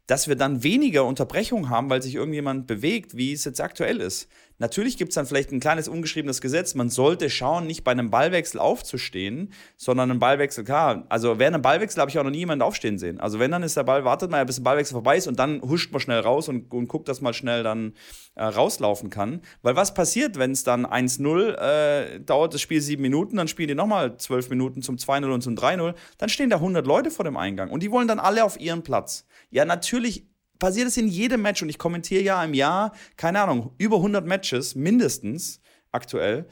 dass 0.06 0.28
wir 0.28 0.36
dann 0.36 0.62
weniger 0.62 1.04
Unterbrechung 1.04 1.68
haben, 1.68 1.90
weil 1.90 2.02
sich 2.02 2.14
irgendjemand 2.14 2.68
bewegt, 2.68 3.16
wie 3.16 3.32
es 3.32 3.44
jetzt 3.44 3.60
aktuell 3.60 4.00
ist. 4.00 4.28
Natürlich 4.60 4.98
gibt 4.98 5.08
es 5.08 5.14
dann 5.14 5.24
vielleicht 5.24 5.52
ein 5.52 5.58
kleines 5.58 5.88
ungeschriebenes 5.88 6.42
Gesetz. 6.42 6.74
Man 6.74 6.90
sollte 6.90 7.30
schauen, 7.30 7.66
nicht 7.66 7.82
bei 7.82 7.92
einem 7.92 8.10
Ballwechsel 8.10 8.60
aufzustehen, 8.60 9.52
sondern 9.78 10.10
einen 10.10 10.20
Ballwechsel, 10.20 10.64
klar. 10.64 11.06
Also 11.08 11.38
während 11.38 11.54
einem 11.54 11.62
Ballwechsel 11.62 11.98
habe 11.98 12.10
ich 12.10 12.18
auch 12.18 12.24
noch 12.24 12.30
nie 12.30 12.38
jemanden 12.38 12.62
aufstehen 12.62 12.98
sehen. 12.98 13.20
Also 13.20 13.38
wenn, 13.38 13.50
dann 13.50 13.62
ist 13.62 13.78
der 13.78 13.84
Ball, 13.84 14.04
wartet 14.04 14.30
mal, 14.30 14.44
bis 14.44 14.58
ein 14.58 14.62
Ballwechsel 14.62 14.92
vorbei 14.92 15.16
ist 15.16 15.26
und 15.26 15.38
dann 15.38 15.62
huscht 15.62 15.90
man 15.92 16.00
schnell 16.00 16.20
raus 16.20 16.48
und, 16.48 16.70
und 16.72 16.88
guckt, 16.88 17.08
dass 17.08 17.22
man 17.22 17.32
schnell 17.32 17.62
dann 17.62 17.94
äh, 18.34 18.44
rauslaufen 18.44 19.08
kann. 19.08 19.40
Weil 19.62 19.76
was 19.76 19.94
passiert, 19.94 20.38
wenn 20.38 20.52
es 20.52 20.62
dann 20.62 20.84
1-0 20.84 21.54
äh, 21.56 22.20
dauert, 22.20 22.52
das 22.52 22.60
Spiel 22.60 22.82
sieben 22.82 23.02
Minuten, 23.02 23.36
dann 23.36 23.48
spielen 23.48 23.68
die 23.68 23.74
nochmal 23.74 24.18
zwölf 24.18 24.50
Minuten 24.50 24.82
zum 24.82 24.96
2-0 24.96 25.32
und 25.32 25.40
zum 25.40 25.54
3-0, 25.54 25.94
dann 26.18 26.28
stehen 26.28 26.50
da 26.50 26.56
100 26.56 26.86
Leute 26.86 27.10
vor 27.10 27.24
dem 27.24 27.38
Eingang 27.38 27.70
und 27.70 27.82
die 27.82 27.90
wollen 27.90 28.08
dann 28.08 28.20
alle 28.20 28.44
auf 28.44 28.60
ihren 28.60 28.82
Platz. 28.82 29.26
Ja, 29.50 29.64
natürlich 29.64 30.29
passiert 30.60 30.86
es 30.86 30.96
in 30.96 31.08
jedem 31.08 31.42
Match 31.42 31.60
und 31.62 31.68
ich 31.68 31.78
kommentiere 31.78 32.22
ja 32.22 32.44
im 32.44 32.54
Jahr, 32.54 32.92
keine 33.16 33.40
Ahnung, 33.40 33.72
über 33.78 33.96
100 33.96 34.24
Matches 34.24 34.76
mindestens 34.76 35.60
aktuell. 35.90 36.46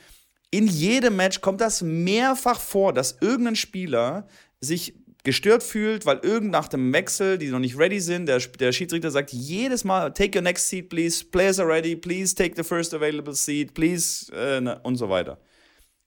In 0.51 0.67
jedem 0.67 1.15
Match 1.15 1.41
kommt 1.41 1.61
das 1.61 1.83
mehrfach 1.83 2.59
vor, 2.59 2.93
dass 2.93 3.19
irgendein 3.21 3.55
Spieler 3.55 4.27
sich 4.61 4.95
gestört 5.25 5.63
fühlt, 5.63 6.07
weil 6.07 6.19
irgend 6.23 6.51
nach 6.51 6.69
dem 6.69 6.93
Wechsel, 6.93 7.39
die 7.39 7.49
noch 7.49 7.59
nicht 7.59 7.79
ready 7.79 8.01
sind, 8.01 8.27
der, 8.27 8.39
der 8.39 8.73
Schiedsrichter 8.73 9.11
sagt 9.11 9.31
jedes 9.31 9.85
Mal, 9.85 10.13
take 10.13 10.39
your 10.39 10.43
next 10.43 10.69
seat, 10.69 10.89
please, 10.89 11.25
players 11.25 11.61
are 11.61 11.69
ready, 11.69 11.95
please 11.95 12.35
take 12.35 12.55
the 12.57 12.63
first 12.63 12.95
available 12.95 13.35
seat, 13.35 13.75
please, 13.75 14.33
äh, 14.35 14.61
ne, 14.61 14.81
und 14.85 14.97
so 14.97 15.09
weiter. 15.09 15.39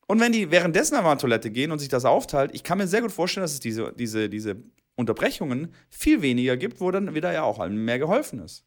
Und 0.08 0.20
wenn 0.20 0.32
die 0.32 0.50
währenddessen 0.50 0.96
einmal 0.96 1.18
Toilette 1.18 1.52
gehen 1.52 1.72
und 1.72 1.80
sich 1.80 1.88
das 1.88 2.04
aufteilt, 2.04 2.52
ich 2.54 2.64
kann 2.64 2.80
mir 2.80 2.88
sehr 2.88 3.02
gut 3.02 3.12
vorstellen, 3.12 3.44
dass 3.44 3.54
es 3.54 3.60
diese, 3.60 3.94
diese, 3.94 4.28
diese 4.28 4.58
Unterbrechungen 4.96 5.74
viel 5.90 6.22
weniger 6.22 6.58
gibt, 6.58 6.82
wo 6.82 6.92
dann 6.92 7.16
wieder 7.16 7.32
ja 7.32 7.44
auch 7.44 7.60
allen 7.60 7.78
mehr 7.78 8.00
geholfen 8.00 8.40
ist. 8.40 8.66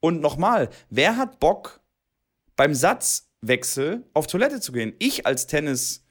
Und 0.00 0.20
nochmal, 0.20 0.68
wer 0.90 1.16
hat 1.16 1.40
Bock, 1.40 1.80
beim 2.56 2.74
Satzwechsel 2.74 4.04
auf 4.14 4.26
Toilette 4.26 4.60
zu 4.60 4.72
gehen? 4.72 4.94
Ich 4.98 5.26
als 5.26 5.46
Tennis- 5.46 6.02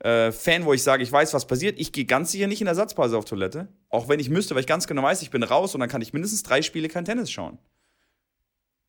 äh, 0.00 0.30
wo 0.64 0.72
ich 0.72 0.82
sage, 0.82 1.02
ich 1.02 1.10
weiß, 1.10 1.32
was 1.34 1.46
passiert. 1.46 1.78
Ich 1.78 1.92
gehe 1.92 2.04
ganz 2.04 2.30
sicher 2.30 2.46
nicht 2.46 2.60
in 2.60 2.66
der 2.66 2.74
Satzpause 2.74 3.16
auf 3.16 3.24
Toilette. 3.24 3.68
Auch 3.88 4.08
wenn 4.08 4.20
ich 4.20 4.28
müsste, 4.28 4.54
weil 4.54 4.60
ich 4.60 4.66
ganz 4.66 4.86
genau 4.86 5.02
weiß, 5.02 5.22
ich 5.22 5.30
bin 5.30 5.42
raus 5.42 5.74
und 5.74 5.80
dann 5.80 5.88
kann 5.88 6.02
ich 6.02 6.12
mindestens 6.12 6.42
drei 6.42 6.62
Spiele 6.62 6.88
kein 6.88 7.04
Tennis 7.04 7.30
schauen. 7.30 7.58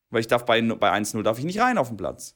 Weil 0.10 0.22
ich 0.22 0.28
darf 0.28 0.46
bei, 0.46 0.62
bei 0.62 0.92
1-0 0.92 1.22
darf 1.24 1.40
ich 1.40 1.46
nicht 1.46 1.60
rein 1.60 1.78
auf 1.78 1.88
den 1.88 1.98
Platz. 1.98 2.36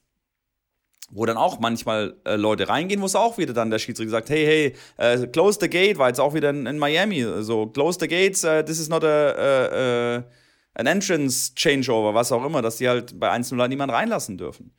Wo 1.10 1.26
dann 1.26 1.36
auch 1.36 1.60
manchmal 1.60 2.16
äh, 2.24 2.36
Leute 2.36 2.68
reingehen, 2.68 3.02
wo 3.02 3.06
es 3.06 3.14
auch 3.14 3.36
wieder 3.36 3.52
dann 3.52 3.70
der 3.70 3.78
Schiedsrichter 3.78 4.12
sagt, 4.12 4.30
hey, 4.30 4.74
hey, 4.98 5.18
uh, 5.18 5.26
close 5.26 5.58
the 5.60 5.68
gate, 5.68 5.98
war 5.98 6.08
jetzt 6.08 6.20
auch 6.20 6.32
wieder 6.32 6.50
in, 6.50 6.64
in 6.66 6.78
Miami. 6.78 7.26
So, 7.40 7.66
close 7.66 7.98
the 8.00 8.08
gates, 8.08 8.44
uh, 8.44 8.62
this 8.62 8.78
is 8.78 8.88
not 8.88 9.04
a, 9.04 10.18
uh, 10.18 10.22
an 10.74 10.86
entrance 10.86 11.52
changeover, 11.54 12.14
was 12.14 12.32
auch 12.32 12.44
immer, 12.44 12.62
dass 12.62 12.78
die 12.78 12.88
halt 12.88 13.18
bei 13.20 13.30
1-0 13.30 13.58
halt 13.58 13.68
niemand 13.68 13.92
reinlassen 13.92 14.38
dürfen 14.38 14.72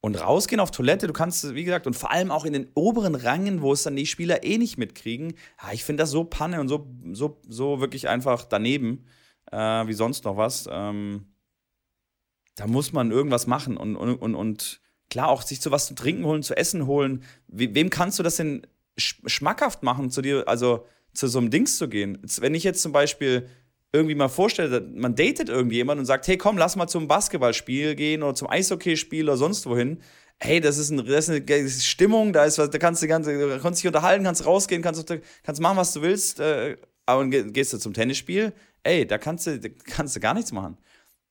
und 0.00 0.20
rausgehen 0.20 0.60
auf 0.60 0.70
Toilette. 0.70 1.06
Du 1.06 1.12
kannst, 1.12 1.54
wie 1.54 1.64
gesagt, 1.64 1.86
und 1.86 1.94
vor 1.94 2.10
allem 2.10 2.30
auch 2.30 2.44
in 2.44 2.52
den 2.52 2.68
oberen 2.74 3.14
Rangen, 3.14 3.62
wo 3.62 3.72
es 3.72 3.82
dann 3.82 3.96
die 3.96 4.06
Spieler 4.06 4.44
eh 4.44 4.58
nicht 4.58 4.78
mitkriegen. 4.78 5.34
Ja, 5.62 5.72
ich 5.72 5.84
finde 5.84 6.02
das 6.02 6.10
so 6.10 6.24
Panne 6.24 6.60
und 6.60 6.68
so, 6.68 6.86
so, 7.12 7.40
so 7.48 7.80
wirklich 7.80 8.08
einfach 8.08 8.44
daneben, 8.44 9.06
äh, 9.50 9.86
wie 9.86 9.94
sonst 9.94 10.24
noch 10.24 10.36
was. 10.36 10.68
Ähm, 10.70 11.26
da 12.56 12.66
muss 12.66 12.92
man 12.92 13.10
irgendwas 13.10 13.46
machen 13.46 13.76
und, 13.76 13.96
und, 13.96 14.16
und, 14.16 14.34
und 14.34 14.80
klar 15.10 15.28
auch 15.28 15.42
sich 15.42 15.60
zu 15.60 15.70
was 15.70 15.86
zu 15.86 15.94
trinken 15.94 16.24
holen, 16.24 16.42
zu 16.42 16.56
essen 16.56 16.86
holen. 16.86 17.22
We 17.46 17.74
wem 17.74 17.90
kannst 17.90 18.18
du 18.18 18.22
das 18.22 18.36
denn 18.36 18.66
schmackhaft 18.96 19.82
machen, 19.82 20.10
zu 20.10 20.22
dir, 20.22 20.48
also 20.48 20.86
zu 21.14 21.28
so 21.28 21.38
einem 21.38 21.50
Dings 21.50 21.78
zu 21.78 21.88
gehen? 21.88 22.18
Wenn 22.40 22.54
ich 22.54 22.64
jetzt 22.64 22.82
zum 22.82 22.92
Beispiel 22.92 23.48
irgendwie 23.92 24.14
mal 24.14 24.28
vorstellt, 24.28 24.94
man 24.94 25.14
datet 25.14 25.48
irgendjemand 25.48 25.98
und 25.98 26.04
sagt, 26.04 26.26
hey 26.28 26.36
komm, 26.36 26.58
lass 26.58 26.76
mal 26.76 26.88
zum 26.88 27.08
Basketballspiel 27.08 27.94
gehen 27.94 28.22
oder 28.22 28.34
zum 28.34 28.50
Eishockeyspiel 28.50 29.24
oder 29.24 29.36
sonst 29.36 29.66
wohin. 29.66 29.98
Hey, 30.40 30.60
das 30.60 30.78
ist, 30.78 30.90
ein, 30.90 31.04
das 31.04 31.28
ist 31.28 31.50
eine 31.50 31.68
Stimmung, 31.68 32.32
da 32.32 32.44
ist 32.44 32.58
was, 32.58 32.70
da 32.70 32.78
kannst 32.78 33.02
du 33.02 33.08
ganz, 33.08 33.26
da 33.26 33.58
kannst 33.58 33.82
dich 33.82 33.88
unterhalten, 33.88 34.24
kannst 34.24 34.46
rausgehen, 34.46 34.82
kannst, 34.82 35.12
kannst 35.42 35.60
machen, 35.60 35.76
was 35.76 35.92
du 35.94 36.02
willst, 36.02 36.38
äh, 36.38 36.76
aber 37.06 37.26
gehst 37.26 37.72
du 37.72 37.78
zum 37.78 37.92
Tennisspiel, 37.92 38.52
ey, 38.84 39.06
da 39.06 39.18
kannst 39.18 39.46
du, 39.46 39.58
da 39.58 39.68
kannst 39.84 40.14
du 40.14 40.20
gar 40.20 40.34
nichts 40.34 40.52
machen. 40.52 40.76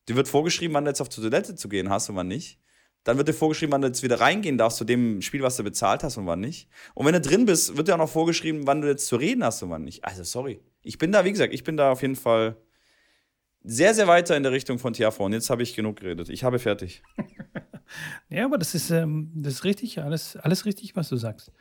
Dir 0.10 0.16
wird 0.16 0.28
vorgeschrieben, 0.28 0.74
wann 0.74 0.86
du 0.86 0.90
jetzt 0.90 1.02
auf 1.02 1.10
die 1.10 1.22
Toilette 1.22 1.56
zu 1.56 1.70
gehen 1.70 1.90
hast 1.90 2.10
und 2.10 2.16
wann 2.16 2.28
nicht. 2.28 2.60
Dann 3.08 3.17
wird 3.17 3.30
dir 3.30 3.34
vorgeschrieben, 3.34 3.72
wann 3.72 3.82
du 3.82 3.88
jetzt 3.88 4.04
wieder 4.04 4.20
reingehen 4.20 4.58
darfst 4.58 4.80
zu 4.80 4.84
dem 4.84 5.22
Spiel, 5.22 5.41
was 5.41 5.56
du 5.56 5.63
bezahlt 5.63 6.04
hast 6.04 6.17
und 6.17 6.26
wann 6.26 6.41
nicht. 6.41 6.67
Und 6.93 7.06
wenn 7.06 7.13
du 7.13 7.22
drin 7.22 7.46
bist, 7.46 7.78
wird 7.78 7.88
dir 7.88 7.93
auch 7.93 8.00
noch 8.00 8.10
vorgeschrieben, 8.10 8.67
wann 8.67 8.82
du 8.82 8.89
jetzt 8.89 9.08
zu 9.08 9.15
reden 9.15 9.46
hast 9.46 9.63
und 9.63 9.70
wann 9.70 9.86
nicht. 9.86 10.04
Also, 10.04 10.26
sorry. 10.26 10.60
Ich 10.82 10.98
bin 10.98 11.13
da, 11.13 11.24
wie 11.24 11.32
gesagt, 11.32 11.54
ich 11.54 11.63
bin 11.63 11.78
da 11.78 11.93
auf 11.93 12.02
jeden 12.02 12.17
Fall 12.17 12.58
sehr, 13.63 13.93
sehr 13.93 14.08
weiter 14.08 14.36
in 14.36 14.43
der 14.43 14.52
Richtung 14.52 14.78
von 14.78 14.91
Tiafo. 14.91 15.24
Und 15.24 15.32
jetzt 15.32 15.50
habe 15.50 15.63
ich 15.63 15.74
genug 15.74 16.02
geredet. 16.02 16.28
Ich 16.28 16.43
habe 16.43 16.60
fertig. 16.60 17.02
ja, 18.30 18.43
aber 18.43 18.58
das 18.58 18.76
ist, 18.76 18.89
ähm, 18.89 19.32
das 19.36 19.54
ist 19.54 19.63
richtig, 19.63 20.02
alles, 20.02 20.36
alles 20.36 20.65
richtig, 20.65 20.98
was 20.98 21.08
du 21.08 21.15
sagst. 21.15 21.54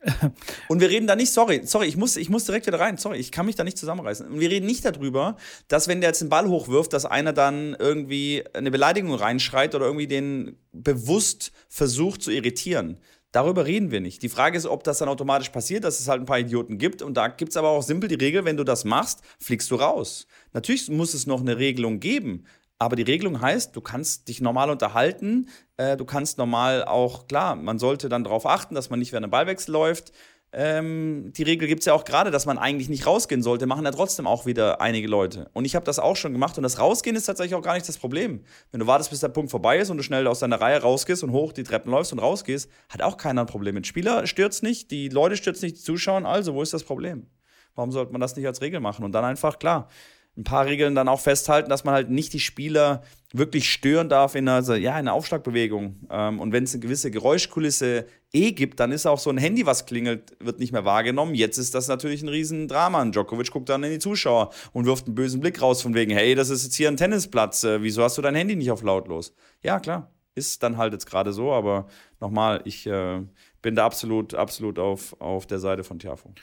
Und 0.68 0.80
wir 0.80 0.88
reden 0.88 1.06
da 1.06 1.16
nicht, 1.16 1.32
sorry, 1.32 1.62
sorry, 1.64 1.86
ich 1.86 1.96
muss, 1.96 2.16
ich 2.16 2.28
muss 2.28 2.44
direkt 2.44 2.66
wieder 2.66 2.80
rein, 2.80 2.96
sorry, 2.96 3.18
ich 3.18 3.32
kann 3.32 3.46
mich 3.46 3.56
da 3.56 3.64
nicht 3.64 3.78
zusammenreißen. 3.78 4.26
Und 4.26 4.40
wir 4.40 4.50
reden 4.50 4.66
nicht 4.66 4.84
darüber, 4.84 5.36
dass 5.68 5.88
wenn 5.88 6.00
der 6.00 6.10
jetzt 6.10 6.20
den 6.20 6.28
Ball 6.28 6.48
hochwirft, 6.48 6.92
dass 6.92 7.04
einer 7.04 7.32
dann 7.32 7.74
irgendwie 7.78 8.44
eine 8.52 8.70
Beleidigung 8.70 9.14
reinschreit 9.14 9.74
oder 9.74 9.86
irgendwie 9.86 10.06
den 10.06 10.58
bewusst 10.72 11.52
versucht 11.68 12.22
zu 12.22 12.30
irritieren. 12.30 12.98
Darüber 13.32 13.66
reden 13.66 13.90
wir 13.90 14.00
nicht. 14.00 14.22
Die 14.22 14.28
Frage 14.28 14.56
ist, 14.56 14.66
ob 14.66 14.84
das 14.84 14.98
dann 14.98 15.08
automatisch 15.08 15.50
passiert, 15.50 15.84
dass 15.84 16.00
es 16.00 16.08
halt 16.08 16.22
ein 16.22 16.26
paar 16.26 16.38
Idioten 16.38 16.78
gibt. 16.78 17.02
Und 17.02 17.16
da 17.16 17.28
gibt 17.28 17.50
es 17.50 17.56
aber 17.56 17.68
auch 17.68 17.82
simpel 17.82 18.08
die 18.08 18.14
Regel, 18.14 18.44
wenn 18.44 18.56
du 18.56 18.64
das 18.64 18.84
machst, 18.84 19.20
fliegst 19.38 19.70
du 19.70 19.74
raus. 19.74 20.26
Natürlich 20.52 20.88
muss 20.88 21.12
es 21.12 21.26
noch 21.26 21.40
eine 21.40 21.58
Regelung 21.58 22.00
geben, 22.00 22.46
aber 22.78 22.96
die 22.96 23.02
Regelung 23.02 23.40
heißt, 23.40 23.74
du 23.74 23.80
kannst 23.80 24.28
dich 24.28 24.40
normal 24.40 24.70
unterhalten, 24.70 25.48
äh, 25.76 25.96
du 25.96 26.04
kannst 26.04 26.38
normal 26.38 26.84
auch, 26.84 27.26
klar, 27.26 27.56
man 27.56 27.78
sollte 27.78 28.08
dann 28.08 28.24
darauf 28.24 28.46
achten, 28.46 28.74
dass 28.74 28.90
man 28.90 28.98
nicht 28.98 29.12
während 29.12 29.24
einem 29.24 29.30
Ballwechsel 29.30 29.72
läuft. 29.72 30.12
Ähm, 30.52 31.32
die 31.36 31.42
Regel 31.42 31.68
gibt 31.68 31.80
es 31.80 31.86
ja 31.86 31.92
auch 31.92 32.04
gerade, 32.04 32.30
dass 32.30 32.46
man 32.46 32.56
eigentlich 32.56 32.88
nicht 32.88 33.06
rausgehen 33.06 33.42
sollte, 33.42 33.66
machen 33.66 33.84
ja 33.84 33.90
trotzdem 33.90 34.26
auch 34.26 34.46
wieder 34.46 34.80
einige 34.80 35.08
Leute. 35.08 35.50
Und 35.54 35.64
ich 35.64 35.74
habe 35.74 35.84
das 35.84 35.98
auch 35.98 36.16
schon 36.16 36.32
gemacht 36.32 36.56
und 36.56 36.62
das 36.62 36.78
Rausgehen 36.78 37.16
ist 37.16 37.26
tatsächlich 37.26 37.54
auch 37.54 37.62
gar 37.62 37.74
nicht 37.74 37.88
das 37.88 37.98
Problem. 37.98 38.42
Wenn 38.70 38.80
du 38.80 38.86
wartest, 38.86 39.10
bis 39.10 39.20
der 39.20 39.28
Punkt 39.28 39.50
vorbei 39.50 39.78
ist 39.78 39.90
und 39.90 39.96
du 39.96 40.02
schnell 40.02 40.26
aus 40.26 40.38
deiner 40.38 40.60
Reihe 40.60 40.80
rausgehst 40.80 41.24
und 41.24 41.32
hoch 41.32 41.52
die 41.52 41.64
Treppen 41.64 41.90
läufst 41.90 42.12
und 42.12 42.20
rausgehst, 42.20 42.70
hat 42.88 43.02
auch 43.02 43.16
keiner 43.16 43.42
ein 43.42 43.46
Problem 43.46 43.74
mit. 43.74 43.86
Spieler 43.86 44.26
stürzt 44.26 44.62
nicht, 44.62 44.90
die 44.90 45.08
Leute 45.08 45.36
stürzen 45.36 45.66
nicht, 45.66 45.78
die 45.78 45.82
Zuschauer, 45.82 46.24
also 46.24 46.54
wo 46.54 46.62
ist 46.62 46.72
das 46.72 46.84
Problem? 46.84 47.26
Warum 47.74 47.92
sollte 47.92 48.12
man 48.12 48.20
das 48.20 48.34
nicht 48.36 48.46
als 48.46 48.62
Regel 48.62 48.80
machen? 48.80 49.04
Und 49.04 49.12
dann 49.12 49.24
einfach, 49.24 49.58
klar, 49.58 49.88
ein 50.36 50.44
paar 50.44 50.66
Regeln 50.66 50.94
dann 50.94 51.08
auch 51.08 51.20
festhalten, 51.20 51.70
dass 51.70 51.84
man 51.84 51.94
halt 51.94 52.10
nicht 52.10 52.32
die 52.32 52.40
Spieler 52.40 53.02
wirklich 53.32 53.70
stören 53.70 54.08
darf 54.08 54.34
in 54.34 54.48
einer, 54.48 54.76
ja, 54.76 54.92
in 54.92 54.98
einer 54.98 55.14
Aufschlagbewegung. 55.14 56.06
Ähm, 56.10 56.40
und 56.40 56.52
wenn 56.52 56.64
es 56.64 56.74
eine 56.74 56.80
gewisse 56.80 57.10
Geräuschkulisse 57.10 58.06
eh 58.32 58.52
gibt, 58.52 58.78
dann 58.80 58.92
ist 58.92 59.06
auch 59.06 59.18
so 59.18 59.30
ein 59.30 59.38
Handy, 59.38 59.64
was 59.66 59.86
klingelt, 59.86 60.36
wird 60.40 60.58
nicht 60.58 60.72
mehr 60.72 60.84
wahrgenommen. 60.84 61.34
Jetzt 61.34 61.58
ist 61.58 61.74
das 61.74 61.88
natürlich 61.88 62.22
ein 62.22 62.28
Riesendrama. 62.28 63.00
Und 63.00 63.14
Djokovic 63.14 63.50
guckt 63.50 63.68
dann 63.68 63.82
in 63.82 63.92
die 63.92 63.98
Zuschauer 63.98 64.50
und 64.72 64.84
wirft 64.84 65.06
einen 65.06 65.14
bösen 65.14 65.40
Blick 65.40 65.60
raus 65.62 65.82
von 65.82 65.94
wegen, 65.94 66.12
hey, 66.12 66.34
das 66.34 66.50
ist 66.50 66.64
jetzt 66.64 66.74
hier 66.74 66.88
ein 66.88 66.96
Tennisplatz, 66.96 67.64
äh, 67.64 67.82
wieso 67.82 68.02
hast 68.02 68.18
du 68.18 68.22
dein 68.22 68.34
Handy 68.34 68.56
nicht 68.56 68.70
auf 68.70 68.82
lautlos? 68.82 69.34
Ja, 69.62 69.80
klar, 69.80 70.10
ist 70.34 70.62
dann 70.62 70.76
halt 70.76 70.92
jetzt 70.92 71.06
gerade 71.06 71.32
so, 71.32 71.52
aber 71.52 71.86
nochmal, 72.20 72.60
ich 72.64 72.86
äh, 72.86 73.22
bin 73.62 73.74
da 73.74 73.86
absolut, 73.86 74.34
absolut 74.34 74.78
auf, 74.78 75.18
auf 75.20 75.46
der 75.46 75.58
Seite 75.58 75.82
von 75.82 75.98
Tiafo. 75.98 76.34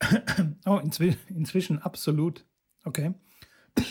Oh, 0.66 0.76
inzwi 0.76 1.16
inzwischen 1.28 1.80
absolut. 1.80 2.44
Okay. 2.88 3.12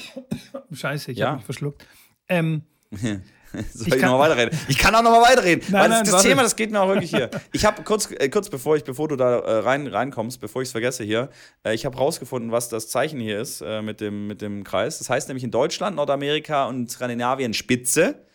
Scheiße, 0.71 1.11
ich 1.11 1.19
ja. 1.19 1.27
habe 1.27 1.37
mich 1.37 1.45
verschluckt. 1.45 1.85
Ähm, 2.27 2.63
Soll 2.91 3.87
ich, 3.87 3.95
ich 3.95 4.01
noch 4.01 4.17
mal 4.17 4.19
weiterreden? 4.19 4.59
Ich 4.67 4.77
kann 4.77 4.93
auch 4.95 5.03
noch 5.03 5.11
mal 5.11 5.21
weiterreden. 5.21 5.63
Nein, 5.69 5.81
weil 5.81 5.89
nein, 5.89 6.03
das, 6.03 6.13
das 6.13 6.23
Thema, 6.23 6.41
das 6.41 6.55
geht 6.55 6.71
mir 6.71 6.81
auch 6.81 6.87
wirklich 6.87 7.11
hier. 7.11 7.29
Ich 7.53 7.63
habe 7.63 7.83
kurz, 7.83 8.09
äh, 8.11 8.27
kurz 8.29 8.49
bevor 8.49 8.75
ich, 8.75 8.83
bevor 8.83 9.07
du 9.07 9.15
da 9.15 9.37
äh, 9.37 9.59
rein, 9.59 9.85
reinkommst, 9.85 10.41
bevor 10.41 10.63
ich 10.63 10.69
es 10.69 10.71
vergesse 10.71 11.03
hier, 11.03 11.29
äh, 11.63 11.75
ich 11.75 11.85
habe 11.85 11.95
rausgefunden, 11.95 12.51
was 12.51 12.69
das 12.69 12.89
Zeichen 12.89 13.19
hier 13.19 13.39
ist 13.39 13.61
äh, 13.61 13.81
mit, 13.83 14.01
dem, 14.01 14.27
mit 14.27 14.41
dem 14.41 14.63
Kreis. 14.63 14.97
Das 14.97 15.11
heißt 15.11 15.27
nämlich 15.27 15.43
in 15.43 15.51
Deutschland, 15.51 15.95
Nordamerika 15.95 16.65
und 16.65 16.89
Skandinavien 16.89 17.53
Spitze. 17.53 18.25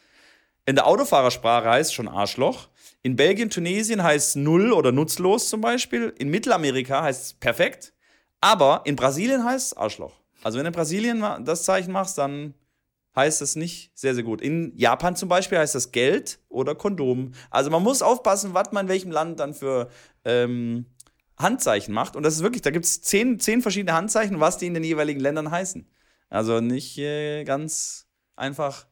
In 0.65 0.77
der 0.77 0.87
Autofahrersprache 0.87 1.69
heißt 1.69 1.91
es 1.91 1.95
schon 1.95 2.07
Arschloch. 2.07 2.69
In 3.03 3.17
Belgien, 3.17 3.51
Tunesien 3.51 4.03
heißt 4.03 4.29
es 4.29 4.35
null 4.37 4.73
oder 4.73 4.93
nutzlos 4.93 5.49
zum 5.49 5.61
Beispiel. 5.61 6.15
In 6.19 6.31
Mittelamerika 6.31 7.03
heißt 7.03 7.27
es 7.27 7.33
perfekt. 7.35 7.93
Aber 8.41 8.83
in 8.85 8.97
Brasilien 8.97 9.45
heißt 9.45 9.73
es 9.73 9.77
Arschloch. 9.77 10.22
Also 10.43 10.59
wenn 10.59 10.65
du 10.65 10.69
in 10.69 10.75
Brasilien 10.75 11.25
das 11.45 11.65
Zeichen 11.65 11.93
machst, 11.93 12.19
dann 12.19 12.55
heißt 13.15 13.41
das 13.41 13.57
nicht 13.57 13.93
sehr, 13.95 14.15
sehr 14.15 14.25
gut. 14.25 14.41
In 14.41 14.73
Japan 14.77 15.17
zum 15.17 15.29
Beispiel 15.29 15.59
heißt 15.59 15.75
das 15.75 15.93
Geld 15.93 16.39
oder 16.49 16.75
Kondom. 16.75 17.33
Also 17.51 17.71
man 17.71 17.83
muss 17.83 18.03
aufpassen, 18.03 18.55
was 18.55 18.73
man 18.73 18.87
in 18.87 18.91
welchem 18.91 19.11
Land 19.11 19.41
dann 19.41 19.55
für 19.55 19.89
ähm, 20.25 20.87
Handzeichen 21.37 21.93
macht. 21.93 22.17
Und 22.17 22.23
das 22.23 22.35
ist 22.35 22.43
wirklich, 22.43 22.63
da 22.63 22.71
gibt 22.71 22.85
es 22.85 23.03
zehn, 23.03 23.39
zehn 23.39 23.63
verschiedene 23.63 23.95
Handzeichen, 23.97 24.41
was 24.41 24.59
die 24.59 24.67
in 24.67 24.75
den 24.75 24.85
jeweiligen 24.85 25.21
Ländern 25.21 25.51
heißen. 25.51 25.87
Also 26.31 26.61
nicht 26.61 26.97
äh, 26.99 27.45
ganz 27.45 28.07
einfach 28.37 28.87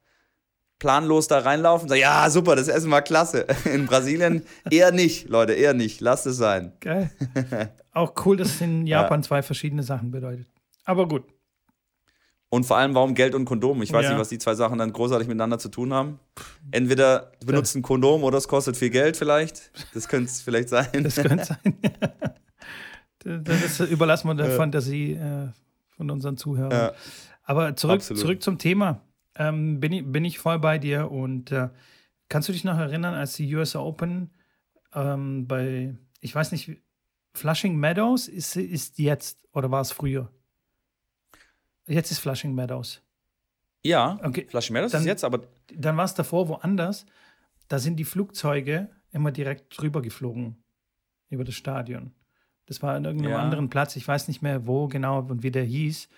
planlos 0.78 1.28
da 1.28 1.38
reinlaufen 1.38 1.84
und 1.84 1.88
sagen, 1.90 2.00
ja, 2.00 2.28
super, 2.30 2.56
das 2.56 2.68
Essen 2.68 2.90
war 2.90 3.02
klasse. 3.02 3.46
In 3.72 3.86
Brasilien 3.86 4.44
eher 4.70 4.92
nicht, 4.92 5.28
Leute, 5.28 5.52
eher 5.52 5.74
nicht. 5.74 6.00
Lasst 6.00 6.26
es 6.26 6.36
sein. 6.36 6.72
Geil. 6.80 7.10
Auch 7.92 8.14
cool, 8.24 8.36
dass 8.36 8.48
es 8.48 8.60
in 8.60 8.86
Japan 8.86 9.20
ja. 9.20 9.26
zwei 9.26 9.42
verschiedene 9.42 9.82
Sachen 9.82 10.10
bedeutet. 10.10 10.46
Aber 10.84 11.06
gut. 11.06 11.24
Und 12.52 12.66
vor 12.66 12.76
allem, 12.76 12.94
warum 12.96 13.14
Geld 13.14 13.36
und 13.36 13.44
Kondom? 13.44 13.80
Ich 13.80 13.92
weiß 13.92 14.04
ja. 14.04 14.10
nicht, 14.10 14.18
was 14.18 14.28
die 14.28 14.38
zwei 14.38 14.56
Sachen 14.56 14.76
dann 14.78 14.92
großartig 14.92 15.28
miteinander 15.28 15.60
zu 15.60 15.68
tun 15.68 15.94
haben. 15.94 16.18
Entweder 16.72 17.30
du 17.40 17.46
benutzt 17.46 17.76
ein 17.76 17.82
Kondom 17.82 18.24
oder 18.24 18.38
es 18.38 18.48
kostet 18.48 18.76
viel 18.76 18.90
Geld 18.90 19.16
vielleicht. 19.16 19.70
Das 19.94 20.08
könnte 20.08 20.28
es 20.30 20.42
vielleicht 20.42 20.68
sein. 20.68 20.88
Das 21.04 21.14
könnte 21.14 21.44
sein. 21.44 21.78
das 23.44 23.80
überlassen 23.80 24.26
wir 24.26 24.34
der. 24.34 24.50
Fantasie 24.50 25.12
äh, 25.12 25.48
von 25.90 26.10
unseren 26.10 26.36
Zuhörern. 26.36 26.72
Ja. 26.72 26.92
Aber 27.44 27.76
zurück, 27.76 28.02
zurück 28.02 28.42
zum 28.42 28.58
Thema. 28.58 29.00
Ähm, 29.36 29.78
bin, 29.78 29.92
ich, 29.92 30.04
bin 30.04 30.24
ich 30.24 30.40
voll 30.40 30.58
bei 30.58 30.78
dir 30.78 31.10
und 31.10 31.52
äh, 31.52 31.68
kannst 32.28 32.48
du 32.48 32.52
dich 32.52 32.64
noch 32.64 32.78
erinnern, 32.78 33.14
als 33.14 33.34
die 33.34 33.54
US 33.54 33.76
Open 33.76 34.30
ähm, 34.92 35.46
bei, 35.46 35.94
ich 36.20 36.34
weiß 36.34 36.50
nicht, 36.50 36.82
Flushing 37.32 37.76
Meadows 37.76 38.26
ist, 38.26 38.56
ist 38.56 38.98
jetzt 38.98 39.46
oder 39.52 39.70
war 39.70 39.82
es 39.82 39.92
früher? 39.92 40.32
Jetzt 41.90 42.10
ist 42.10 42.18
Flushing 42.20 42.54
Meadows. 42.54 43.02
Ja, 43.84 44.18
Okay, 44.22 44.46
mehr, 44.70 44.82
das 44.82 44.92
dann- 44.92 45.00
ist 45.02 45.06
jetzt, 45.06 45.24
aber 45.24 45.42
Dann 45.74 45.96
war 45.96 46.04
es 46.04 46.14
davor 46.14 46.48
woanders. 46.48 47.06
Da 47.68 47.78
sind 47.78 47.96
die 47.96 48.04
Flugzeuge 48.04 48.90
immer 49.12 49.30
direkt 49.32 49.78
drüber 49.80 50.02
geflogen 50.02 50.62
über 51.28 51.44
das 51.44 51.54
Stadion. 51.54 52.12
Das 52.66 52.82
war 52.82 52.94
an 52.94 53.04
irgendeinem 53.04 53.32
Ja. 53.32 53.38
anderen 53.38 53.70
Platz. 53.70 53.96
Ich 53.96 54.06
weiß 54.06 54.28
nicht 54.28 54.42
mehr, 54.42 54.66
wo 54.66 54.88
genau 54.88 55.20
und 55.20 55.42
wie 55.42 55.50
der 55.50 55.64
hieß. 55.64 56.08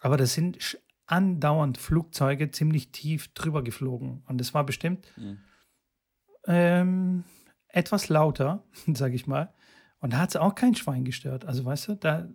Aber 0.00 0.16
das 0.16 0.34
sind 0.34 0.78
andauernd 1.06 1.78
Flugzeuge 1.78 2.50
ziemlich 2.50 2.90
tief 2.92 3.28
drüber 3.34 3.62
geflogen. 3.64 4.22
Und 4.26 4.40
es 4.40 4.54
war 4.54 4.64
bestimmt 4.64 5.06
Mhm. 5.16 5.38
ähm, 6.46 7.24
etwas 7.68 8.08
lauter, 8.08 8.62
sage 8.94 9.14
ich 9.14 9.26
mal. 9.26 9.52
Und 10.00 10.12
da 10.12 10.18
hat 10.18 10.30
es 10.30 10.36
auch 10.36 10.54
kein 10.54 10.74
Schwein 10.74 11.04
gestört. 11.04 11.44
Also 11.44 11.64
weißt 11.64 11.88
du, 11.88 11.94
da, 11.94 12.28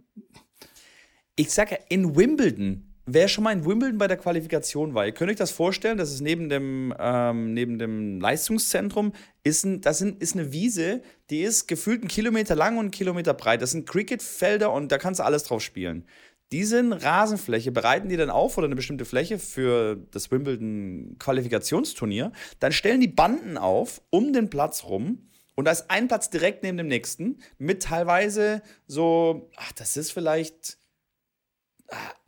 ich 1.36 1.52
sage 1.52 1.76
ja, 1.76 1.78
in 1.90 2.16
Wimbledon, 2.16 2.96
wer 3.06 3.28
schon 3.28 3.44
mal 3.44 3.52
in 3.52 3.66
Wimbledon 3.66 3.98
bei 3.98 4.08
der 4.08 4.18
Qualifikation 4.18 4.94
war, 4.94 5.06
ihr 5.06 5.12
könnt 5.12 5.30
euch 5.30 5.38
das 5.38 5.52
vorstellen, 5.52 5.98
das 5.98 6.12
ist 6.12 6.22
neben 6.22 6.50
dem, 6.50 6.94
ähm, 6.98 7.54
neben 7.54 7.78
dem 7.78 8.20
Leistungszentrum, 8.20 9.14
ist, 9.44 9.66
ein, 9.66 9.82
das 9.82 10.00
sind, 10.00 10.22
ist 10.22 10.36
eine 10.36 10.52
Wiese, 10.52 11.02
die 11.30 11.42
ist 11.42 11.68
gefühlt 11.68 12.02
einen 12.02 12.10
Kilometer 12.10 12.56
lang 12.56 12.78
und 12.78 12.86
einen 12.86 12.92
Kilometer 12.92 13.34
breit. 13.34 13.62
Das 13.62 13.72
sind 13.72 13.88
Cricketfelder 13.88 14.72
und 14.72 14.92
da 14.92 14.98
kannst 14.98 15.20
du 15.20 15.24
alles 15.24 15.44
drauf 15.44 15.62
spielen. 15.62 16.06
Diese 16.52 16.82
Rasenfläche 17.04 17.72
bereiten 17.72 18.08
die 18.08 18.18
dann 18.18 18.30
auf 18.30 18.58
oder 18.58 18.66
eine 18.66 18.76
bestimmte 18.76 19.06
Fläche 19.06 19.40
für 19.40 19.98
das 20.12 20.32
Wimbledon 20.32 21.16
Qualifikationsturnier. 21.20 22.32
Dann 22.60 22.72
stellen 22.72 23.02
die 23.02 23.08
Banden 23.08 23.58
auf 23.58 24.02
um 24.10 24.32
den 24.32 24.50
Platz 24.50 24.84
rum 24.84 25.28
und 25.56 25.66
da 25.66 25.72
ist 25.72 25.90
ein 25.90 26.08
Platz 26.08 26.30
direkt 26.30 26.64
neben 26.64 26.78
dem 26.78 26.88
nächsten 26.88 27.40
mit 27.58 27.84
teilweise 27.84 28.62
so, 28.88 29.50
ach, 29.58 29.72
das 29.72 29.98
ist 29.98 30.12
vielleicht 30.12 30.78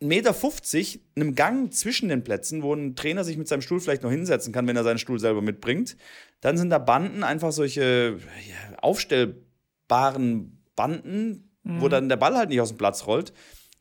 Meter 0.06 0.34
einem 1.16 1.34
Gang 1.34 1.72
zwischen 1.72 2.08
den 2.08 2.22
Plätzen, 2.22 2.62
wo 2.62 2.74
ein 2.74 2.94
Trainer 2.94 3.24
sich 3.24 3.36
mit 3.36 3.48
seinem 3.48 3.60
Stuhl 3.62 3.80
vielleicht 3.80 4.02
noch 4.02 4.10
hinsetzen 4.10 4.52
kann, 4.52 4.66
wenn 4.66 4.76
er 4.76 4.84
seinen 4.84 4.98
Stuhl 4.98 5.18
selber 5.18 5.42
mitbringt. 5.42 5.96
Dann 6.40 6.56
sind 6.56 6.70
da 6.70 6.78
Banden, 6.78 7.24
einfach 7.24 7.50
solche 7.52 8.18
ja, 8.48 8.78
aufstellbaren 8.80 10.62
Banden, 10.76 11.44
wo 11.64 11.88
dann 11.88 12.08
der 12.08 12.16
Ball 12.16 12.36
halt 12.36 12.48
nicht 12.48 12.60
aus 12.60 12.68
dem 12.70 12.78
Platz 12.78 13.06
rollt. 13.06 13.32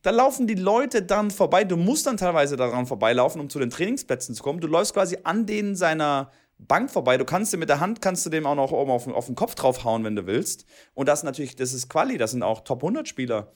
Da 0.02 0.10
laufen 0.12 0.48
die 0.48 0.56
Leute 0.56 1.04
dann 1.04 1.32
vorbei. 1.32 1.64
Du 1.64 1.78
musst 1.78 2.06
dann 2.06 2.18
teilweise 2.18 2.56
daran 2.58 2.86
vorbeilaufen, 2.86 3.40
um 3.40 3.50
zu 3.50 3.60
den 3.60 3.70
Trainingsplätzen 3.70 4.36
zu 4.36 4.44
kommen. 4.44 4.60
Du 4.60 4.68
läufst 4.68 4.94
quasi 4.94 5.18
an 5.24 5.46
denen 5.46 5.76
seiner 5.76 6.32
Bank 6.58 6.90
vorbei. 6.90 7.18
Du 7.18 7.26
kannst 7.26 7.54
dir 7.54 7.58
mit 7.58 7.70
der 7.70 7.80
Hand, 7.80 8.02
kannst 8.02 8.26
du 8.26 8.30
dem 8.30 8.46
auch 8.46 8.56
noch 8.56 8.72
oben 8.72 8.92
auf, 8.92 9.04
den- 9.06 9.14
auf 9.14 9.28
den 9.28 9.36
Kopf 9.36 9.56
draufhauen, 9.56 10.04
wenn 10.04 10.16
du 10.16 10.26
willst. 10.26 10.66
Und 10.96 11.08
das 11.08 11.24
natürlich, 11.24 11.56
das 11.56 11.72
ist 11.74 11.88
Quali, 11.90 12.18
das 12.18 12.32
sind 12.32 12.44
auch 12.44 12.62
Top 12.62 12.82
100 12.84 13.08
Spieler 13.08 13.54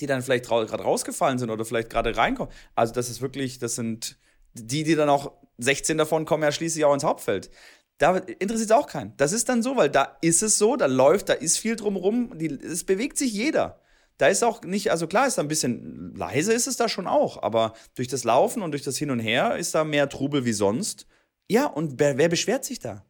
die 0.00 0.06
dann 0.06 0.22
vielleicht 0.22 0.46
gerade 0.46 0.82
rausgefallen 0.82 1.38
sind 1.38 1.50
oder 1.50 1.64
vielleicht 1.64 1.90
gerade 1.90 2.16
reinkommen. 2.16 2.52
Also 2.74 2.92
das 2.92 3.08
ist 3.08 3.20
wirklich, 3.20 3.58
das 3.58 3.74
sind 3.74 4.18
die, 4.54 4.84
die 4.84 4.94
dann 4.94 5.08
auch 5.08 5.32
16 5.58 5.98
davon 5.98 6.24
kommen 6.24 6.42
ja 6.42 6.52
schließlich 6.52 6.84
auch 6.84 6.94
ins 6.94 7.04
Hauptfeld. 7.04 7.50
Da 7.98 8.16
interessiert 8.16 8.70
es 8.70 8.76
auch 8.76 8.88
keinen. 8.88 9.16
Das 9.16 9.32
ist 9.32 9.48
dann 9.48 9.62
so, 9.62 9.76
weil 9.76 9.88
da 9.88 10.16
ist 10.20 10.42
es 10.42 10.58
so, 10.58 10.76
da 10.76 10.86
läuft, 10.86 11.28
da 11.28 11.34
ist 11.34 11.58
viel 11.58 11.76
drumherum, 11.76 12.32
es 12.40 12.84
bewegt 12.84 13.18
sich 13.18 13.32
jeder. 13.32 13.80
Da 14.18 14.28
ist 14.28 14.44
auch 14.44 14.62
nicht, 14.62 14.90
also 14.90 15.06
klar 15.06 15.26
ist 15.26 15.38
da 15.38 15.42
ein 15.42 15.48
bisschen 15.48 16.14
leise 16.14 16.52
ist 16.52 16.66
es 16.66 16.76
da 16.76 16.88
schon 16.88 17.06
auch, 17.06 17.42
aber 17.42 17.72
durch 17.94 18.08
das 18.08 18.24
Laufen 18.24 18.62
und 18.62 18.72
durch 18.72 18.82
das 18.82 18.96
Hin 18.96 19.10
und 19.10 19.18
Her 19.18 19.56
ist 19.56 19.74
da 19.74 19.84
mehr 19.84 20.08
Trubel 20.08 20.44
wie 20.44 20.52
sonst. 20.52 21.06
Ja, 21.48 21.66
und 21.66 21.98
wer, 21.98 22.16
wer 22.16 22.28
beschwert 22.28 22.64
sich 22.64 22.78
da? 22.78 23.04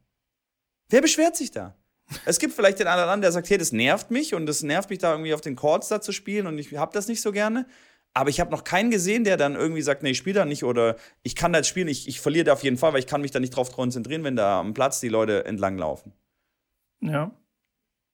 Wer 0.88 1.02
beschwert 1.02 1.36
sich 1.36 1.50
da? 1.50 1.76
Es 2.24 2.38
gibt 2.38 2.54
vielleicht 2.54 2.78
den 2.78 2.86
anderen, 2.86 3.20
der 3.20 3.32
sagt, 3.32 3.48
hey, 3.50 3.58
das 3.58 3.72
nervt 3.72 4.10
mich 4.10 4.34
und 4.34 4.46
das 4.46 4.62
nervt 4.62 4.90
mich 4.90 4.98
da 4.98 5.12
irgendwie 5.12 5.34
auf 5.34 5.40
den 5.40 5.56
Chords 5.56 5.88
da 5.88 6.00
zu 6.00 6.12
spielen 6.12 6.46
und 6.46 6.58
ich 6.58 6.76
habe 6.76 6.92
das 6.92 7.08
nicht 7.08 7.22
so 7.22 7.32
gerne. 7.32 7.66
Aber 8.12 8.30
ich 8.30 8.38
habe 8.38 8.52
noch 8.52 8.62
keinen 8.62 8.90
gesehen, 8.90 9.24
der 9.24 9.36
dann 9.36 9.56
irgendwie 9.56 9.82
sagt, 9.82 10.02
nee, 10.04 10.10
ich 10.10 10.18
spiele 10.18 10.38
da 10.40 10.44
nicht 10.44 10.62
oder 10.62 10.96
ich 11.22 11.34
kann 11.34 11.52
da 11.52 11.58
jetzt 11.58 11.68
spielen, 11.68 11.88
ich, 11.88 12.06
ich 12.06 12.20
verliere 12.20 12.44
da 12.44 12.52
auf 12.52 12.62
jeden 12.62 12.76
Fall, 12.76 12.92
weil 12.92 13.00
ich 13.00 13.08
kann 13.08 13.20
mich 13.22 13.32
da 13.32 13.40
nicht 13.40 13.56
drauf 13.56 13.72
konzentrieren, 13.72 14.22
wenn 14.22 14.36
da 14.36 14.60
am 14.60 14.72
Platz 14.72 15.00
die 15.00 15.08
Leute 15.08 15.44
entlang 15.46 15.78
laufen. 15.78 16.12
ja, 17.00 17.32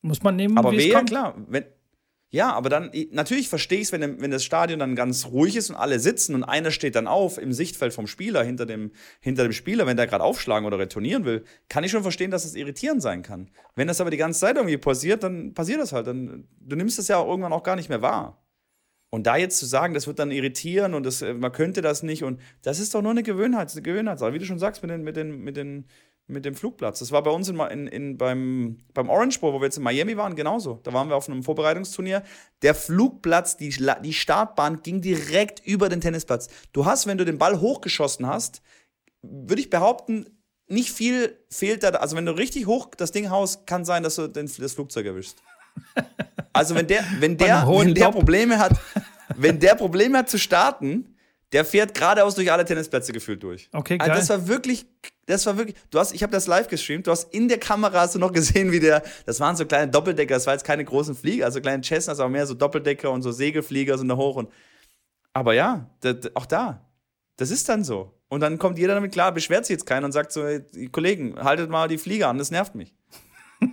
muss 0.02 0.22
man 0.22 0.36
nehmen, 0.36 0.56
Aber 0.56 0.72
wie 0.72 0.90
kommt. 0.90 1.10
klar, 1.10 1.34
wenn, 1.48 1.66
ja, 2.32 2.52
aber 2.52 2.68
dann, 2.68 2.92
natürlich 3.10 3.48
verstehe 3.48 3.78
ich 3.78 3.86
es, 3.86 3.92
wenn, 3.92 4.20
wenn 4.20 4.30
das 4.30 4.44
Stadion 4.44 4.78
dann 4.78 4.94
ganz 4.94 5.26
ruhig 5.26 5.56
ist 5.56 5.68
und 5.68 5.74
alle 5.74 5.98
sitzen 5.98 6.36
und 6.36 6.44
einer 6.44 6.70
steht 6.70 6.94
dann 6.94 7.08
auf 7.08 7.38
im 7.38 7.52
Sichtfeld 7.52 7.92
vom 7.92 8.06
Spieler, 8.06 8.44
hinter 8.44 8.66
dem, 8.66 8.92
hinter 9.20 9.42
dem 9.42 9.52
Spieler, 9.52 9.84
wenn 9.86 9.96
der 9.96 10.06
gerade 10.06 10.22
aufschlagen 10.22 10.64
oder 10.64 10.78
retournieren 10.78 11.24
will, 11.24 11.44
kann 11.68 11.82
ich 11.82 11.90
schon 11.90 12.02
verstehen, 12.02 12.30
dass 12.30 12.44
das 12.44 12.54
irritierend 12.54 13.02
sein 13.02 13.22
kann. 13.22 13.50
Wenn 13.74 13.88
das 13.88 14.00
aber 14.00 14.10
die 14.10 14.16
ganze 14.16 14.38
Zeit 14.38 14.54
irgendwie 14.54 14.76
passiert, 14.76 15.24
dann 15.24 15.54
passiert 15.54 15.80
das 15.80 15.92
halt. 15.92 16.06
Dann, 16.06 16.46
du 16.60 16.76
nimmst 16.76 17.00
das 17.00 17.08
ja 17.08 17.20
irgendwann 17.20 17.52
auch 17.52 17.64
gar 17.64 17.74
nicht 17.74 17.88
mehr 17.88 18.00
wahr. 18.00 18.40
Und 19.12 19.26
da 19.26 19.36
jetzt 19.36 19.58
zu 19.58 19.66
sagen, 19.66 19.92
das 19.92 20.06
wird 20.06 20.20
dann 20.20 20.30
irritieren 20.30 20.94
und 20.94 21.04
das, 21.04 21.20
äh, 21.22 21.34
man 21.34 21.50
könnte 21.50 21.82
das 21.82 22.04
nicht 22.04 22.22
und 22.22 22.40
das 22.62 22.78
ist 22.78 22.94
doch 22.94 23.02
nur 23.02 23.10
eine 23.10 23.24
Gewohnheit, 23.24 23.72
eine 23.72 23.82
Gewohnheitssache, 23.82 24.32
wie 24.32 24.38
du 24.38 24.44
schon 24.44 24.60
sagst, 24.60 24.82
mit 24.82 24.90
den, 24.92 25.02
mit 25.02 25.16
den, 25.16 25.40
mit 25.40 25.56
den, 25.56 25.86
mit 26.30 26.44
dem 26.44 26.54
Flugplatz. 26.54 27.00
Das 27.00 27.12
war 27.12 27.22
bei 27.22 27.30
uns 27.30 27.48
in, 27.48 27.58
in, 27.58 27.86
in, 27.86 28.18
beim, 28.18 28.78
beim 28.94 29.08
Orange 29.08 29.40
Bowl, 29.40 29.52
wo 29.52 29.60
wir 29.60 29.66
jetzt 29.66 29.76
in 29.76 29.82
Miami 29.82 30.16
waren, 30.16 30.34
genauso. 30.34 30.80
Da 30.82 30.92
waren 30.92 31.08
wir 31.08 31.16
auf 31.16 31.28
einem 31.28 31.42
Vorbereitungsturnier. 31.42 32.22
Der 32.62 32.74
Flugplatz, 32.74 33.56
die, 33.56 33.74
die 34.02 34.12
Startbahn 34.12 34.82
ging 34.82 35.00
direkt 35.00 35.60
über 35.66 35.88
den 35.88 36.00
Tennisplatz. 36.00 36.48
Du 36.72 36.86
hast, 36.86 37.06
wenn 37.06 37.18
du 37.18 37.24
den 37.24 37.38
Ball 37.38 37.60
hochgeschossen 37.60 38.26
hast, 38.26 38.62
würde 39.22 39.60
ich 39.60 39.70
behaupten, 39.70 40.26
nicht 40.66 40.92
viel 40.92 41.36
fehlt 41.50 41.82
da. 41.82 41.88
Also, 41.90 42.16
wenn 42.16 42.26
du 42.26 42.32
richtig 42.32 42.66
hoch 42.66 42.90
das 42.96 43.12
Ding 43.12 43.28
haust, 43.28 43.66
kann 43.66 43.84
sein, 43.84 44.02
dass 44.02 44.14
du 44.14 44.28
den, 44.28 44.50
das 44.58 44.72
Flugzeug 44.72 45.06
erwischst. 45.06 45.42
Also, 46.52 46.74
wenn 46.74 46.86
der, 46.86 47.04
wenn 47.18 47.36
der, 47.36 47.66
wenn 47.66 47.94
der 47.94 48.06
Top. 48.06 48.14
Probleme 48.14 48.58
hat, 48.58 48.72
wenn 49.36 49.60
der 49.60 49.74
Probleme 49.74 50.18
hat 50.18 50.30
zu 50.30 50.38
starten, 50.38 51.16
der 51.52 51.64
fährt 51.64 51.94
geradeaus 51.94 52.34
durch 52.34 52.50
alle 52.52 52.64
Tennisplätze 52.64 53.12
gefühlt 53.12 53.42
durch. 53.42 53.68
Okay, 53.72 53.96
Also 53.98 54.10
geil. 54.10 54.20
das 54.20 54.30
war 54.30 54.48
wirklich, 54.48 54.86
das 55.26 55.46
war 55.46 55.56
wirklich, 55.56 55.76
du 55.90 55.98
hast, 55.98 56.12
ich 56.12 56.22
habe 56.22 56.32
das 56.32 56.46
live 56.46 56.68
gestreamt, 56.68 57.06
du 57.06 57.10
hast 57.10 57.32
in 57.34 57.48
der 57.48 57.58
Kamera 57.58 58.00
hast 58.00 58.14
du 58.14 58.18
noch 58.18 58.32
gesehen, 58.32 58.72
wie 58.72 58.80
der, 58.80 59.02
das 59.26 59.40
waren 59.40 59.56
so 59.56 59.66
kleine 59.66 59.90
Doppeldecker, 59.90 60.34
das 60.34 60.46
war 60.46 60.54
jetzt 60.54 60.64
keine 60.64 60.84
großen 60.84 61.16
Flieger, 61.16 61.46
also 61.46 61.60
kleine 61.60 61.82
Cessnas, 61.82 62.20
aber 62.20 62.28
mehr 62.28 62.46
so 62.46 62.54
Doppeldecker 62.54 63.10
und 63.10 63.22
so 63.22 63.32
Segelflieger 63.32 63.98
sind 63.98 64.08
da 64.08 64.16
hoch 64.16 64.36
und, 64.36 64.50
aber 65.32 65.54
ja, 65.54 65.90
das, 66.00 66.34
auch 66.34 66.46
da, 66.46 66.86
das 67.36 67.50
ist 67.50 67.68
dann 67.68 67.84
so. 67.84 68.14
Und 68.28 68.40
dann 68.40 68.58
kommt 68.58 68.78
jeder 68.78 68.94
damit 68.94 69.10
klar, 69.10 69.32
beschwert 69.32 69.66
sich 69.66 69.74
jetzt 69.74 69.86
keiner 69.86 70.06
und 70.06 70.12
sagt 70.12 70.30
so, 70.30 70.44
ey, 70.44 70.60
Kollegen, 70.92 71.34
haltet 71.42 71.68
mal 71.68 71.88
die 71.88 71.98
Flieger 71.98 72.28
an, 72.28 72.38
das 72.38 72.52
nervt 72.52 72.76
mich. 72.76 72.94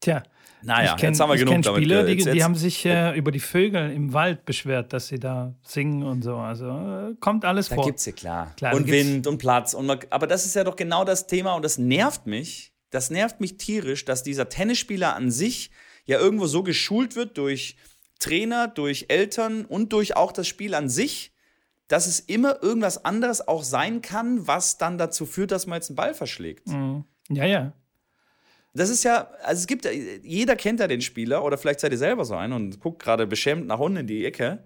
Tja, 0.00 0.22
Naja, 0.62 0.94
ich 0.94 1.00
kenne 1.00 1.12
jetzt 1.12 1.20
haben 1.20 1.30
wir 1.30 1.36
genug 1.36 1.52
kenn 1.54 1.62
damit. 1.62 1.78
Spieler, 1.82 2.00
äh, 2.00 2.06
die, 2.06 2.22
jetzt, 2.22 2.34
die 2.34 2.42
haben 2.42 2.54
sich 2.54 2.84
äh, 2.84 3.16
über 3.16 3.30
die 3.30 3.40
Vögel 3.40 3.90
im 3.92 4.12
Wald 4.12 4.44
beschwert, 4.44 4.92
dass 4.92 5.08
sie 5.08 5.18
da 5.18 5.54
singen 5.62 6.02
und 6.02 6.22
so. 6.22 6.36
Also 6.36 6.66
äh, 6.68 7.14
kommt 7.20 7.44
alles 7.44 7.68
Da 7.68 7.76
vor. 7.76 7.84
gibt's 7.84 8.06
ja 8.06 8.12
klar. 8.12 8.52
Klar, 8.56 8.72
da 8.72 8.76
und 8.76 8.86
Wind 8.88 9.26
und 9.26 9.38
Platz. 9.38 9.74
Und 9.74 9.86
man, 9.86 9.98
aber 10.10 10.26
das 10.26 10.46
ist 10.46 10.54
ja 10.54 10.64
doch 10.64 10.76
genau 10.76 11.04
das 11.04 11.26
Thema 11.26 11.54
und 11.54 11.64
das 11.64 11.78
nervt 11.78 12.26
mich. 12.26 12.72
Das 12.90 13.10
nervt 13.10 13.40
mich 13.40 13.56
tierisch, 13.58 14.04
dass 14.04 14.22
dieser 14.22 14.48
Tennisspieler 14.48 15.14
an 15.14 15.30
sich 15.30 15.70
ja 16.04 16.18
irgendwo 16.18 16.46
so 16.46 16.62
geschult 16.62 17.16
wird 17.16 17.36
durch 17.36 17.76
Trainer, 18.18 18.68
durch 18.68 19.06
Eltern 19.08 19.64
und 19.64 19.92
durch 19.92 20.16
auch 20.16 20.32
das 20.32 20.48
Spiel 20.48 20.74
an 20.74 20.88
sich, 20.88 21.32
dass 21.88 22.06
es 22.06 22.20
immer 22.20 22.62
irgendwas 22.62 23.04
anderes 23.04 23.46
auch 23.46 23.62
sein 23.62 24.02
kann, 24.02 24.46
was 24.46 24.78
dann 24.78 24.98
dazu 24.98 25.26
führt, 25.26 25.52
dass 25.52 25.66
man 25.66 25.76
jetzt 25.76 25.90
einen 25.90 25.96
Ball 25.96 26.14
verschlägt. 26.14 26.68
Mhm. 26.68 27.04
Ja, 27.28 27.44
ja. 27.44 27.72
Das 28.76 28.90
ist 28.90 29.04
ja, 29.04 29.30
also 29.42 29.60
es 29.60 29.66
gibt, 29.66 29.88
jeder 30.22 30.56
kennt 30.56 30.80
ja 30.80 30.86
den 30.86 31.00
Spieler 31.00 31.44
oder 31.44 31.56
vielleicht 31.58 31.80
seid 31.80 31.92
ihr 31.92 31.98
selber 31.98 32.24
so 32.24 32.34
ein 32.34 32.52
und 32.52 32.80
guckt 32.80 33.02
gerade 33.02 33.26
beschämt 33.26 33.66
nach 33.66 33.78
unten 33.78 33.98
in 33.98 34.06
die 34.06 34.24
Ecke, 34.24 34.64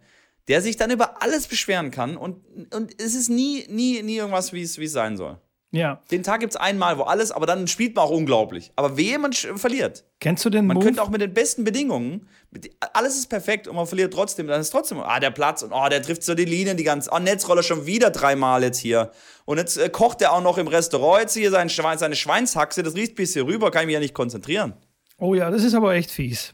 der 0.48 0.60
sich 0.62 0.76
dann 0.76 0.90
über 0.90 1.22
alles 1.22 1.46
beschweren 1.46 1.90
kann 1.90 2.16
und, 2.16 2.42
und 2.74 3.00
es 3.00 3.14
ist 3.14 3.28
nie, 3.28 3.66
nie, 3.68 4.02
nie 4.02 4.16
irgendwas, 4.16 4.52
wie 4.52 4.62
es 4.62 4.74
sein 4.92 5.16
soll. 5.16 5.38
Ja. 5.72 6.02
Den 6.10 6.24
Tag 6.24 6.40
gibt 6.40 6.52
es 6.52 6.56
einmal, 6.56 6.98
wo 6.98 7.02
alles, 7.02 7.30
aber 7.30 7.46
dann 7.46 7.68
spielt 7.68 7.94
man 7.94 8.04
auch 8.04 8.10
unglaublich. 8.10 8.72
Aber 8.74 8.96
wehe, 8.96 9.16
man 9.20 9.32
verliert. 9.32 10.04
Kennst 10.18 10.44
du 10.44 10.50
den 10.50 10.66
Man 10.66 10.74
Move? 10.76 10.84
könnte 10.86 11.00
auch 11.00 11.10
mit 11.10 11.20
den 11.20 11.32
besten 11.32 11.62
Bedingungen, 11.62 12.26
mit, 12.50 12.70
alles 12.92 13.16
ist 13.16 13.28
perfekt 13.28 13.68
und 13.68 13.76
man 13.76 13.86
verliert 13.86 14.12
trotzdem, 14.12 14.48
dann 14.48 14.60
ist 14.60 14.70
trotzdem, 14.70 14.98
ah, 14.98 15.20
der 15.20 15.30
Platz 15.30 15.62
und 15.62 15.70
oh, 15.72 15.88
der 15.88 16.02
trifft 16.02 16.24
so 16.24 16.34
die 16.34 16.44
Linien 16.44 16.76
die 16.76 16.82
ganze, 16.82 17.10
oh, 17.12 17.20
Netzroller 17.20 17.62
schon 17.62 17.86
wieder 17.86 18.10
dreimal 18.10 18.64
jetzt 18.64 18.78
hier. 18.78 19.12
Und 19.44 19.58
jetzt 19.58 19.76
äh, 19.76 19.88
kocht 19.88 20.20
er 20.22 20.32
auch 20.32 20.42
noch 20.42 20.58
im 20.58 20.66
Restaurant 20.66 21.20
jetzt 21.20 21.34
hier 21.34 21.52
sein 21.52 21.68
Schwein, 21.70 21.98
seine 21.98 22.16
Schweinshaxe, 22.16 22.82
das 22.82 22.96
riecht 22.96 23.14
bis 23.14 23.34
hier 23.34 23.46
rüber, 23.46 23.70
kann 23.70 23.82
ich 23.82 23.86
mich 23.86 23.94
ja 23.94 24.00
nicht 24.00 24.14
konzentrieren. 24.14 24.72
Oh 25.18 25.34
ja, 25.34 25.50
das 25.52 25.62
ist 25.62 25.74
aber 25.74 25.94
echt 25.94 26.10
fies. 26.10 26.52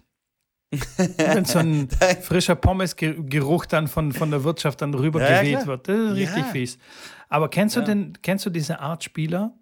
Wenn 1.17 1.45
so 1.45 1.61
ein 1.61 1.89
frischer 2.23 2.57
Pommesgeruch 2.57 3.67
dann 3.67 3.87
von, 3.89 4.13
von 4.13 4.31
der 4.31 4.45
Wirtschaft 4.45 4.83
dann 4.83 4.93
rüber 4.95 5.23
Ja, 5.23 5.31
ja, 5.37 5.41
geweht 5.41 5.55
klar. 5.55 5.67
wird. 5.69 5.89
Das 5.89 5.97
ist 5.99 6.17
richtig 6.17 6.45
Ja. 6.45 6.53
fies. 6.53 6.79
Aber 7.29 7.49
kennst 7.49 7.77
du 7.77 7.81
Ja. 7.81 7.87
denn, 7.87 8.19
kennst 8.23 8.47
du 8.47 8.51
diese 8.51 8.81
Art 8.81 9.05
Spieler? 9.05 9.59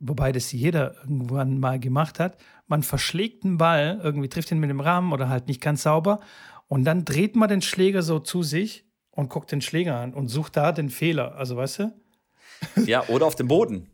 Wobei 0.00 0.30
das 0.30 0.52
jeder 0.52 0.94
irgendwann 1.02 1.58
mal 1.58 1.80
gemacht 1.80 2.20
hat. 2.20 2.38
Man 2.68 2.82
verschlägt 2.82 3.44
einen 3.44 3.58
Ball, 3.58 4.00
irgendwie 4.02 4.28
trifft 4.28 4.50
ihn 4.52 4.60
mit 4.60 4.70
dem 4.70 4.80
Rahmen 4.80 5.12
oder 5.12 5.28
halt 5.28 5.48
nicht 5.48 5.60
ganz 5.60 5.82
sauber. 5.82 6.20
Und 6.68 6.84
dann 6.84 7.04
dreht 7.04 7.34
man 7.34 7.48
den 7.48 7.62
Schläger 7.62 8.02
so 8.02 8.20
zu 8.20 8.42
sich 8.42 8.86
und 9.10 9.28
guckt 9.28 9.50
den 9.50 9.60
Schläger 9.60 9.96
an 9.98 10.14
und 10.14 10.28
sucht 10.28 10.56
da 10.56 10.70
den 10.70 10.90
Fehler. 10.90 11.34
Also 11.34 11.56
weißt 11.56 11.80
du? 11.80 11.92
Ja, 12.86 13.08
oder 13.08 13.26
auf 13.26 13.34
dem 13.34 13.48
Boden. 13.48 13.90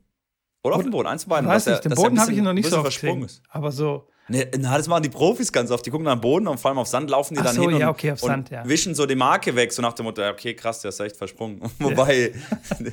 Oder 0.62 0.76
auf 0.76 0.82
dem 0.82 0.90
Boden, 0.90 1.08
eins 1.08 1.24
von 1.24 1.30
beiden. 1.30 1.48
weiß 1.48 1.66
nicht, 1.66 1.84
den 1.84 1.94
Boden 1.94 2.20
habe 2.20 2.32
ich 2.32 2.40
noch 2.40 2.52
nicht 2.52 2.68
so 2.68 2.76
oft 2.76 2.84
versprungen 2.84 3.22
gesehen. 3.22 3.42
Aber 3.48 3.72
so, 3.72 4.08
Ne, 4.26 4.50
na, 4.56 4.78
das 4.78 4.88
machen 4.88 5.02
die 5.02 5.10
Profis 5.10 5.52
ganz 5.52 5.70
oft. 5.70 5.84
Die 5.84 5.90
gucken 5.90 6.06
am 6.08 6.20
Boden 6.20 6.48
und 6.48 6.58
vor 6.58 6.70
allem 6.70 6.78
auf 6.78 6.88
Sand 6.88 7.10
laufen 7.10 7.34
die 7.34 7.40
Ach 7.40 7.44
dann 7.44 7.54
so, 7.54 7.68
hin 7.68 7.78
ja, 7.78 7.88
und, 7.88 7.94
okay, 7.94 8.12
auf 8.12 8.22
und 8.22 8.28
Sand, 8.30 8.50
ja. 8.50 8.66
wischen 8.66 8.94
so 8.94 9.04
die 9.04 9.14
Marke 9.14 9.54
weg, 9.54 9.70
so 9.70 9.82
nach 9.82 9.92
dem 9.92 10.04
Motto, 10.04 10.22
ja, 10.22 10.30
okay, 10.30 10.54
krass, 10.54 10.80
der 10.80 10.88
ist 10.88 11.00
echt 11.00 11.16
versprungen. 11.16 11.60
Wobei 11.78 12.32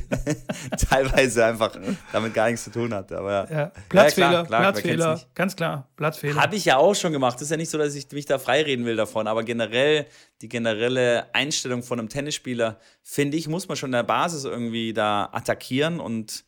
teilweise 0.90 1.46
einfach 1.46 1.78
damit 2.12 2.34
gar 2.34 2.50
nichts 2.50 2.66
zu 2.66 2.72
tun 2.72 2.94
hat. 2.94 3.14
Aber 3.14 3.50
ja. 3.50 3.72
Platzfehler, 3.88 4.32
Ja, 4.32 4.44
klar, 4.44 4.46
klar, 4.46 4.62
Platzfehler, 4.62 5.22
ganz 5.34 5.56
klar, 5.56 5.90
Platzfehler. 5.96 6.42
Habe 6.42 6.56
ich 6.58 6.66
ja 6.66 6.78
auch 6.78 6.96
schon 6.96 7.14
gemacht. 7.14 7.36
Das 7.36 7.44
ist 7.44 7.52
ja 7.52 7.58
nicht 7.58 7.70
so, 7.70 7.78
dass 7.78 7.96
ich 7.96 8.12
mich 8.12 8.26
da 8.26 8.38
freireden 8.38 8.86
will 8.86 8.98
davon. 8.98 9.28
Aber 9.28 9.44
generell, 9.44 10.08
die 10.42 10.50
generelle 10.50 11.34
Einstellung 11.34 11.82
von 11.82 12.00
einem 12.00 12.10
Tennisspieler, 12.10 12.78
finde 13.04 13.38
ich, 13.38 13.48
muss 13.48 13.70
man 13.70 13.78
schon 13.78 13.90
in 13.90 13.94
der 13.94 14.04
Basis 14.04 14.44
irgendwie 14.44 14.92
da 14.92 15.30
attackieren 15.32 16.02
und 16.02 16.44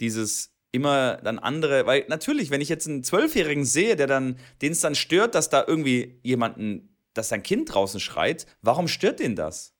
dieses 0.00 0.53
immer 0.74 1.18
dann 1.18 1.38
andere, 1.38 1.86
weil 1.86 2.04
natürlich, 2.08 2.50
wenn 2.50 2.60
ich 2.60 2.68
jetzt 2.68 2.88
einen 2.88 3.04
Zwölfjährigen 3.04 3.64
sehe, 3.64 3.94
der 3.94 4.08
dann, 4.08 4.38
den 4.60 4.72
es 4.72 4.80
dann 4.80 4.96
stört, 4.96 5.36
dass 5.36 5.48
da 5.48 5.64
irgendwie 5.64 6.18
jemanden, 6.22 6.96
dass 7.14 7.28
sein 7.28 7.44
Kind 7.44 7.72
draußen 7.72 8.00
schreit, 8.00 8.46
warum 8.60 8.88
stört 8.88 9.20
den 9.20 9.36
das? 9.36 9.76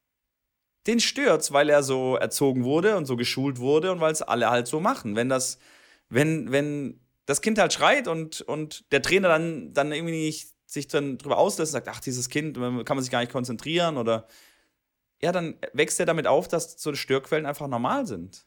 Den 0.87 1.01
stört's, 1.01 1.53
weil 1.53 1.69
er 1.69 1.83
so 1.83 2.15
erzogen 2.15 2.63
wurde 2.63 2.97
und 2.97 3.07
so 3.07 3.17
geschult 3.17 3.59
wurde 3.59 3.91
und 3.91 4.01
weil 4.01 4.13
es 4.13 4.23
alle 4.23 4.51
halt 4.51 4.69
so 4.69 4.79
machen. 4.79 5.17
Wenn 5.17 5.29
das, 5.29 5.59
wenn, 6.11 6.53
wenn 6.53 7.01
das 7.27 7.41
Kind 7.41 7.59
halt 7.59 7.73
schreit 7.73 8.07
und, 8.07 8.43
und 8.43 8.85
der 8.93 9.03
Trainer 9.03 9.29
dann, 9.29 9.73
dann 9.73 9.91
irgendwie 9.91 10.27
nicht 10.27 10.51
sich 10.67 10.87
dann 10.87 11.19
drüber 11.19 11.39
auslässt 11.39 11.73
und 11.73 11.85
sagt, 11.85 11.89
ach, 11.89 12.01
dieses 12.01 12.29
Kind, 12.29 12.57
kann 12.57 12.97
man 12.97 13.01
sich 13.01 13.11
gar 13.11 13.21
nicht 13.21 13.33
konzentrieren 13.33 13.97
oder 13.97 14.29
ja, 15.23 15.33
dann 15.33 15.57
wächst 15.73 15.99
er 15.99 16.07
damit 16.07 16.27
auf, 16.29 16.47
dass 16.47 16.81
so 16.81 16.95
Störquellen 16.95 17.47
einfach 17.47 17.67
normal 17.67 18.07
sind. 18.07 18.47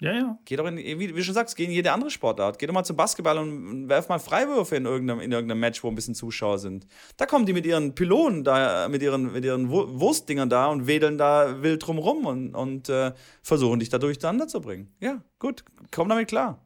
Ja, 0.00 0.12
ja. 0.12 0.38
Geh 0.44 0.56
doch 0.56 0.66
in, 0.66 0.76
wie, 0.76 1.06
du 1.08 1.22
schon 1.22 1.34
sagst, 1.34 1.56
geh 1.56 1.64
in 1.64 1.70
jede 1.70 1.92
andere 1.92 2.10
Sportart. 2.10 2.58
Geh 2.58 2.66
doch 2.66 2.74
mal 2.74 2.84
zum 2.84 2.96
Basketball 2.96 3.38
und 3.38 3.88
werf 3.88 4.08
mal 4.08 4.18
Freiwürfe 4.18 4.76
in 4.76 4.84
irgendeinem, 4.86 5.20
in 5.20 5.32
irgendeinem 5.32 5.60
Match, 5.60 5.82
wo 5.84 5.88
ein 5.88 5.94
bisschen 5.94 6.14
Zuschauer 6.14 6.58
sind. 6.58 6.86
Da 7.16 7.26
kommen 7.26 7.46
die 7.46 7.52
mit 7.52 7.64
ihren 7.64 7.94
Pylonen, 7.94 8.44
da, 8.44 8.88
mit 8.88 9.02
ihren, 9.02 9.32
mit 9.32 9.44
ihren 9.44 9.70
Wu- 9.70 10.00
Wurstdingern 10.00 10.48
da 10.50 10.66
und 10.66 10.86
wedeln 10.86 11.16
da 11.16 11.62
wild 11.62 11.86
drumrum 11.86 12.26
und, 12.26 12.54
und 12.54 12.88
äh, 12.88 13.12
versuchen 13.42 13.78
dich 13.80 13.88
da 13.88 13.98
durcheinander 13.98 14.48
zu 14.48 14.60
bringen. 14.60 14.92
Ja, 15.00 15.22
gut, 15.38 15.64
komm 15.90 16.08
damit 16.08 16.28
klar. 16.28 16.60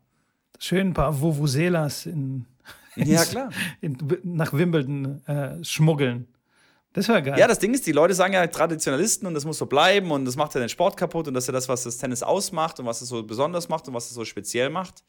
Schön 0.58 0.88
ein 0.88 0.94
paar 0.94 1.20
Vuvuzelas 1.20 2.06
in, 2.06 2.46
Ja, 2.96 3.24
klar. 3.24 3.50
in, 3.80 3.96
nach 4.24 4.52
Wimbledon 4.52 5.22
äh, 5.26 5.62
schmuggeln. 5.62 6.26
Das 6.98 7.08
wäre 7.08 7.22
geil. 7.22 7.38
Ja, 7.38 7.46
das 7.46 7.60
Ding 7.60 7.72
ist, 7.72 7.86
die 7.86 7.92
Leute 7.92 8.12
sagen 8.12 8.32
ja 8.32 8.44
Traditionalisten 8.48 9.28
und 9.28 9.34
das 9.34 9.44
muss 9.44 9.58
so 9.58 9.66
bleiben 9.66 10.10
und 10.10 10.24
das 10.24 10.34
macht 10.34 10.54
ja 10.54 10.60
den 10.60 10.68
Sport 10.68 10.96
kaputt 10.96 11.28
und 11.28 11.34
das 11.34 11.44
ist 11.44 11.48
ja 11.48 11.52
das, 11.52 11.68
was 11.68 11.84
das 11.84 11.96
Tennis 11.96 12.24
ausmacht 12.24 12.80
und 12.80 12.86
was 12.86 13.02
es 13.02 13.08
so 13.08 13.22
besonders 13.22 13.68
macht 13.68 13.86
und 13.86 13.94
was 13.94 14.06
es 14.06 14.14
so 14.14 14.24
speziell 14.24 14.68
macht. 14.68 15.04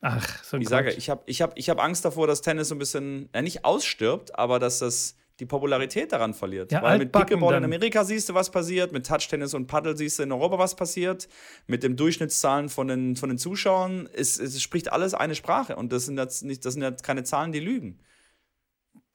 Ach, 0.00 0.42
so 0.42 0.56
ein 0.56 0.62
Ich 0.62 0.68
sage, 0.70 0.92
ich 0.92 1.10
habe 1.10 1.22
ich 1.26 1.42
hab, 1.42 1.58
ich 1.58 1.68
hab 1.68 1.78
Angst 1.78 2.06
davor, 2.06 2.26
dass 2.26 2.40
Tennis 2.40 2.68
so 2.68 2.74
ein 2.74 2.78
bisschen, 2.78 3.28
ja, 3.34 3.42
nicht 3.42 3.66
ausstirbt, 3.66 4.38
aber 4.38 4.58
dass 4.58 4.78
das 4.78 5.14
die 5.38 5.44
Popularität 5.44 6.10
daran 6.10 6.32
verliert. 6.32 6.72
Ja, 6.72 6.80
Weil 6.80 6.96
mit 6.96 7.12
Pickleball 7.12 7.54
in 7.54 7.62
dann. 7.62 7.64
Amerika 7.64 8.02
siehst 8.02 8.30
du, 8.30 8.34
was 8.34 8.50
passiert, 8.50 8.92
mit 8.92 9.06
Touchtennis 9.06 9.52
und 9.52 9.66
Paddle 9.66 9.94
siehst 9.94 10.18
du 10.18 10.22
in 10.22 10.32
Europa, 10.32 10.58
was 10.58 10.74
passiert, 10.74 11.28
mit 11.66 11.82
den 11.82 11.96
Durchschnittszahlen 11.96 12.70
von 12.70 12.88
den, 12.88 13.16
von 13.16 13.28
den 13.28 13.36
Zuschauern, 13.36 14.08
es, 14.14 14.38
es 14.38 14.62
spricht 14.62 14.90
alles 14.90 15.12
eine 15.12 15.34
Sprache 15.34 15.76
und 15.76 15.92
das 15.92 16.06
sind, 16.06 16.16
jetzt 16.16 16.44
nicht, 16.44 16.64
das 16.64 16.72
sind 16.72 16.82
jetzt 16.82 17.02
keine 17.02 17.24
Zahlen, 17.24 17.52
die 17.52 17.60
lügen. 17.60 18.00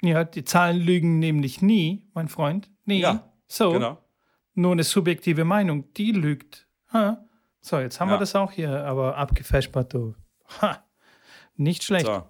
Ja, 0.01 0.23
die 0.23 0.43
Zahlen 0.43 0.77
lügen 0.81 1.19
nämlich 1.19 1.61
nie, 1.61 2.09
mein 2.13 2.27
Freund. 2.27 2.69
Nie. 2.85 2.99
Ja, 3.01 3.31
so, 3.47 3.71
Genau. 3.71 3.97
nur 4.55 4.71
eine 4.71 4.83
subjektive 4.83 5.45
Meinung, 5.45 5.93
die 5.93 6.11
lügt. 6.11 6.67
Ha. 6.91 7.23
So, 7.61 7.79
jetzt 7.79 7.99
haben 7.99 8.09
Ja. 8.09 8.15
wir 8.15 8.19
das 8.19 8.35
auch 8.35 8.51
hier, 8.51 8.83
aber 8.85 9.15
abgefespert, 9.17 9.93
du. 9.93 10.15
Ha. 10.61 10.83
Nicht 11.55 11.83
schlecht. 11.83 12.07
So. 12.07 12.23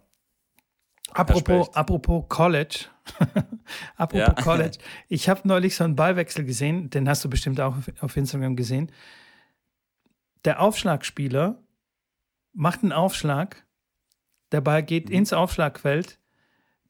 Apropos, 1.14 1.74
apropos 1.74 2.26
College. 2.30 2.86
apropos 3.98 4.28
Ja. 4.28 4.34
College. 4.34 4.78
Ich 5.08 5.30
habe 5.30 5.48
neulich 5.48 5.76
so 5.76 5.84
einen 5.84 5.96
Ballwechsel 5.96 6.46
gesehen, 6.46 6.90
den 6.90 7.08
hast 7.08 7.24
du 7.24 7.30
bestimmt 7.30 7.60
auch 7.62 7.78
auf- 7.78 7.92
auf 8.02 8.18
Instagram 8.18 8.56
gesehen. 8.56 8.92
Der 10.46 10.62
Aufschlagspieler 10.62 11.62
macht 12.54 12.84
einen 12.84 12.92
Aufschlag, 12.92 13.66
der 14.52 14.62
Ball 14.62 14.84
geht 14.84 15.10
Mhm. 15.10 15.16
ins 15.16 15.34
Aufschlagfeld, 15.34 16.20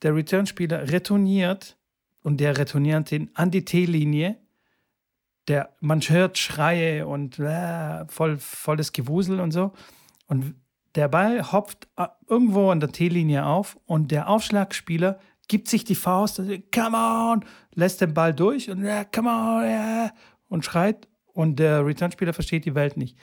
der 0.01 0.15
Returnspieler 0.15 0.91
retourniert 0.91 1.77
und 2.23 2.39
der 2.39 2.57
retourniert 2.57 3.11
ihn 3.11 3.29
an 3.33 3.51
die 3.51 3.65
T-Linie. 3.65 4.37
Der, 5.47 5.75
man 5.79 6.01
hört 6.01 6.37
Schreie 6.37 7.07
und 7.07 7.39
äh, 7.39 8.05
voll, 8.07 8.37
volles 8.37 8.93
Gewusel 8.93 9.39
und 9.39 9.51
so. 9.51 9.73
Und 10.27 10.55
der 10.95 11.07
Ball 11.07 11.51
hopft 11.51 11.87
äh, 11.97 12.07
irgendwo 12.27 12.69
an 12.69 12.79
der 12.79 12.91
T-Linie 12.91 13.45
auf 13.45 13.77
und 13.85 14.11
der 14.11 14.29
Aufschlagspieler 14.29 15.19
gibt 15.47 15.67
sich 15.67 15.83
die 15.83 15.95
Faust, 15.95 16.39
also, 16.39 16.53
come 16.73 16.97
on, 16.97 17.45
lässt 17.73 18.01
den 18.01 18.13
Ball 18.13 18.33
durch 18.33 18.69
und 18.69 18.83
ja, 18.85 19.03
come 19.03 19.29
on, 19.29 19.69
ja, 19.69 20.11
und 20.47 20.63
schreit 20.63 21.07
und 21.33 21.59
der 21.59 21.85
Returnspieler 21.85 22.33
versteht 22.33 22.65
die 22.65 22.75
Welt 22.75 22.97
nicht. 22.97 23.17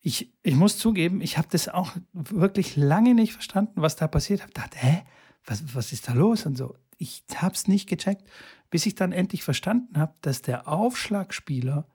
Ich, 0.00 0.32
ich 0.42 0.54
muss 0.54 0.78
zugeben, 0.78 1.20
ich 1.20 1.36
habe 1.36 1.48
das 1.50 1.68
auch 1.68 1.92
wirklich 2.12 2.76
lange 2.76 3.14
nicht 3.14 3.32
verstanden, 3.32 3.82
was 3.82 3.96
da 3.96 4.06
passiert. 4.06 4.42
habe 4.42 4.52
gedacht, 4.52 4.76
hä, 4.76 5.02
was, 5.46 5.74
was 5.74 5.92
ist 5.92 6.08
da 6.08 6.12
los 6.12 6.46
und 6.46 6.56
so. 6.56 6.76
Ich 6.98 7.24
habe 7.36 7.54
es 7.54 7.68
nicht 7.68 7.88
gecheckt, 7.88 8.28
bis 8.70 8.86
ich 8.86 8.94
dann 8.94 9.12
endlich 9.12 9.42
verstanden 9.44 9.98
habe, 9.98 10.14
dass 10.22 10.42
der 10.42 10.68
Aufschlagspieler 10.68 11.86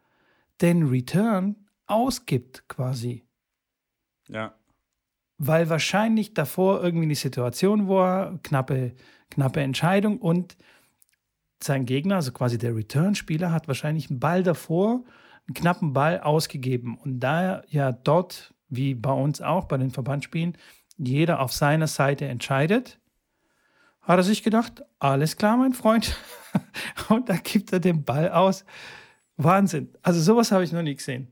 den 0.62 0.88
Return 0.88 1.68
ausgibt 1.88 2.68
quasi 2.70 3.26
Ja. 4.30 4.56
weil 5.38 5.70
wahrscheinlich 5.70 6.34
davor 6.34 6.84
irgendwie 6.84 7.06
eine 7.06 7.16
Situation 7.16 7.88
war, 7.90 8.38
knappe, 8.44 8.94
knappe 9.32 9.62
Entscheidung 9.62 10.20
und 10.20 10.56
sein 11.64 11.86
Gegner, 11.86 12.16
also 12.16 12.32
quasi 12.32 12.58
der 12.58 12.76
Return-Spieler, 12.76 13.52
hat 13.52 13.68
wahrscheinlich 13.68 14.10
einen 14.10 14.20
Ball 14.20 14.44
davor, 14.44 15.04
einen 15.48 15.56
knappen 15.56 15.94
Ball 15.94 16.20
ausgegeben. 16.22 16.98
Und 16.98 17.20
da 17.20 17.64
ja 17.70 17.92
dort, 17.92 18.54
wie 18.70 18.96
bei 18.96 19.12
uns 19.12 19.42
auch, 19.42 19.66
bei 19.66 19.78
den 19.78 19.92
Verbandsspielen, 19.92 20.58
jeder 20.98 21.40
auf 21.40 21.54
seiner 21.54 21.88
Seite 21.88 22.28
entscheidet, 22.28 23.00
hat 24.02 24.18
er 24.20 24.24
sich 24.24 24.44
gedacht, 24.44 24.84
alles 25.00 25.38
klar, 25.38 25.58
mein 25.58 25.74
Freund. 25.74 26.16
Und 27.10 27.30
da 27.30 27.36
gibt 27.38 27.72
er 27.74 27.80
den 27.80 28.04
Ball 28.04 28.30
aus. 28.30 28.66
Wahnsinn. 29.38 29.90
Also 30.02 30.20
sowas 30.22 30.52
habe 30.52 30.64
ich 30.64 30.72
noch 30.72 30.82
nie 30.82 30.96
gesehen. 30.96 31.28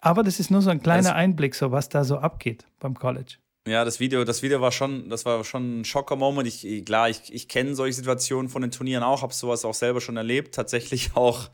Aber 0.00 0.22
das 0.22 0.40
ist 0.40 0.50
nur 0.50 0.62
so 0.62 0.70
ein 0.70 0.80
kleiner 0.82 1.02
Das- 1.08 1.12
Einblick, 1.12 1.54
so 1.54 1.70
was 1.72 1.88
da 1.88 2.04
so 2.04 2.18
abgeht 2.18 2.66
beim 2.80 2.94
College. 2.94 3.36
Ja, 3.66 3.84
das 3.84 4.00
Video, 4.00 4.24
das 4.24 4.42
Video 4.42 4.62
war 4.62 4.72
schon, 4.72 5.10
das 5.10 5.26
war 5.26 5.44
schon 5.44 5.80
ein 5.80 5.84
Schocker-Moment. 5.84 6.48
Ich, 6.48 6.84
klar, 6.86 7.10
ich, 7.10 7.32
ich 7.34 7.48
kenne 7.48 7.74
solche 7.74 7.92
Situationen 7.94 8.48
von 8.48 8.62
den 8.62 8.70
Turnieren 8.70 9.02
auch, 9.02 9.20
habe 9.22 9.34
sowas 9.34 9.64
auch 9.66 9.74
selber 9.74 10.00
schon 10.00 10.16
erlebt. 10.16 10.54
Tatsächlich 10.54 11.10
auch 11.14 11.50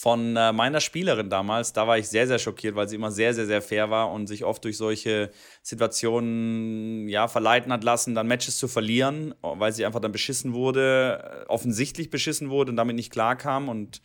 von 0.00 0.36
äh, 0.36 0.52
meiner 0.52 0.80
Spielerin 0.80 1.28
damals. 1.28 1.72
Da 1.72 1.88
war 1.88 1.98
ich 1.98 2.08
sehr, 2.08 2.28
sehr 2.28 2.38
schockiert, 2.38 2.76
weil 2.76 2.88
sie 2.88 2.94
immer 2.94 3.10
sehr, 3.10 3.34
sehr, 3.34 3.46
sehr 3.46 3.60
fair 3.60 3.90
war 3.90 4.12
und 4.12 4.28
sich 4.28 4.44
oft 4.44 4.62
durch 4.62 4.76
solche 4.76 5.32
Situationen 5.60 7.08
ja, 7.08 7.26
verleiten 7.26 7.72
hat 7.72 7.82
lassen, 7.82 8.14
dann 8.14 8.28
Matches 8.28 8.58
zu 8.58 8.68
verlieren, 8.68 9.34
weil 9.42 9.72
sie 9.72 9.84
einfach 9.84 9.98
dann 9.98 10.12
beschissen 10.12 10.54
wurde, 10.54 11.42
äh, 11.42 11.48
offensichtlich 11.48 12.10
beschissen 12.10 12.48
wurde 12.48 12.70
und 12.70 12.76
damit 12.76 12.94
nicht 12.94 13.10
klarkam 13.10 13.68
und 13.68 14.00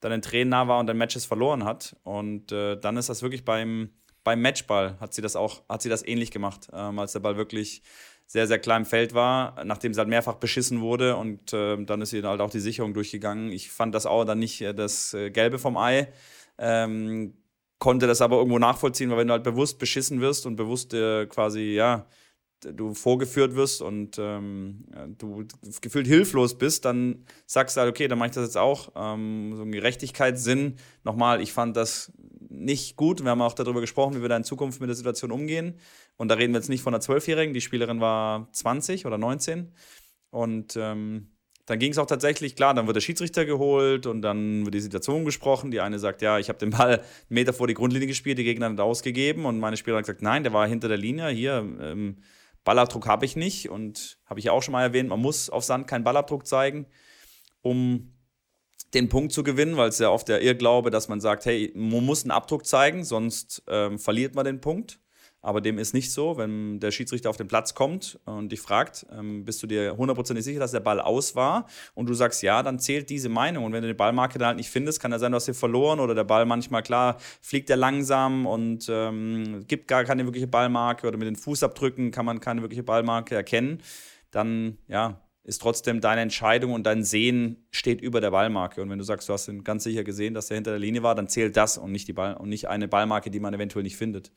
dann 0.00 0.10
in 0.10 0.20
Tränen 0.20 0.48
nah 0.48 0.66
war 0.66 0.80
und 0.80 0.88
dann 0.88 0.98
Matches 0.98 1.26
verloren 1.26 1.62
hat. 1.62 1.94
Und 2.02 2.50
äh, 2.50 2.76
dann 2.76 2.96
ist 2.96 3.08
das 3.08 3.22
wirklich 3.22 3.44
beim, 3.44 3.90
beim 4.24 4.42
Matchball 4.42 4.98
hat 4.98 5.14
sie 5.14 5.22
das 5.22 5.36
auch, 5.36 5.62
hat 5.68 5.80
sie 5.80 5.88
das 5.88 6.04
ähnlich 6.04 6.32
gemacht, 6.32 6.70
ähm, 6.72 6.98
als 6.98 7.12
der 7.12 7.20
Ball 7.20 7.36
wirklich 7.36 7.82
sehr, 8.26 8.46
sehr 8.46 8.58
klein 8.58 8.82
im 8.82 8.86
Feld 8.86 9.14
war, 9.14 9.64
nachdem 9.64 9.94
sie 9.94 9.98
halt 9.98 10.08
mehrfach 10.08 10.34
beschissen 10.34 10.80
wurde 10.80 11.16
und 11.16 11.52
ähm, 11.52 11.86
dann 11.86 12.02
ist 12.02 12.12
ihr 12.12 12.22
halt 12.24 12.40
auch 12.40 12.50
die 12.50 12.60
Sicherung 12.60 12.92
durchgegangen. 12.92 13.52
Ich 13.52 13.70
fand 13.70 13.94
das 13.94 14.04
auch 14.04 14.24
dann 14.24 14.40
nicht 14.40 14.60
äh, 14.60 14.74
das 14.74 15.14
äh, 15.14 15.30
Gelbe 15.30 15.58
vom 15.58 15.76
Ei. 15.76 16.08
Ähm, 16.58 17.34
konnte 17.78 18.06
das 18.06 18.20
aber 18.20 18.38
irgendwo 18.38 18.58
nachvollziehen, 18.58 19.10
weil 19.10 19.18
wenn 19.18 19.28
du 19.28 19.32
halt 19.32 19.44
bewusst 19.44 19.78
beschissen 19.78 20.20
wirst 20.20 20.46
und 20.46 20.56
bewusst 20.56 20.94
äh, 20.94 21.26
quasi, 21.26 21.74
ja, 21.74 22.06
du 22.60 22.94
vorgeführt 22.94 23.54
wirst 23.54 23.82
und 23.82 24.16
ähm, 24.18 24.86
ja, 24.92 25.06
du 25.06 25.46
gefühlt 25.80 26.06
hilflos 26.06 26.56
bist, 26.56 26.84
dann 26.84 27.24
sagst 27.44 27.76
du 27.76 27.82
halt, 27.82 27.90
okay, 27.90 28.08
dann 28.08 28.18
mache 28.18 28.30
ich 28.30 28.34
das 28.34 28.46
jetzt 28.46 28.56
auch. 28.56 28.92
Ähm, 28.96 29.54
so 29.54 29.62
ein 29.62 29.72
Gerechtigkeitssinn. 29.72 30.76
Nochmal, 31.04 31.40
ich 31.42 31.52
fand 31.52 31.76
das 31.76 32.12
nicht 32.56 32.96
gut. 32.96 33.22
Wir 33.22 33.30
haben 33.30 33.42
auch 33.42 33.54
darüber 33.54 33.80
gesprochen, 33.80 34.16
wie 34.16 34.22
wir 34.22 34.28
da 34.28 34.36
in 34.36 34.44
Zukunft 34.44 34.80
mit 34.80 34.88
der 34.88 34.96
Situation 34.96 35.30
umgehen. 35.30 35.78
Und 36.16 36.28
da 36.28 36.34
reden 36.34 36.52
wir 36.52 36.58
jetzt 36.58 36.68
nicht 36.68 36.82
von 36.82 36.94
einer 36.94 37.00
Zwölfjährigen. 37.00 37.54
Die 37.54 37.60
Spielerin 37.60 38.00
war 38.00 38.48
20 38.52 39.06
oder 39.06 39.18
19. 39.18 39.72
Und 40.30 40.76
ähm, 40.76 41.36
dann 41.66 41.80
ging 41.80 41.90
es 41.90 41.98
auch 41.98 42.06
tatsächlich, 42.06 42.54
klar, 42.54 42.74
dann 42.74 42.86
wird 42.86 42.94
der 42.94 43.00
Schiedsrichter 43.00 43.44
geholt 43.44 44.06
und 44.06 44.22
dann 44.22 44.64
wird 44.64 44.74
die 44.74 44.80
Situation 44.80 45.24
besprochen. 45.24 45.70
Die 45.70 45.80
eine 45.80 45.98
sagt, 45.98 46.22
ja, 46.22 46.38
ich 46.38 46.48
habe 46.48 46.58
den 46.58 46.70
Ball 46.70 46.98
einen 46.98 47.04
Meter 47.28 47.52
vor 47.52 47.66
die 47.66 47.74
Grundlinie 47.74 48.06
gespielt, 48.06 48.38
die 48.38 48.44
Gegner 48.44 48.70
hat 48.70 48.80
ausgegeben. 48.80 49.44
Und 49.44 49.58
meine 49.58 49.76
Spielerin 49.76 49.98
hat 49.98 50.06
gesagt, 50.06 50.22
nein, 50.22 50.44
der 50.44 50.52
war 50.52 50.66
hinter 50.68 50.88
der 50.88 50.96
Linie. 50.96 51.28
Hier, 51.28 51.58
ähm, 51.80 52.18
Ballabdruck 52.64 53.06
habe 53.06 53.24
ich 53.24 53.34
nicht. 53.34 53.68
Und 53.68 54.18
habe 54.26 54.38
ich 54.38 54.46
ja 54.46 54.52
auch 54.52 54.62
schon 54.62 54.72
mal 54.72 54.82
erwähnt, 54.82 55.08
man 55.08 55.20
muss 55.20 55.50
auf 55.50 55.64
Sand 55.64 55.88
keinen 55.88 56.04
Ballabdruck 56.04 56.46
zeigen, 56.46 56.86
um 57.62 58.15
den 58.94 59.08
Punkt 59.08 59.32
zu 59.32 59.42
gewinnen, 59.42 59.76
weil 59.76 59.88
es 59.88 59.98
ja 59.98 60.10
oft 60.10 60.28
der 60.28 60.42
Irrglaube, 60.42 60.90
dass 60.90 61.08
man 61.08 61.20
sagt, 61.20 61.44
hey, 61.46 61.72
man 61.74 62.04
muss 62.04 62.24
einen 62.24 62.30
Abdruck 62.30 62.66
zeigen, 62.66 63.04
sonst 63.04 63.62
ähm, 63.68 63.98
verliert 63.98 64.34
man 64.34 64.44
den 64.44 64.60
Punkt. 64.60 65.00
Aber 65.46 65.60
dem 65.60 65.78
ist 65.78 65.94
nicht 65.94 66.10
so, 66.10 66.36
wenn 66.38 66.80
der 66.80 66.90
Schiedsrichter 66.90 67.30
auf 67.30 67.36
den 67.36 67.46
Platz 67.46 67.74
kommt 67.74 68.18
und 68.24 68.50
dich 68.50 68.60
fragt, 68.60 69.06
ähm, 69.16 69.44
bist 69.44 69.62
du 69.62 69.68
dir 69.68 69.96
hundertprozentig 69.96 70.44
sicher, 70.44 70.58
dass 70.58 70.72
der 70.72 70.80
Ball 70.80 71.00
aus 71.00 71.36
war 71.36 71.66
und 71.94 72.08
du 72.08 72.14
sagst 72.14 72.42
ja, 72.42 72.64
dann 72.64 72.80
zählt 72.80 73.10
diese 73.10 73.28
Meinung. 73.28 73.64
Und 73.64 73.72
wenn 73.72 73.82
du 73.82 73.86
die 73.86 73.94
Ballmarke 73.94 74.40
dann 74.40 74.48
halt 74.48 74.56
nicht 74.56 74.70
findest, 74.70 74.98
kann 74.98 75.12
ja 75.12 75.20
sein, 75.20 75.30
du 75.30 75.36
hast 75.36 75.44
sie 75.44 75.54
verloren 75.54 76.00
oder 76.00 76.16
der 76.16 76.24
Ball 76.24 76.46
manchmal, 76.46 76.82
klar, 76.82 77.18
fliegt 77.40 77.70
er 77.70 77.76
langsam 77.76 78.44
und 78.44 78.88
ähm, 78.90 79.64
gibt 79.68 79.86
gar 79.86 80.02
keine 80.02 80.24
wirkliche 80.24 80.48
Ballmarke 80.48 81.06
oder 81.06 81.16
mit 81.16 81.28
den 81.28 81.36
Fußabdrücken 81.36 82.10
kann 82.10 82.26
man 82.26 82.40
keine 82.40 82.62
wirkliche 82.62 82.82
Ballmarke 82.82 83.36
erkennen. 83.36 83.82
Dann, 84.32 84.78
ja, 84.88 85.20
ist 85.46 85.62
trotzdem 85.62 86.00
deine 86.00 86.22
Entscheidung 86.22 86.72
und 86.72 86.84
dein 86.86 87.04
Sehen 87.04 87.68
steht 87.70 88.00
über 88.00 88.20
der 88.20 88.32
Ballmarke. 88.32 88.82
Und 88.82 88.90
wenn 88.90 88.98
du 88.98 89.04
sagst, 89.04 89.28
du 89.28 89.32
hast 89.32 89.46
ihn 89.46 89.62
ganz 89.62 89.84
sicher 89.84 90.02
gesehen, 90.02 90.34
dass 90.34 90.50
er 90.50 90.56
hinter 90.56 90.72
der 90.72 90.80
Linie 90.80 91.04
war, 91.04 91.14
dann 91.14 91.28
zählt 91.28 91.56
das 91.56 91.78
und 91.78 91.92
nicht 91.92 92.08
die 92.08 92.12
Ball 92.12 92.34
und 92.34 92.48
nicht 92.48 92.68
eine 92.68 92.88
Ballmarke, 92.88 93.30
die 93.30 93.38
man 93.38 93.54
eventuell 93.54 93.84
nicht 93.84 93.96
findet. 93.96 94.32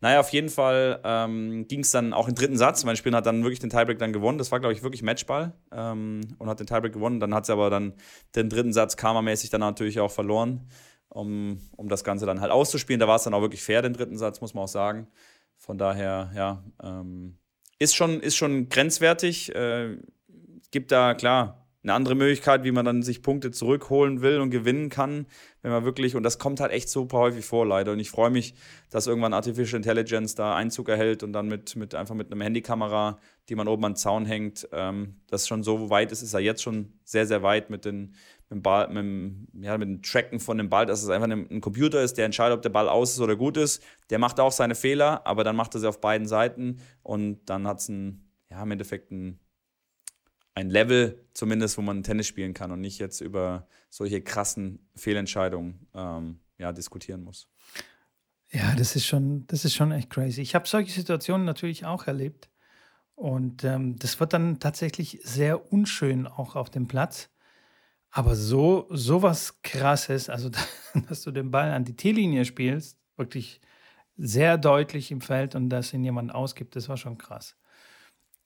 Naja, 0.00 0.18
auf 0.18 0.30
jeden 0.30 0.48
Fall 0.48 1.00
ähm, 1.04 1.68
ging 1.68 1.80
es 1.80 1.92
dann 1.92 2.12
auch 2.12 2.26
im 2.26 2.34
dritten 2.34 2.56
Satz. 2.56 2.82
Mein 2.82 2.96
Spieler 2.96 3.18
hat 3.18 3.26
dann 3.26 3.44
wirklich 3.44 3.60
den 3.60 3.70
Tiebreak 3.70 4.00
dann 4.00 4.12
gewonnen. 4.12 4.36
Das 4.38 4.50
war, 4.50 4.58
glaube 4.58 4.72
ich, 4.72 4.82
wirklich 4.82 5.02
Matchball 5.02 5.52
ähm, 5.70 6.22
und 6.38 6.48
hat 6.48 6.58
den 6.58 6.66
Tiebreak 6.66 6.92
gewonnen. 6.92 7.20
Dann 7.20 7.32
hat 7.34 7.46
sie 7.46 7.52
aber 7.52 7.70
dann 7.70 7.94
den 8.34 8.48
dritten 8.48 8.72
Satz 8.72 8.96
karmamäßig 8.96 9.50
dann 9.50 9.60
natürlich 9.60 10.00
auch 10.00 10.10
verloren, 10.10 10.68
um, 11.08 11.60
um 11.76 11.88
das 11.88 12.02
Ganze 12.02 12.26
dann 12.26 12.40
halt 12.40 12.50
auszuspielen. 12.50 12.98
Da 12.98 13.06
war 13.06 13.16
es 13.16 13.22
dann 13.22 13.34
auch 13.34 13.42
wirklich 13.42 13.62
fair, 13.62 13.80
den 13.82 13.92
dritten 13.92 14.18
Satz, 14.18 14.40
muss 14.40 14.54
man 14.54 14.64
auch 14.64 14.68
sagen. 14.68 15.06
Von 15.56 15.78
daher, 15.78 16.32
ja, 16.34 16.64
ähm, 16.82 17.38
ist, 17.78 17.94
schon, 17.94 18.18
ist 18.18 18.34
schon 18.34 18.68
grenzwertig. 18.68 19.54
Äh, 19.54 19.98
gibt 20.70 20.92
da, 20.92 21.14
klar, 21.14 21.68
eine 21.82 21.94
andere 21.94 22.16
Möglichkeit, 22.16 22.64
wie 22.64 22.72
man 22.72 22.84
dann 22.84 23.02
sich 23.02 23.22
Punkte 23.22 23.50
zurückholen 23.50 24.20
will 24.20 24.40
und 24.40 24.50
gewinnen 24.50 24.88
kann, 24.88 25.26
wenn 25.62 25.70
man 25.70 25.84
wirklich, 25.84 26.16
und 26.16 26.22
das 26.22 26.38
kommt 26.38 26.60
halt 26.60 26.72
echt 26.72 26.88
super 26.88 27.18
häufig 27.18 27.44
vor, 27.44 27.64
leider. 27.66 27.92
Und 27.92 28.00
ich 28.00 28.10
freue 28.10 28.30
mich, 28.30 28.54
dass 28.90 29.06
irgendwann 29.06 29.32
Artificial 29.32 29.76
Intelligence 29.76 30.34
da 30.34 30.56
Einzug 30.56 30.88
erhält 30.88 31.22
und 31.22 31.32
dann 31.32 31.46
mit, 31.46 31.76
mit 31.76 31.94
einfach 31.94 32.14
mit 32.14 32.32
einem 32.32 32.40
Handykamera, 32.40 33.18
die 33.48 33.54
man 33.54 33.68
oben 33.68 33.84
an 33.84 33.92
den 33.92 33.96
Zaun 33.96 34.26
hängt, 34.26 34.68
ähm, 34.72 35.20
das 35.28 35.46
schon 35.46 35.62
so 35.62 35.88
weit 35.88 36.10
ist, 36.10 36.22
ist 36.22 36.34
er 36.34 36.40
jetzt 36.40 36.62
schon 36.62 36.92
sehr, 37.04 37.26
sehr 37.26 37.42
weit 37.42 37.70
mit 37.70 37.84
den 37.84 38.14
mit 38.50 38.60
dem, 38.60 38.62
Ball, 38.62 38.88
mit, 38.88 38.96
dem, 38.96 39.48
ja, 39.60 39.76
mit 39.76 39.88
dem 39.88 40.02
Tracken 40.02 40.40
von 40.40 40.56
dem 40.56 40.70
Ball, 40.70 40.86
dass 40.86 41.02
es 41.02 41.10
einfach 41.10 41.28
ein, 41.28 41.60
Computer 41.60 42.02
ist, 42.02 42.14
der 42.14 42.24
entscheidet, 42.24 42.56
ob 42.56 42.62
der 42.62 42.70
Ball 42.70 42.88
aus 42.88 43.12
ist 43.12 43.20
oder 43.20 43.36
gut 43.36 43.58
ist. 43.58 43.82
Der 44.08 44.18
macht 44.18 44.40
auch 44.40 44.52
seine 44.52 44.74
Fehler, 44.74 45.26
aber 45.26 45.44
dann 45.44 45.54
macht 45.54 45.74
er 45.74 45.80
sie 45.80 45.88
auf 45.88 46.00
beiden 46.00 46.26
Seiten 46.26 46.80
und 47.02 47.40
dann 47.44 47.66
hat 47.66 47.80
es 47.80 47.88
ja, 47.88 48.62
im 48.62 48.70
Endeffekt 48.70 49.10
ein 49.10 49.38
ein 50.58 50.70
Level 50.70 51.24
zumindest, 51.34 51.78
wo 51.78 51.82
man 51.82 52.02
Tennis 52.02 52.26
spielen 52.26 52.52
kann 52.52 52.72
und 52.72 52.80
nicht 52.80 52.98
jetzt 52.98 53.20
über 53.20 53.68
solche 53.90 54.20
krassen 54.20 54.88
Fehlentscheidungen 54.96 55.86
ähm, 55.94 56.40
ja, 56.58 56.72
diskutieren 56.72 57.22
muss. 57.22 57.48
Ja, 58.50 58.74
das 58.74 58.96
ist 58.96 59.06
schon, 59.06 59.46
das 59.46 59.64
ist 59.64 59.74
schon 59.74 59.92
echt 59.92 60.10
crazy. 60.10 60.40
Ich 60.40 60.54
habe 60.54 60.66
solche 60.66 60.92
Situationen 60.92 61.46
natürlich 61.46 61.84
auch 61.84 62.06
erlebt. 62.06 62.50
Und 63.14 63.64
ähm, 63.64 63.96
das 63.98 64.18
wird 64.20 64.32
dann 64.32 64.58
tatsächlich 64.58 65.20
sehr 65.22 65.72
unschön 65.72 66.26
auch 66.26 66.56
auf 66.56 66.70
dem 66.70 66.88
Platz. 66.88 67.30
Aber 68.10 68.34
so, 68.34 68.86
so 68.90 69.22
was 69.22 69.62
krasses, 69.62 70.28
also 70.28 70.50
dass 71.08 71.22
du 71.22 71.30
den 71.30 71.50
Ball 71.50 71.70
an 71.70 71.84
die 71.84 71.96
T-Linie 71.96 72.44
spielst, 72.44 72.98
wirklich 73.16 73.60
sehr 74.16 74.58
deutlich 74.58 75.10
im 75.10 75.20
Feld 75.20 75.54
und 75.54 75.68
das 75.68 75.92
in 75.92 76.02
jemanden 76.02 76.32
ausgibt, 76.32 76.74
das 76.74 76.88
war 76.88 76.96
schon 76.96 77.18
krass. 77.18 77.56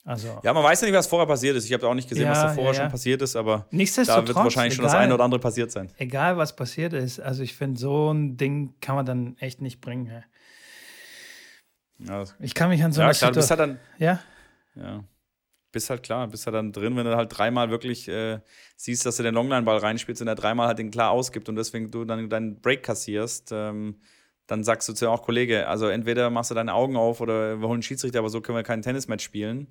Also, 0.04 0.40
ja, 0.42 0.52
man 0.52 0.64
weiß 0.64 0.80
ja 0.80 0.88
nicht, 0.88 0.96
was 0.96 1.06
vorher 1.06 1.28
passiert 1.28 1.56
ist. 1.56 1.64
Ich 1.64 1.72
habe 1.72 1.86
auch 1.86 1.94
nicht 1.94 2.08
gesehen, 2.08 2.24
ja, 2.24 2.32
was 2.32 2.40
da 2.40 2.48
vorher 2.48 2.72
ja, 2.72 2.78
ja. 2.78 2.84
schon 2.84 2.90
passiert 2.90 3.22
ist, 3.22 3.36
aber 3.36 3.66
da 3.70 4.26
wird 4.26 4.34
wahrscheinlich 4.34 4.74
schon 4.74 4.84
das 4.84 4.94
eine 4.94 5.14
oder 5.14 5.22
andere 5.22 5.40
passiert 5.40 5.70
sein. 5.70 5.90
Egal, 5.96 6.36
was 6.36 6.56
passiert 6.56 6.92
ist. 6.92 7.20
Also 7.20 7.44
ich 7.44 7.54
finde, 7.54 7.78
so 7.78 8.10
ein 8.10 8.36
Ding 8.36 8.74
kann 8.80 8.96
man 8.96 9.06
dann 9.06 9.36
echt 9.38 9.62
nicht 9.62 9.80
bringen. 9.80 10.24
ich 12.40 12.54
kann 12.54 12.70
mich 12.70 12.82
an 12.82 12.92
so 12.92 13.00
eine 13.00 13.12
klar, 13.12 13.32
Situation... 13.32 13.58
Halt 13.58 13.70
dann, 13.70 13.80
ja? 13.98 14.20
Ja. 14.74 15.04
Bist 15.70 15.88
halt 15.88 16.02
klar, 16.02 16.26
bist 16.26 16.46
halt 16.46 16.54
dann 16.56 16.72
drin, 16.72 16.96
wenn 16.96 17.06
du 17.06 17.16
halt 17.16 17.36
dreimal 17.38 17.70
wirklich 17.70 18.08
äh, 18.08 18.40
siehst, 18.76 19.06
dass 19.06 19.18
du 19.18 19.22
den 19.22 19.34
Longline-Ball 19.34 19.78
reinspielst 19.78 20.20
und 20.20 20.28
er 20.28 20.34
dreimal 20.34 20.66
halt 20.66 20.78
den 20.78 20.90
klar 20.90 21.12
ausgibt 21.12 21.48
und 21.48 21.54
deswegen 21.54 21.92
du 21.92 22.04
dann 22.04 22.28
deinen 22.28 22.60
Break 22.60 22.82
kassierst, 22.82 23.52
ähm, 23.52 24.00
dann 24.48 24.64
sagst 24.64 24.88
du 24.88 24.92
zu 24.92 25.08
auch, 25.08 25.22
Kollege, 25.22 25.68
also 25.68 25.86
entweder 25.86 26.28
machst 26.28 26.50
du 26.50 26.54
deine 26.54 26.74
Augen 26.74 26.96
auf 26.96 27.20
oder 27.20 27.60
wir 27.60 27.68
holen 27.68 27.76
einen 27.76 27.82
Schiedsrichter, 27.82 28.18
aber 28.18 28.28
so 28.28 28.40
können 28.40 28.58
wir 28.58 28.64
kein 28.64 28.82
Tennismatch 28.82 29.24
spielen. 29.24 29.68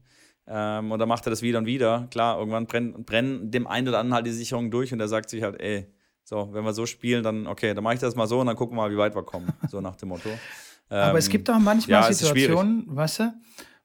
Ähm, 0.48 0.92
und 0.92 1.00
dann 1.00 1.08
macht 1.08 1.26
er 1.28 1.30
das 1.30 1.42
wieder 1.42 1.60
und 1.60 1.66
wieder. 1.66 2.08
Klar, 2.12 2.38
irgendwann 2.39 2.68
brennen, 2.68 3.06
brennen 3.06 3.52
dem 3.52 3.68
einen 3.68 3.88
oder 3.88 4.00
anderen 4.00 4.16
halt 4.16 4.26
die 4.26 4.32
Sicherungen 4.32 4.72
durch 4.72 4.92
und 4.92 5.00
er 5.00 5.08
sagt 5.08 5.30
sich 5.30 5.44
halt, 5.44 5.60
ey, 5.60 5.88
so, 6.24 6.50
wenn 6.54 6.64
wir 6.64 6.74
so 6.74 6.86
spielen, 6.86 7.24
dann 7.24 7.48
okay, 7.48 7.74
dann 7.74 7.84
mache 7.84 7.96
ich 7.96 8.00
das 8.00 8.16
mal 8.16 8.28
so 8.28 8.39
und 8.39 8.48
dann 8.48 8.56
gucken 8.56 8.78
wir 8.78 8.84
mal, 8.84 8.92
wie 8.92 8.98
weit 8.98 9.16
wir 9.16 9.24
kommen. 9.24 9.52
So 9.70 9.82
nach 9.82 9.96
dem 9.96 10.10
Motto. 10.10 10.30
Ähm, 10.30 10.38
Aber 10.89 11.18
es 11.18 11.30
gibt 11.30 11.50
auch 11.50 11.60
manchmal 11.60 12.02
ja, 12.02 12.14
Situationen, 12.14 12.86
weißt 12.88 13.20
du, 13.20 13.34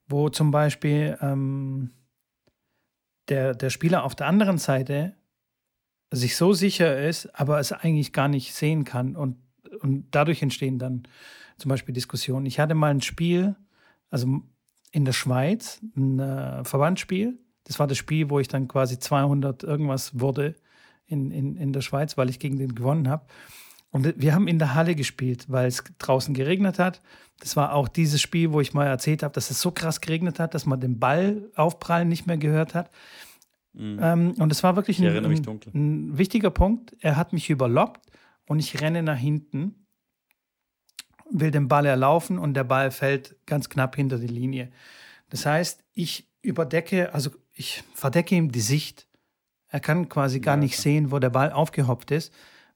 wo 0.08 0.28
zum 0.28 0.50
Beispiel 0.50 1.18
ähm, 1.20 1.90
der, 3.28 3.54
der 3.54 3.70
Spieler 3.70 4.04
auf 4.04 4.14
der 4.14 4.26
anderen 4.26 4.58
Seite 4.58 5.14
sich 6.10 6.36
so 6.36 6.52
sicher 6.52 6.98
ist, 6.98 7.26
aber 7.38 7.58
es 7.58 7.72
eigentlich 7.72 8.12
gar 8.12 8.28
nicht 8.28 8.54
sehen 8.54 8.84
kann. 8.84 9.16
Und, 9.16 9.38
und 9.80 10.06
dadurch 10.12 10.42
entstehen 10.42 10.78
dann 10.78 11.08
zum 11.58 11.68
Beispiel 11.68 11.94
Diskussionen. 11.94 12.46
Ich 12.46 12.60
hatte 12.60 12.74
mal 12.74 12.90
ein 12.90 13.02
Spiel, 13.02 13.56
also 14.10 14.42
in 14.96 15.04
der 15.04 15.12
Schweiz 15.12 15.78
ein 15.94 16.18
äh, 16.18 16.64
Verbandsspiel. 16.64 17.38
Das 17.64 17.78
war 17.78 17.86
das 17.86 17.98
Spiel, 17.98 18.30
wo 18.30 18.40
ich 18.40 18.48
dann 18.48 18.66
quasi 18.66 18.98
200 18.98 19.62
irgendwas 19.62 20.18
wurde 20.18 20.54
in, 21.06 21.30
in, 21.30 21.54
in 21.56 21.74
der 21.74 21.82
Schweiz, 21.82 22.16
weil 22.16 22.30
ich 22.30 22.38
gegen 22.38 22.58
den 22.58 22.74
gewonnen 22.74 23.10
habe. 23.10 23.26
Und 23.90 24.18
wir 24.18 24.34
haben 24.34 24.48
in 24.48 24.58
der 24.58 24.74
Halle 24.74 24.94
gespielt, 24.94 25.44
weil 25.48 25.68
es 25.68 25.84
draußen 25.98 26.32
geregnet 26.32 26.78
hat. 26.78 27.02
Das 27.40 27.56
war 27.56 27.74
auch 27.74 27.88
dieses 27.88 28.22
Spiel, 28.22 28.52
wo 28.52 28.60
ich 28.62 28.72
mal 28.72 28.86
erzählt 28.86 29.22
habe, 29.22 29.34
dass 29.34 29.50
es 29.50 29.60
so 29.60 29.70
krass 29.70 30.00
geregnet 30.00 30.40
hat, 30.40 30.54
dass 30.54 30.64
man 30.64 30.80
den 30.80 30.98
Ball 30.98 31.50
aufprallen 31.56 32.08
nicht 32.08 32.26
mehr 32.26 32.38
gehört 32.38 32.74
hat. 32.74 32.90
Mhm. 33.74 33.98
Ähm, 34.00 34.34
und 34.38 34.50
es 34.50 34.62
war 34.62 34.76
wirklich 34.76 34.98
ein, 34.98 35.26
ein, 35.26 35.58
ein, 35.74 36.16
wichtiger 36.16 36.50
Punkt. 36.50 36.96
Er 37.00 37.16
hat 37.16 37.34
mich 37.34 37.50
überloppt 37.50 38.00
und 38.46 38.60
ich 38.60 38.80
renne 38.80 39.02
nach 39.02 39.18
hinten 39.18 39.85
will 41.30 41.50
den 41.50 41.68
Ball 41.68 41.86
erlaufen 41.86 42.38
und 42.38 42.54
der 42.54 42.64
Ball 42.64 42.90
fällt 42.90 43.36
ganz 43.46 43.68
knapp 43.68 43.96
hinter 43.96 44.18
die 44.18 44.26
Linie. 44.26 44.70
Das 45.30 45.46
heißt, 45.46 45.84
ich 45.92 46.28
überdecke, 46.42 47.12
also 47.12 47.30
ich 47.52 47.82
verdecke 47.94 48.34
ihm 48.34 48.52
die 48.52 48.60
Sicht. 48.60 49.08
Er 49.68 49.80
kann 49.80 50.08
quasi 50.08 50.40
gar 50.40 50.54
ja, 50.54 50.60
nicht 50.60 50.78
sehen, 50.78 51.10
wo 51.10 51.18
der 51.18 51.30
Ball 51.30 51.52
aufgehoppt 51.52 52.10
ist, 52.12 52.32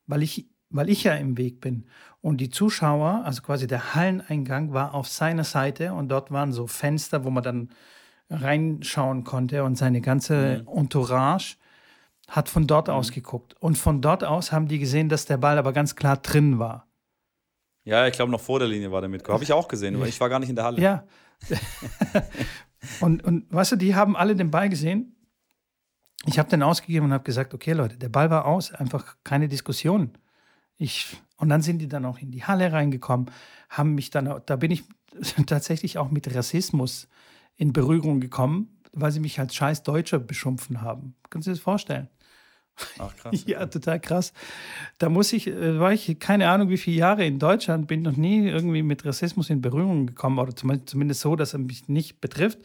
weil 0.06 0.22
ich, 0.22 0.48
weil 0.68 0.88
ich 0.88 1.04
ja 1.04 1.14
im 1.14 1.38
Weg 1.38 1.60
bin. 1.60 1.86
Und 2.20 2.38
die 2.38 2.50
Zuschauer, 2.50 3.22
also 3.24 3.42
quasi 3.42 3.66
der 3.66 3.94
Halleneingang 3.94 4.72
war 4.72 4.94
auf 4.94 5.08
seiner 5.08 5.44
Seite 5.44 5.94
und 5.94 6.08
dort 6.08 6.30
waren 6.30 6.52
so 6.52 6.66
Fenster, 6.66 7.24
wo 7.24 7.30
man 7.30 7.42
dann 7.42 7.70
reinschauen 8.28 9.24
konnte 9.24 9.64
und 9.64 9.76
seine 9.76 10.00
ganze 10.00 10.64
mhm. 10.66 10.78
Entourage 10.78 11.56
hat 12.28 12.48
von 12.48 12.66
dort 12.66 12.88
mhm. 12.88 12.94
aus 12.94 13.12
geguckt. 13.12 13.54
Und 13.60 13.78
von 13.78 14.00
dort 14.00 14.24
aus 14.24 14.52
haben 14.52 14.68
die 14.68 14.78
gesehen, 14.78 15.08
dass 15.08 15.24
der 15.24 15.36
Ball 15.36 15.58
aber 15.58 15.72
ganz 15.72 15.96
klar 15.96 16.16
drin 16.16 16.58
war. 16.58 16.86
Ja, 17.84 18.06
ich 18.06 18.12
glaube, 18.12 18.30
noch 18.30 18.40
vor 18.40 18.58
der 18.58 18.68
Linie 18.68 18.92
war 18.92 19.00
der 19.00 19.08
mit. 19.08 19.26
Habe 19.28 19.42
ich 19.42 19.52
auch 19.52 19.68
gesehen, 19.68 19.96
aber 19.96 20.06
ich 20.06 20.20
war 20.20 20.28
gar 20.28 20.38
nicht 20.38 20.50
in 20.50 20.56
der 20.56 20.64
Halle. 20.64 20.80
Ja. 20.80 21.04
und, 23.00 23.24
und 23.24 23.52
weißt 23.52 23.72
du, 23.72 23.76
die 23.76 23.94
haben 23.94 24.16
alle 24.16 24.36
den 24.36 24.50
Ball 24.50 24.68
gesehen. 24.68 25.16
Ich 26.26 26.38
habe 26.38 26.50
den 26.50 26.62
ausgegeben 26.62 27.06
und 27.06 27.12
habe 27.12 27.24
gesagt, 27.24 27.54
okay, 27.54 27.72
Leute, 27.72 27.96
der 27.96 28.10
Ball 28.10 28.30
war 28.30 28.44
aus, 28.44 28.72
einfach 28.72 29.16
keine 29.24 29.48
Diskussion. 29.48 30.12
Ich, 30.76 31.16
und 31.36 31.48
dann 31.48 31.62
sind 31.62 31.78
die 31.78 31.88
dann 31.88 32.04
auch 32.04 32.18
in 32.18 32.30
die 32.30 32.44
Halle 32.44 32.72
reingekommen, 32.72 33.30
haben 33.70 33.94
mich 33.94 34.10
dann, 34.10 34.40
da 34.44 34.56
bin 34.56 34.70
ich 34.70 34.84
tatsächlich 35.46 35.96
auch 35.96 36.10
mit 36.10 36.34
Rassismus 36.34 37.08
in 37.56 37.72
Berührung 37.72 38.20
gekommen, 38.20 38.80
weil 38.92 39.12
sie 39.12 39.20
mich 39.20 39.40
als 39.40 39.54
scheiß 39.54 39.82
Deutscher 39.82 40.18
beschimpfen 40.18 40.82
haben. 40.82 41.14
Kannst 41.30 41.46
du 41.46 41.50
dir 41.50 41.56
das 41.56 41.62
vorstellen? 41.62 42.08
Ach 42.98 43.14
krass. 43.16 43.42
ja, 43.46 43.66
total 43.66 44.00
krass. 44.00 44.32
Da 44.98 45.08
muss 45.08 45.32
ich, 45.32 45.46
äh, 45.48 45.78
war 45.78 45.92
ich 45.92 46.18
keine 46.18 46.48
Ahnung, 46.48 46.68
wie 46.68 46.78
viele 46.78 46.96
Jahre 46.96 47.24
in 47.24 47.38
Deutschland, 47.38 47.86
bin 47.86 48.02
noch 48.02 48.16
nie 48.16 48.48
irgendwie 48.48 48.82
mit 48.82 49.04
Rassismus 49.04 49.50
in 49.50 49.60
Berührung 49.60 50.06
gekommen 50.06 50.38
oder 50.38 50.54
zumindest 50.54 51.20
so, 51.20 51.36
dass 51.36 51.52
er 51.52 51.60
mich 51.60 51.88
nicht 51.88 52.20
betrifft. 52.20 52.58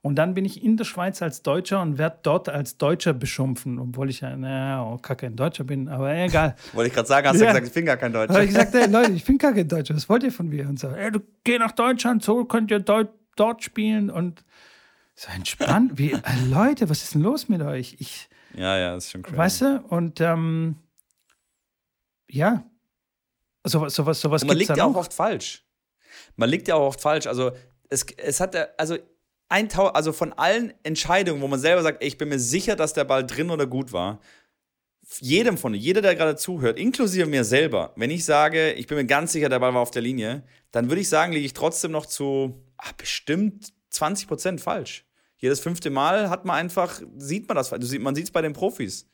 Und 0.00 0.14
dann 0.14 0.34
bin 0.34 0.44
ich 0.44 0.62
in 0.62 0.76
der 0.76 0.84
Schweiz 0.84 1.22
als 1.22 1.42
Deutscher 1.42 1.82
und 1.82 1.98
werde 1.98 2.18
dort 2.22 2.48
als 2.48 2.78
Deutscher 2.78 3.12
beschimpfen, 3.12 3.80
obwohl 3.80 4.10
ich 4.10 4.20
ja, 4.20 4.36
naja, 4.36 4.84
oh, 4.84 4.96
gar 4.98 5.16
kein 5.16 5.34
Deutscher 5.34 5.64
bin, 5.64 5.88
aber 5.88 6.14
egal. 6.14 6.54
Wollte 6.72 6.88
ich 6.88 6.94
gerade 6.94 7.08
sagen, 7.08 7.26
hast 7.26 7.34
ja. 7.34 7.40
du 7.40 7.46
gesagt, 7.46 7.66
ich 7.66 7.72
bin 7.72 7.84
gar 7.84 7.96
kein 7.96 8.12
Deutscher. 8.12 8.34
Habe 8.34 8.44
ich 8.44 8.50
gesagt, 8.50 8.74
ey, 8.76 8.86
Leute, 8.86 9.12
ich 9.12 9.24
bin 9.24 9.38
gar 9.38 9.52
kein 9.52 9.66
Deutscher, 9.66 9.96
was 9.96 10.08
wollt 10.08 10.22
ihr 10.22 10.30
von 10.30 10.48
mir? 10.48 10.68
Und 10.68 10.78
so, 10.78 10.88
ey, 10.88 11.10
du 11.10 11.20
geh 11.42 11.58
nach 11.58 11.72
Deutschland, 11.72 12.22
so 12.22 12.44
könnt 12.44 12.70
ihr 12.70 12.78
Deut 12.78 13.08
dort 13.34 13.64
spielen 13.64 14.08
und 14.08 14.44
so 15.16 15.32
entspannt. 15.32 15.98
Wie, 15.98 16.12
äh, 16.12 16.20
Leute, 16.48 16.88
was 16.88 17.02
ist 17.02 17.14
denn 17.14 17.22
los 17.22 17.48
mit 17.48 17.60
euch? 17.60 17.96
Ich, 17.98 18.28
ja, 18.54 18.78
ja, 18.78 18.96
ist 18.96 19.10
schon 19.10 19.22
crazy. 19.22 19.36
Weißt 19.36 19.60
du? 19.60 19.84
Und 19.88 20.20
ähm, 20.20 20.76
ja, 22.28 22.64
sowas, 23.64 23.94
sowas, 23.94 24.20
sowas 24.20 24.42
Und 24.42 24.48
man 24.48 24.56
liegt 24.56 24.76
ja 24.76 24.84
auch 24.84 24.96
oft 24.96 25.12
falsch. 25.12 25.64
Man 26.36 26.48
liegt 26.48 26.68
ja 26.68 26.74
auch 26.74 26.88
oft 26.88 27.00
falsch. 27.00 27.26
Also 27.26 27.52
es, 27.90 28.06
es 28.16 28.40
hat 28.40 28.56
also 28.78 28.96
ein 29.48 29.72
also 29.72 30.12
von 30.12 30.32
allen 30.34 30.74
Entscheidungen, 30.82 31.40
wo 31.40 31.48
man 31.48 31.58
selber 31.58 31.82
sagt, 31.82 32.02
ey, 32.02 32.08
ich 32.08 32.18
bin 32.18 32.28
mir 32.28 32.38
sicher, 32.38 32.76
dass 32.76 32.92
der 32.92 33.04
Ball 33.04 33.26
drin 33.26 33.50
oder 33.50 33.66
gut 33.66 33.92
war, 33.92 34.20
jedem 35.20 35.56
von 35.56 35.72
jeder, 35.72 36.02
der 36.02 36.14
gerade 36.14 36.36
zuhört, 36.36 36.78
inklusive 36.78 37.26
mir 37.26 37.44
selber, 37.44 37.92
wenn 37.96 38.10
ich 38.10 38.26
sage, 38.26 38.72
ich 38.72 38.86
bin 38.86 38.98
mir 38.98 39.06
ganz 39.06 39.32
sicher, 39.32 39.48
der 39.48 39.58
Ball 39.58 39.72
war 39.72 39.80
auf 39.80 39.90
der 39.90 40.02
Linie, 40.02 40.42
dann 40.70 40.90
würde 40.90 41.00
ich 41.00 41.08
sagen, 41.08 41.32
liege 41.32 41.46
ich 41.46 41.54
trotzdem 41.54 41.92
noch 41.92 42.04
zu 42.04 42.62
ach, 42.76 42.92
bestimmt 42.92 43.72
20 43.90 44.28
Prozent 44.28 44.60
falsch. 44.60 45.07
Jedes 45.38 45.60
fünfte 45.60 45.90
Mal 45.90 46.30
hat 46.30 46.44
man 46.44 46.56
einfach, 46.56 47.00
sieht 47.16 47.48
man 47.48 47.56
das, 47.56 47.70
man 47.70 48.14
sieht 48.14 48.24
es 48.24 48.30
bei 48.30 48.42
den 48.42 48.52
Profis. 48.52 49.08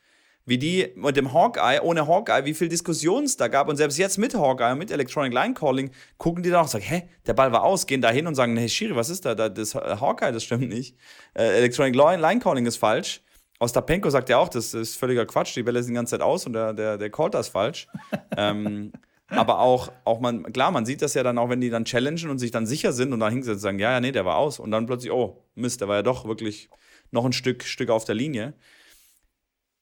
Wie 0.46 0.58
die 0.58 0.92
mit 0.94 1.16
dem 1.16 1.32
Hawkeye, 1.32 1.80
ohne 1.82 2.06
Hawkeye, 2.06 2.44
wie 2.44 2.52
viel 2.52 2.68
Diskussionen 2.68 3.24
es 3.24 3.38
da 3.38 3.48
gab. 3.48 3.68
Und 3.68 3.76
selbst 3.76 3.96
jetzt 3.96 4.18
mit 4.18 4.34
Hawkeye, 4.34 4.74
mit 4.74 4.90
Electronic 4.90 5.32
Line 5.32 5.54
Calling, 5.54 5.90
gucken 6.18 6.42
die 6.42 6.50
da 6.50 6.58
auch 6.58 6.64
und 6.64 6.70
sagen, 6.70 6.84
hä, 6.84 7.08
der 7.26 7.32
Ball 7.32 7.50
war 7.50 7.62
aus, 7.62 7.86
gehen 7.86 8.02
da 8.02 8.10
hin 8.10 8.26
und 8.26 8.34
sagen, 8.34 8.54
hey 8.56 8.68
Shiri, 8.68 8.94
was 8.94 9.08
ist 9.08 9.24
da? 9.24 9.34
Das 9.34 9.74
Hawkeye, 9.74 10.32
das 10.32 10.44
stimmt 10.44 10.68
nicht. 10.68 10.96
Äh, 11.32 11.58
Electronic 11.58 11.94
Line 11.94 12.40
Calling 12.40 12.66
ist 12.66 12.76
falsch. 12.76 13.22
Ostapenko 13.58 14.10
sagt 14.10 14.28
ja 14.28 14.38
auch, 14.38 14.48
das 14.48 14.74
ist 14.74 14.96
völliger 14.96 15.24
Quatsch, 15.24 15.56
die 15.56 15.62
Bälle 15.62 15.82
sind 15.82 15.92
die 15.92 15.96
ganze 15.96 16.12
Zeit 16.12 16.20
aus 16.20 16.44
und 16.44 16.52
der, 16.52 16.74
der, 16.74 16.98
der 16.98 17.10
callt 17.10 17.34
das 17.34 17.48
falsch. 17.48 17.86
ähm, 18.36 18.92
aber 19.38 19.60
auch, 19.60 19.92
auch 20.04 20.20
man, 20.20 20.52
klar, 20.52 20.70
man 20.70 20.86
sieht 20.86 21.02
das 21.02 21.14
ja 21.14 21.22
dann 21.22 21.38
auch, 21.38 21.48
wenn 21.48 21.60
die 21.60 21.70
dann 21.70 21.84
challengen 21.84 22.30
und 22.30 22.38
sich 22.38 22.50
dann 22.50 22.66
sicher 22.66 22.92
sind 22.92 23.12
und 23.12 23.20
dann 23.20 23.30
hingesetzt 23.30 23.62
sagen, 23.62 23.78
ja, 23.78 23.92
ja, 23.92 24.00
nee, 24.00 24.12
der 24.12 24.24
war 24.24 24.36
aus. 24.36 24.58
Und 24.58 24.70
dann 24.70 24.86
plötzlich, 24.86 25.12
oh, 25.12 25.44
Mist, 25.54 25.80
der 25.80 25.88
war 25.88 25.96
ja 25.96 26.02
doch 26.02 26.26
wirklich 26.26 26.70
noch 27.10 27.24
ein 27.24 27.32
Stück, 27.32 27.64
Stück 27.64 27.90
auf 27.90 28.04
der 28.04 28.14
Linie. 28.14 28.54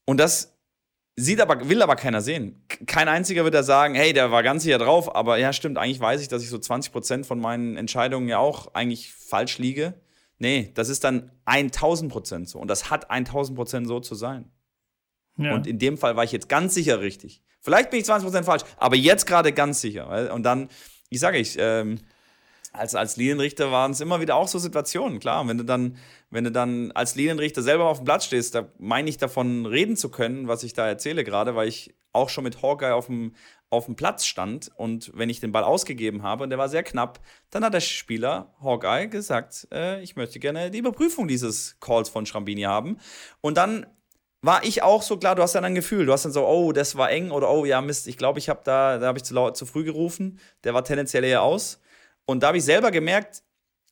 Und 0.05 0.19
das 0.19 0.57
sieht 1.17 1.41
aber, 1.41 1.69
will 1.69 1.83
aber 1.83 1.97
keiner 1.97 2.21
sehen. 2.21 2.65
Kein 2.87 3.09
einziger 3.09 3.45
wird 3.45 3.55
da 3.55 3.63
sagen, 3.63 3.95
hey, 3.95 4.13
der 4.13 4.31
war 4.31 4.43
ganz 4.43 4.63
sicher 4.63 4.79
drauf, 4.79 5.15
aber 5.15 5.39
ja, 5.39 5.53
stimmt, 5.53 5.79
eigentlich 5.79 6.01
weiß 6.01 6.23
ich, 6.23 6.29
dass 6.29 6.43
ich 6.43 6.49
so 6.49 6.57
20% 6.57 7.25
von 7.25 7.41
meinen 7.41 7.77
Entscheidungen 7.77 8.29
ja 8.29 8.39
auch 8.39 8.75
eigentlich 8.75 9.13
falsch 9.13 9.59
liege. 9.59 9.95
Nee, 10.39 10.73
das 10.75 10.89
ist 10.89 11.05
dann 11.05 11.31
1000% 11.47 12.49
so. 12.49 12.59
Und 12.59 12.69
das 12.69 12.91
hat 12.91 13.11
1000% 13.11 13.87
so 13.87 14.01
zu 14.01 14.15
sein. 14.15 14.51
Ja. 15.37 15.55
Und 15.55 15.67
in 15.67 15.79
dem 15.79 15.97
Fall 15.99 16.17
war 16.17 16.25
ich 16.25 16.33
jetzt 16.33 16.49
ganz 16.49 16.75
sicher 16.75 17.01
richtig. 17.01 17.43
Vielleicht 17.63 17.91
bin 17.91 18.01
ich 18.01 18.07
20% 18.07 18.43
falsch, 18.43 18.65
aber 18.77 18.97
jetzt 18.97 19.27
gerade 19.27 19.53
ganz 19.53 19.81
sicher. 19.81 20.35
Und 20.35 20.43
dann, 20.43 20.69
ich 21.09 21.21
sage 21.21 21.39
ich, 21.39 21.57
ähm, 21.59 22.01
als, 22.73 22.95
als 22.95 23.17
Linienrichter 23.17 23.71
waren 23.71 23.93
es 23.93 24.01
immer 24.01 24.21
wieder 24.21 24.37
auch 24.37 24.49
so 24.49 24.59
Situationen, 24.59 25.21
klar. 25.21 25.47
Wenn 25.47 25.59
du 25.59 25.65
dann, 25.65 25.97
wenn 26.31 26.45
du 26.45 26.51
dann 26.51 26.91
als 26.93 27.15
Linienrichter 27.15 27.63
selber 27.63 27.87
auf 27.87 27.99
dem 27.99 28.05
Platz 28.05 28.25
stehst, 28.25 28.55
da 28.55 28.69
meine 28.79 29.09
ich 29.09 29.19
davon 29.19 29.67
reden 29.67 29.97
zu 29.97 30.11
können, 30.11 30.49
was 30.49 30.63
ich 30.63 30.73
da 30.73 30.89
erzähle 30.89 31.23
gerade, 31.23 31.55
weil 31.55 31.69
ich 31.69 31.95
auch 32.13 32.29
schon 32.29 32.45
mit 32.45 32.63
Hawkeye 32.63 32.95
auf 32.95 33.07
dem, 33.07 33.35
auf 33.71 33.87
dem 33.87 33.97
Platz 33.97 34.27
stand 34.27 34.71
und 34.77 35.13
wenn 35.15 35.31
ich 35.31 35.41
den 35.41 35.53
Ball 35.53 35.65
ausgegeben 35.65 36.23
habe 36.23 36.45
und 36.45 36.51
der 36.51 36.59
war 36.59 36.69
sehr 36.69 36.83
knapp, 36.83 37.21
dann 37.51 37.65
hat 37.65 37.75
der 37.75 37.81
Spieler 37.81 38.55
Hawkeye 38.63 39.09
gesagt, 39.09 39.69
äh, 39.73 40.03
ich 40.03 40.17
möchte 40.17 40.41
gerne 40.41 40.71
die 40.71 40.79
Überprüfung 40.79 41.29
dieses 41.29 41.79
Calls 41.81 42.09
von 42.09 42.27
Schrambini 42.27 42.63
haben. 42.63 42.99
Und 43.41 43.57
dann 43.57 43.87
war 44.43 44.65
ich 44.65 44.83
auch 44.83 45.03
so 45.03 45.17
klar, 45.17 45.37
du 45.37 45.43
hast 45.43 45.55
dann 45.55 45.65
ein 45.65 45.75
Gefühl, 45.75 46.05
du 46.05 46.13
hast 46.13 46.25
dann 46.25 46.33
so, 46.33 46.47
oh, 46.47 46.73
das 46.73 46.97
war 46.97 47.11
eng 47.11 47.31
oder 47.31 47.49
oh, 47.49 47.65
ja, 47.65 47.81
Mist, 47.81 48.09
ich 48.09 48.19
glaube, 48.19 48.41
ich 48.41 48.49
habe 48.49 48.61
da, 48.65 48.99
da 48.99 49.07
habe 49.07 49.19
ich 49.19 49.25
zu, 49.25 49.35
laut, 49.35 49.57
zu 49.57 49.67
früh 49.67 49.85
gerufen, 49.85 50.41
der 50.65 50.75
war 50.75 50.85
tendenziell 50.85 51.25
eher 51.25 51.43
aus. 51.43 51.81
Und 52.27 52.43
da 52.43 52.49
habe 52.49 52.59
ich 52.59 52.65
selber 52.65 52.91
gemerkt, 52.91 53.43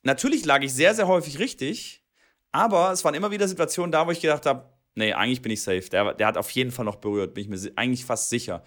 natürlich 0.03 0.45
lag 0.45 0.61
ich 0.61 0.73
sehr, 0.73 0.93
sehr 0.93 1.07
häufig 1.07 1.39
richtig, 1.39 2.03
aber 2.51 2.91
es 2.91 3.03
waren 3.05 3.15
immer 3.15 3.31
wieder 3.31 3.47
Situationen 3.47 3.91
da, 3.93 4.05
wo 4.05 4.11
ich 4.11 4.19
gedacht 4.19 4.45
habe, 4.45 4.69
nee, 4.95 5.13
eigentlich 5.13 5.41
bin 5.41 5.53
ich 5.53 5.63
safe. 5.63 5.89
Der, 5.89 6.13
der 6.13 6.27
hat 6.27 6.37
auf 6.37 6.49
jeden 6.51 6.71
Fall 6.71 6.85
noch 6.85 6.97
berührt, 6.97 7.33
bin 7.33 7.43
ich 7.43 7.49
mir 7.49 7.71
eigentlich 7.77 8.03
fast 8.03 8.29
sicher. 8.29 8.63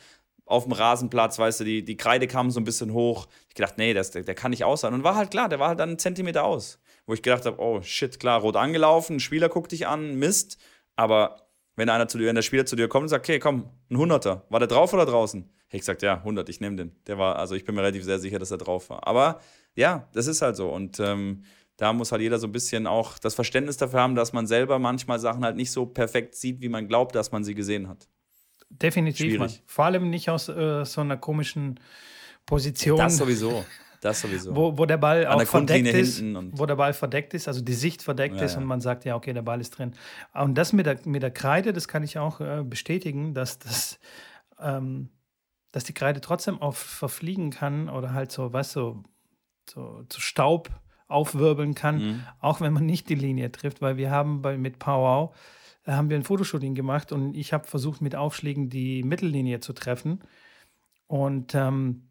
Auf 0.47 0.65
dem 0.65 0.73
Rasenplatz, 0.73 1.39
weißt 1.39 1.61
du, 1.61 1.65
die, 1.65 1.85
die 1.85 1.97
Kreide 1.97 2.27
kam 2.27 2.51
so 2.51 2.61
ein 2.61 2.65
bisschen 2.65 2.93
hoch. 2.93 3.29
Ich 3.49 3.55
gedacht, 3.55 3.79
nee, 3.79 3.95
das, 3.95 4.11
der, 4.11 4.23
der 4.23 4.35
kann 4.35 4.51
nicht 4.51 4.65
aus 4.65 4.83
sein. 4.83 4.95
Und 4.95 5.05
war 5.05 5.17
halt 5.17 5.31
klar, 5.31 5.49
der 5.49 5.59
war 5.59 5.69
halt 5.69 5.81
dann 5.81 5.91
einen 5.91 5.99
Zentimeter 5.99 6.45
aus. 6.45 6.79
Wo 7.07 7.15
ich 7.15 7.23
gedacht 7.23 7.45
habe, 7.45 7.61
oh 7.61 7.83
shit, 7.83 8.19
klar, 8.21 8.41
rot 8.41 8.57
angelaufen, 8.57 9.21
Spieler 9.21 9.49
guckt 9.51 9.73
dich 9.73 9.87
an, 9.87 10.17
Mist. 10.17 10.59
Aber 10.97 11.44
wenn 11.77 11.89
einer 11.89 12.09
zu 12.09 12.19
dir, 12.19 12.27
wenn 12.27 12.35
der 12.35 12.43
Spieler 12.43 12.67
zu 12.67 12.77
dir 12.77 12.89
kommt 12.89 13.05
und 13.05 13.09
sagt, 13.09 13.25
okay, 13.25 13.39
komm, 13.39 13.69
ein 13.91 13.97
Hunderter, 13.97 14.45
war 14.49 14.61
der 14.61 14.69
drauf 14.69 14.93
oder 14.93 15.07
draußen? 15.07 15.43
Hätte 15.43 15.77
ich 15.77 15.81
gesagt, 15.81 16.03
ja, 16.03 16.19
100, 16.19 16.49
ich 16.49 16.61
nehme 16.61 16.77
den. 16.77 16.93
Der 17.07 17.19
war, 17.19 17.37
also 17.37 17.55
ich 17.55 17.65
bin 17.65 17.75
mir 17.75 17.83
relativ 17.83 18.05
sehr 18.05 18.19
sicher, 18.19 18.39
dass 18.39 18.51
er 18.51 18.59
drauf 18.59 18.91
war. 18.91 19.07
Aber 19.07 19.41
ja, 19.75 20.09
das 20.13 20.27
ist 20.27 20.41
halt 20.41 20.57
so. 20.57 20.69
Und 20.69 21.01
ähm, 21.01 21.45
da 21.77 21.93
muss 21.93 22.13
halt 22.13 22.23
jeder 22.23 22.39
so 22.39 22.47
ein 22.47 22.53
bisschen 22.53 22.87
auch 22.87 23.19
das 23.19 23.35
Verständnis 23.35 23.77
dafür 23.77 24.01
haben, 24.01 24.15
dass 24.15 24.33
man 24.33 24.47
selber 24.47 24.79
manchmal 24.79 25.19
Sachen 25.19 25.45
halt 25.45 25.57
nicht 25.57 25.73
so 25.73 25.87
perfekt 25.87 26.37
sieht, 26.37 26.61
wie 26.61 26.69
man 26.69 26.87
glaubt, 26.87 27.15
dass 27.15 27.33
man 27.33 27.43
sie 27.43 27.55
gesehen 27.55 27.89
hat. 27.89 28.09
Definitiv. 28.71 29.35
Schwierig. 29.35 29.63
Vor 29.67 29.85
allem 29.85 30.11
nicht 30.11 30.31
aus 30.31 30.49
äh, 30.49 30.85
so 30.85 31.01
einer 31.01 31.17
komischen 31.17 31.81
Position. 32.47 32.99
Das 32.99 33.17
sowieso. 33.17 33.65
Das 34.05 34.21
sowieso. 34.21 34.55
Wo, 34.55 34.77
wo 34.77 34.85
der 34.85 34.99
Ball 34.99 35.27
auch 35.27 35.43
verdeckt 35.45 35.89
ist, 35.89 36.23
wo 36.23 36.67
der 36.67 36.77
Ball 36.77 36.93
verdeckt 36.93 37.33
ist, 37.33 37.49
also 37.49 37.63
die 37.63 37.73
Sicht 37.73 38.03
verdeckt 38.03 38.37
ja, 38.37 38.43
ist 38.43 38.53
ja. 38.53 38.61
und 38.61 38.67
man 38.67 38.83
sagt, 38.83 39.07
ja, 39.07 39.17
okay, 39.17 39.33
der 39.33 39.41
Ball 39.41 39.63
ist 39.63 39.71
drin. 39.71 39.93
Und 40.35 40.59
das 40.59 40.75
mit 40.75 40.85
der, 40.85 40.99
mit 41.07 41.23
der 41.23 41.31
Kreide, 41.31 41.73
das 41.73 41.89
kann 41.89 42.03
ich 42.03 42.19
auch 42.19 42.39
äh, 42.39 42.63
bestätigen, 42.63 43.33
dass 43.33 43.59
das, 43.61 43.99
ähm, 44.61 45.09
dass 45.73 45.85
die 45.85 45.95
Kreide 45.95 46.21
trotzdem 46.21 46.61
auch 46.61 46.75
verfliegen 46.75 47.49
kann 47.49 47.89
oder 47.89 48.13
halt 48.13 48.31
so, 48.31 48.51
du, 48.51 48.63
so, 48.63 49.03
so 50.13 50.21
Staub 50.21 50.69
aufwirbeln 51.09 51.75
kann, 51.75 51.97
mhm. 51.97 52.27
auch 52.41 52.61
wenn 52.61 52.75
man 52.75 52.85
nicht 52.85 53.09
die 53.09 53.15
Linie 53.15 53.53
trifft, 53.53 53.81
weil 53.81 53.97
wir 53.97 54.11
haben 54.11 54.43
bei, 54.43 54.59
mit 54.59 54.79
Powwow, 54.79 55.35
da 55.85 55.97
haben 55.97 56.11
wir 56.11 56.19
ein 56.19 56.25
Fotoshooting 56.25 56.75
gemacht 56.75 57.11
und 57.11 57.35
ich 57.35 57.55
habe 57.55 57.67
versucht, 57.67 58.03
mit 58.03 58.17
Aufschlägen 58.17 58.69
die 58.69 59.03
Mittellinie 59.03 59.61
zu 59.61 59.73
treffen. 59.73 60.21
Und 61.07 61.55
ähm, 61.55 62.11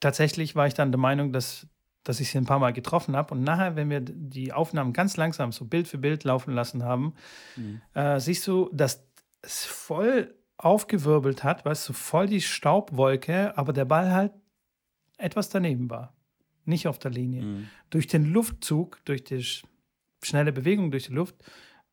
tatsächlich 0.00 0.56
war 0.56 0.66
ich 0.66 0.74
dann 0.74 0.92
der 0.92 0.98
Meinung, 0.98 1.32
dass, 1.32 1.66
dass 2.04 2.20
ich 2.20 2.30
sie 2.30 2.38
ein 2.38 2.46
paar 2.46 2.58
Mal 2.58 2.72
getroffen 2.72 3.16
habe. 3.16 3.34
Und 3.34 3.42
nachher, 3.42 3.76
wenn 3.76 3.90
wir 3.90 4.00
die 4.00 4.52
Aufnahmen 4.52 4.92
ganz 4.92 5.16
langsam 5.16 5.52
so 5.52 5.64
Bild 5.64 5.88
für 5.88 5.98
Bild 5.98 6.24
laufen 6.24 6.54
lassen 6.54 6.84
haben, 6.84 7.14
mhm. 7.56 7.80
äh, 7.94 8.20
siehst 8.20 8.46
du, 8.46 8.70
dass 8.72 9.06
es 9.42 9.64
voll 9.64 10.34
aufgewirbelt 10.56 11.44
hat, 11.44 11.64
weißt 11.64 11.88
du, 11.88 11.92
voll 11.92 12.26
die 12.26 12.40
Staubwolke, 12.40 13.56
aber 13.56 13.72
der 13.72 13.84
Ball 13.84 14.12
halt 14.12 14.32
etwas 15.16 15.48
daneben 15.48 15.88
war. 15.88 16.14
Nicht 16.64 16.88
auf 16.88 16.98
der 16.98 17.12
Linie. 17.12 17.42
Mhm. 17.42 17.68
Durch 17.90 18.06
den 18.08 18.24
Luftzug, 18.24 18.98
durch 19.04 19.24
die 19.24 19.44
schnelle 20.22 20.52
Bewegung 20.52 20.90
durch 20.90 21.06
die 21.06 21.12
Luft, 21.12 21.36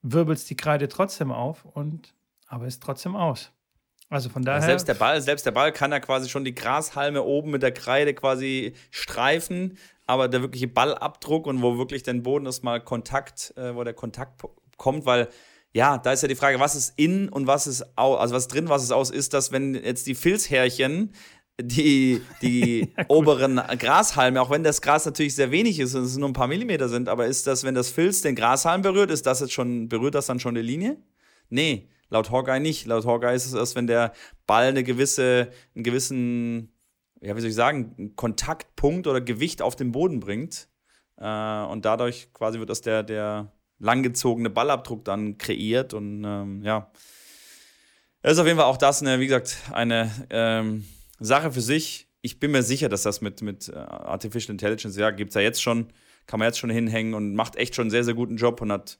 wirbelt 0.01 0.49
die 0.49 0.57
Kreide 0.57 0.87
trotzdem 0.87 1.31
auf 1.31 1.65
und 1.65 2.13
aber 2.47 2.67
ist 2.67 2.81
trotzdem 2.81 3.15
aus. 3.15 3.51
Also 4.09 4.29
von 4.29 4.43
daher. 4.43 4.61
Selbst 4.61 4.87
der 4.87 4.93
Ball, 4.93 5.21
selbst 5.21 5.45
der 5.45 5.51
Ball 5.51 5.71
kann 5.71 5.91
ja 5.91 5.99
quasi 5.99 6.29
schon 6.29 6.45
die 6.45 6.55
Grashalme 6.55 7.23
oben 7.23 7.51
mit 7.51 7.63
der 7.63 7.71
Kreide 7.71 8.13
quasi 8.13 8.73
streifen, 8.91 9.77
aber 10.05 10.27
der 10.27 10.41
wirkliche 10.41 10.67
Ballabdruck 10.67 11.47
und 11.47 11.61
wo 11.61 11.77
wirklich 11.77 12.03
den 12.03 12.23
Boden 12.23 12.45
erstmal 12.45 12.81
Kontakt, 12.81 13.53
äh, 13.57 13.75
wo 13.75 13.83
der 13.83 13.93
Kontakt 13.93 14.43
kommt, 14.77 15.05
weil 15.05 15.29
ja, 15.73 15.97
da 15.97 16.13
ist 16.13 16.21
ja 16.21 16.29
die 16.29 16.35
Frage, 16.35 16.59
was 16.59 16.75
ist 16.75 16.93
in 16.95 17.27
und 17.27 17.47
was 17.47 17.67
ist 17.67 17.97
aus, 17.97 18.19
also 18.19 18.35
was 18.35 18.43
ist 18.43 18.53
drin, 18.53 18.69
was 18.69 18.83
ist 18.83 18.91
aus, 18.91 19.09
ist 19.09 19.33
das, 19.33 19.51
wenn 19.51 19.75
jetzt 19.75 20.07
die 20.07 20.15
Filzhärchen 20.15 21.11
die, 21.61 22.21
die 22.41 22.91
ja, 22.97 23.05
oberen 23.07 23.61
Grashalme, 23.77 24.41
auch 24.41 24.49
wenn 24.49 24.63
das 24.63 24.81
Gras 24.81 25.05
natürlich 25.05 25.35
sehr 25.35 25.51
wenig 25.51 25.79
ist 25.79 25.95
und 25.95 26.03
es 26.03 26.17
nur 26.17 26.29
ein 26.29 26.33
paar 26.33 26.47
Millimeter 26.47 26.89
sind, 26.89 27.09
aber 27.09 27.25
ist 27.25 27.47
das, 27.47 27.63
wenn 27.63 27.75
das 27.75 27.89
Filz 27.89 28.21
den 28.21 28.35
Grashalm 28.35 28.81
berührt, 28.81 29.11
ist 29.11 29.25
das 29.25 29.39
jetzt 29.39 29.53
schon, 29.53 29.89
berührt 29.89 30.15
das 30.15 30.27
dann 30.27 30.39
schon 30.39 30.55
die 30.55 30.61
Linie? 30.61 30.97
Nee, 31.49 31.89
laut 32.09 32.31
Hawkeye 32.31 32.59
nicht. 32.59 32.85
Laut 32.85 33.05
Hawkeye 33.05 33.35
ist 33.35 33.45
es 33.45 33.53
erst, 33.53 33.75
wenn 33.75 33.87
der 33.87 34.13
Ball 34.47 34.65
eine 34.65 34.83
gewisse, 34.83 35.49
einen 35.75 35.83
gewissen, 35.83 36.71
ja, 37.21 37.35
wie 37.35 37.41
soll 37.41 37.49
ich 37.49 37.55
sagen, 37.55 38.15
Kontaktpunkt 38.15 39.07
oder 39.07 39.21
Gewicht 39.21 39.61
auf 39.61 39.75
den 39.75 39.91
Boden 39.91 40.19
bringt. 40.19 40.67
Äh, 41.17 41.63
und 41.63 41.85
dadurch 41.85 42.33
quasi 42.33 42.59
wird 42.59 42.69
das 42.69 42.81
der, 42.81 43.03
der 43.03 43.51
langgezogene 43.79 44.49
Ballabdruck 44.49 45.03
dann 45.05 45.37
kreiert 45.37 45.93
und 45.93 46.23
ähm, 46.23 46.61
ja. 46.63 46.91
Das 48.21 48.33
ist 48.33 48.39
auf 48.39 48.47
jeden 48.47 48.57
Fall 48.57 48.67
auch 48.67 48.77
das, 48.77 49.01
eine, 49.01 49.19
wie 49.19 49.27
gesagt, 49.27 49.57
eine 49.71 50.11
ähm, 50.31 50.85
Sache 51.19 51.51
für 51.51 51.61
sich. 51.61 52.09
Ich 52.21 52.39
bin 52.39 52.51
mir 52.51 52.63
sicher, 52.63 52.89
dass 52.89 53.03
das 53.03 53.21
mit, 53.21 53.41
mit 53.41 53.69
äh, 53.69 53.75
Artificial 53.75 54.51
Intelligence, 54.51 54.97
ja, 54.97 55.11
gibt 55.11 55.29
es 55.29 55.35
ja 55.35 55.41
jetzt 55.41 55.61
schon, 55.61 55.93
kann 56.25 56.39
man 56.39 56.47
jetzt 56.47 56.57
schon 56.57 56.71
hinhängen 56.71 57.13
und 57.13 57.35
macht 57.35 57.55
echt 57.55 57.75
schon 57.75 57.83
einen 57.83 57.91
sehr, 57.91 58.03
sehr 58.03 58.15
guten 58.15 58.37
Job 58.37 58.61
und 58.61 58.71
hat 58.71 58.97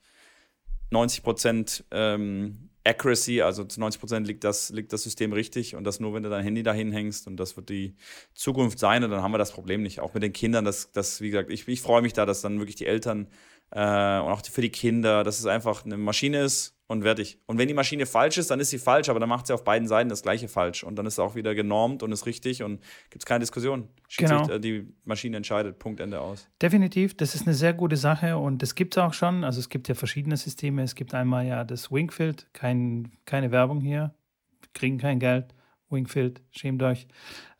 90 0.91 1.23
Prozent 1.23 1.85
ähm, 1.89 2.69
Accuracy, 2.85 3.41
also 3.41 3.63
zu 3.63 3.79
90 3.79 3.99
Prozent 3.99 4.27
liegt 4.27 4.43
das, 4.43 4.69
liegt 4.69 4.93
das 4.93 5.01
System 5.03 5.33
richtig 5.33 5.75
und 5.75 5.83
das 5.83 5.99
nur, 5.99 6.13
wenn 6.13 6.23
du 6.23 6.29
dein 6.29 6.43
Handy 6.43 6.61
da 6.61 6.71
hinhängst 6.71 7.25
und 7.27 7.37
das 7.37 7.57
wird 7.57 7.69
die 7.69 7.95
Zukunft 8.35 8.77
sein 8.77 9.03
und 9.03 9.09
dann 9.09 9.23
haben 9.23 9.31
wir 9.31 9.39
das 9.39 9.51
Problem 9.51 9.81
nicht. 9.81 9.99
Auch 9.99 10.13
mit 10.13 10.21
den 10.21 10.33
Kindern, 10.33 10.65
das, 10.65 10.91
das 10.91 11.19
wie 11.19 11.31
gesagt, 11.31 11.51
ich, 11.51 11.67
ich 11.67 11.81
freue 11.81 12.03
mich 12.03 12.13
da, 12.13 12.25
dass 12.25 12.41
dann 12.41 12.59
wirklich 12.59 12.75
die 12.75 12.85
Eltern 12.85 13.27
äh, 13.71 13.79
und 13.79 14.31
auch 14.31 14.41
für 14.45 14.61
die 14.61 14.71
Kinder, 14.71 15.23
dass 15.23 15.39
es 15.39 15.45
einfach 15.45 15.85
eine 15.85 15.97
Maschine 15.97 16.41
ist, 16.41 16.75
und 16.87 17.01
fertig. 17.01 17.39
Und 17.47 17.57
wenn 17.57 17.67
die 17.67 17.73
Maschine 17.73 18.05
falsch 18.05 18.37
ist, 18.37 18.51
dann 18.51 18.59
ist 18.59 18.69
sie 18.69 18.77
falsch, 18.77 19.09
aber 19.09 19.19
dann 19.19 19.29
macht 19.29 19.47
sie 19.47 19.53
auf 19.53 19.63
beiden 19.63 19.87
Seiten 19.87 20.09
das 20.09 20.21
gleiche 20.21 20.47
falsch. 20.47 20.83
Und 20.83 20.97
dann 20.97 21.05
ist 21.05 21.15
sie 21.15 21.23
auch 21.23 21.35
wieder 21.35 21.55
genormt 21.55 22.03
und 22.03 22.11
ist 22.11 22.25
richtig 22.25 22.61
und 22.61 22.79
gibt 23.09 23.23
es 23.23 23.25
keine 23.25 23.39
Diskussion. 23.39 23.89
Genau. 24.17 24.47
Äh, 24.47 24.59
die 24.59 24.87
Maschine 25.03 25.37
entscheidet, 25.37 25.79
Punkt, 25.79 25.99
Ende 25.99 26.21
aus. 26.21 26.47
Definitiv, 26.61 27.17
das 27.17 27.33
ist 27.33 27.47
eine 27.47 27.55
sehr 27.55 27.73
gute 27.73 27.97
Sache 27.97 28.37
und 28.37 28.61
das 28.61 28.75
gibt 28.75 28.95
es 28.95 28.97
auch 29.01 29.13
schon. 29.13 29.43
Also 29.43 29.59
es 29.59 29.69
gibt 29.69 29.87
ja 29.87 29.95
verschiedene 29.95 30.37
Systeme. 30.37 30.83
Es 30.83 30.95
gibt 30.95 31.13
einmal 31.13 31.47
ja 31.47 31.63
das 31.63 31.91
Wingfield, 31.91 32.47
kein, 32.53 33.11
keine 33.25 33.51
Werbung 33.51 33.81
hier, 33.81 34.13
wir 34.61 34.69
kriegen 34.73 34.97
kein 34.97 35.19
Geld. 35.19 35.53
Wingfield, 35.89 36.41
schämt 36.51 36.81
euch. 36.83 37.07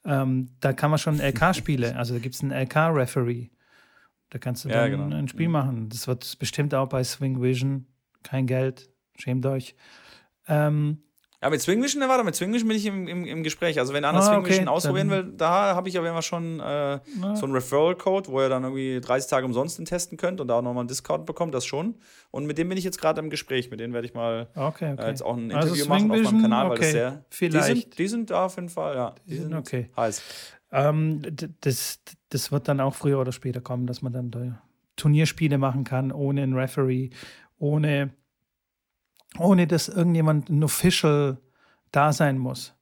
Ähm, 0.04 0.50
da 0.60 0.74
kann 0.74 0.90
man 0.90 1.00
schon 1.00 1.20
LK-Spiele, 1.20 1.96
also 1.98 2.14
da 2.16 2.20
gibt 2.20 2.36
es 2.36 2.42
einen 2.44 2.52
LK-Referee. 2.52 3.50
Da 4.30 4.40
kannst 4.40 4.66
du 4.66 4.70
dann 4.70 4.78
ja, 4.78 4.88
genau. 4.88 5.16
ein 5.16 5.28
Spiel 5.28 5.48
mhm. 5.48 5.54
machen. 5.54 5.90
Das 5.90 6.08
wird 6.08 6.40
bestimmt 6.40 6.74
auch 6.74 6.88
bei 6.90 7.04
Swing 7.04 7.42
Vision 7.42 7.88
kein 8.24 8.48
Geld, 8.48 8.90
Schämt 9.18 9.46
euch. 9.46 9.76
Ähm, 10.48 11.02
Ja, 11.42 11.50
mit 11.50 11.62
Swing 11.62 11.82
Vision, 11.84 12.02
warte, 12.08 12.24
mit 12.24 12.36
Swing 12.36 12.52
Vision 12.54 12.68
bin 12.68 12.78
ich 12.78 12.86
im, 12.86 13.08
im, 13.08 13.26
im 13.26 13.44
Gespräch. 13.44 13.80
Also, 13.80 13.94
wenn 13.94 14.04
einer 14.04 14.18
ah, 14.18 14.22
Swing 14.22 14.40
okay, 14.40 14.50
Vision 14.50 14.68
ausprobieren 14.68 15.10
will, 15.10 15.32
da 15.38 15.76
habe 15.76 15.90
ich 15.90 15.98
aber 15.98 16.10
immer 16.10 16.22
schon 16.22 16.60
äh, 16.60 17.00
so 17.36 17.46
einen 17.46 17.54
Referral-Code, 17.54 18.30
wo 18.30 18.42
ihr 18.42 18.50
dann 18.50 18.64
irgendwie 18.64 19.00
30 19.00 19.30
Tage 19.30 19.46
umsonst 19.46 19.84
testen 19.86 20.18
könnt 20.18 20.42
und 20.42 20.48
da 20.48 20.56
auch 20.56 20.62
nochmal 20.62 20.82
einen 20.82 20.88
Discount 20.88 21.26
bekommt, 21.26 21.54
das 21.54 21.66
schon. 21.66 21.96
Und 22.32 22.46
mit 22.46 22.58
dem 22.58 22.70
bin 22.70 22.78
ich 22.78 22.84
jetzt 22.84 23.00
gerade 23.00 23.22
im 23.22 23.30
Gespräch. 23.30 23.70
Mit 23.70 23.80
denen 23.80 23.94
werde 23.94 24.08
ich 24.08 24.14
mal 24.14 24.48
okay, 24.56 24.94
okay. 24.94 25.04
Äh, 25.04 25.10
jetzt 25.10 25.24
auch 25.24 25.38
ein 25.38 25.52
also 25.54 25.74
Interview 25.74 25.94
also 25.94 26.08
machen 26.08 26.12
auf 26.12 26.32
meinem 26.32 26.42
Kanal, 26.42 26.70
weil 26.70 26.78
das 26.78 26.92
sehr. 26.92 27.26
Vielleicht. 27.30 27.68
Die 27.68 27.82
sind, 27.82 28.00
die 28.00 28.08
sind 28.08 28.30
da 28.32 28.46
auf 28.46 28.56
jeden 28.56 28.70
Fall, 28.70 28.96
ja. 28.96 29.16
Die, 29.26 29.32
die 29.32 29.38
sind, 29.38 29.54
okay. 29.54 29.90
heiß. 29.96 30.22
Ähm, 30.76 31.22
das, 31.62 32.02
das 32.30 32.52
wird 32.52 32.68
dann 32.68 32.82
auch 32.82 32.94
früher 32.94 33.20
oder 33.20 33.32
später 33.32 33.62
kommen, 33.62 33.88
dass 33.88 34.02
man 34.02 34.12
dann 34.12 34.30
da 34.30 34.62
Turnierspiele 34.98 35.58
machen 35.58 35.86
kann, 35.86 36.12
ohne 36.12 36.44
einen 36.44 36.54
Referee, 36.54 37.12
ohne, 37.58 38.14
ohne 39.40 39.68
dass 39.68 39.88
irgendjemand 39.88 40.50
ein 40.50 40.64
Official 40.64 41.38
da 41.92 42.12
sein 42.12 42.38
muss. 42.38 42.74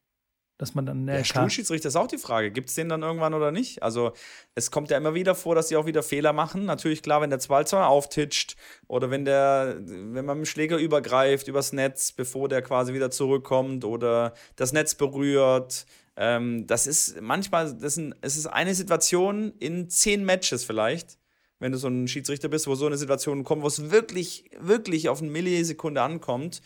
Dass 0.58 0.76
man 0.76 0.86
dann. 0.86 1.06
Der 1.06 1.24
Stuhlschiedsrichter 1.24 1.90
ist 1.90 1.96
auch 1.96 2.08
die 2.08 2.18
Frage. 2.18 2.52
Gibt 2.52 2.70
es 2.70 2.76
den 2.76 2.90
dann 2.90 3.04
irgendwann 3.04 3.34
oder 3.34 3.52
nicht? 3.52 3.84
Also, 3.84 4.14
es 4.56 4.72
kommt 4.72 4.90
ja 4.90 4.98
immer 4.98 5.14
wieder 5.14 5.36
vor, 5.36 5.56
dass 5.56 5.68
sie 5.68 5.76
auch 5.76 5.86
wieder 5.86 6.04
Fehler 6.04 6.32
machen. 6.32 6.66
Natürlich, 6.66 7.04
klar, 7.04 7.22
wenn 7.22 7.32
der 7.32 7.40
Zwalzer 7.40 7.88
auftitscht 7.88 8.56
oder 8.88 9.12
wenn 9.12 9.26
der, 9.26 9.78
wenn 9.80 10.26
man 10.26 10.38
mit 10.38 10.46
dem 10.46 10.50
Schläger 10.50 10.78
übergreift 10.78 11.48
übers 11.48 11.74
Netz, 11.74 12.12
bevor 12.12 12.50
der 12.50 12.62
quasi 12.62 12.94
wieder 12.94 13.12
zurückkommt 13.12 13.84
oder 13.84 14.34
das 14.56 14.74
Netz 14.74 14.96
berührt. 14.96 15.86
Ähm, 16.16 16.68
das 16.68 16.88
ist 16.88 17.22
manchmal, 17.22 17.74
das 17.74 17.98
ist, 17.98 18.16
es 18.22 18.38
ist 18.38 18.48
eine 18.48 18.76
Situation 18.76 19.54
in 19.60 19.90
zehn 19.90 20.24
Matches 20.26 20.64
vielleicht 20.64 21.18
wenn 21.64 21.72
du 21.72 21.78
so 21.78 21.88
ein 21.88 22.10
Schiedsrichter 22.10 22.50
bist, 22.50 22.68
wo 22.68 22.76
so 22.76 22.86
eine 22.88 22.98
Situation 22.98 23.46
kommt, 23.46 23.64
wo 23.64 23.68
es 23.68 23.90
wirklich, 23.90 24.52
wirklich 24.60 25.08
auf 25.08 25.22
eine 25.22 25.32
Millisekunde 25.32 26.02
ankommt. 26.02 26.62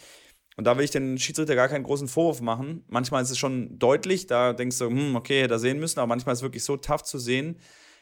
Und 0.55 0.65
da 0.65 0.75
will 0.75 0.85
ich 0.85 0.91
den 0.91 1.19
Schiedsrichter 1.19 1.53
gar 1.53 1.67
keinen 1.67 1.83
großen 1.83 2.07
Vorwurf 2.07 2.41
machen. 2.41 2.83
Manchmal 2.87 3.21
ist 3.21 3.29
es 3.29 3.37
schon 3.37 3.77
deutlich, 3.77 4.25
da 4.25 4.53
denkst 4.53 4.79
du, 4.79 4.87
hm, 4.87 5.15
okay, 5.15 5.43
hätte 5.43 5.53
er 5.53 5.59
sehen 5.59 5.79
müssen, 5.79 5.99
aber 5.99 6.07
manchmal 6.07 6.33
ist 6.33 6.39
es 6.39 6.43
wirklich 6.43 6.63
so 6.63 6.77
tough 6.77 7.03
zu 7.03 7.19
sehen. 7.19 7.59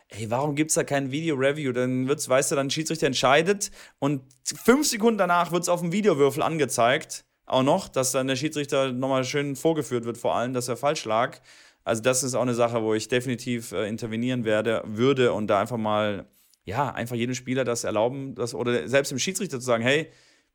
Ey, 0.07 0.31
warum 0.31 0.55
gibt 0.55 0.71
es 0.71 0.75
da 0.75 0.85
kein 0.85 1.11
Video-Review? 1.11 1.73
Dann 1.73 2.07
wird's, 2.07 2.29
weißt 2.29 2.51
du, 2.51 2.55
dann 2.55 2.69
Schiedsrichter 2.69 3.07
entscheidet 3.07 3.71
und 3.99 4.21
fünf 4.45 4.87
Sekunden 4.87 5.17
danach 5.17 5.51
wird 5.51 5.63
es 5.63 5.69
auf 5.69 5.81
dem 5.81 5.91
Videowürfel 5.91 6.41
angezeigt. 6.41 7.24
Auch 7.45 7.63
noch, 7.63 7.87
dass 7.87 8.11
dann 8.11 8.27
der 8.27 8.35
Schiedsrichter 8.35 8.91
nochmal 8.91 9.23
schön 9.23 9.55
vorgeführt 9.55 10.05
wird, 10.05 10.17
vor 10.17 10.35
allem, 10.35 10.53
dass 10.53 10.67
er 10.67 10.77
falsch 10.77 11.05
lag. 11.05 11.39
Also, 11.83 12.01
das 12.01 12.23
ist 12.23 12.33
auch 12.33 12.41
eine 12.41 12.55
Sache, 12.55 12.81
wo 12.81 12.93
ich 12.93 13.07
definitiv 13.07 13.71
äh, 13.71 13.87
intervenieren 13.87 14.43
werde, 14.43 14.81
würde 14.85 15.33
und 15.33 15.47
da 15.47 15.59
einfach 15.59 15.77
mal 15.77 16.25
ja, 16.65 16.89
einfach 16.89 17.15
jedem 17.15 17.35
Spieler 17.35 17.63
das 17.63 17.83
erlauben, 17.83 18.35
das, 18.35 18.53
oder 18.53 18.87
selbst 18.87 19.11
dem 19.11 19.19
Schiedsrichter 19.19 19.59
zu 19.59 19.65
sagen, 19.65 19.83
hey, 19.83 20.11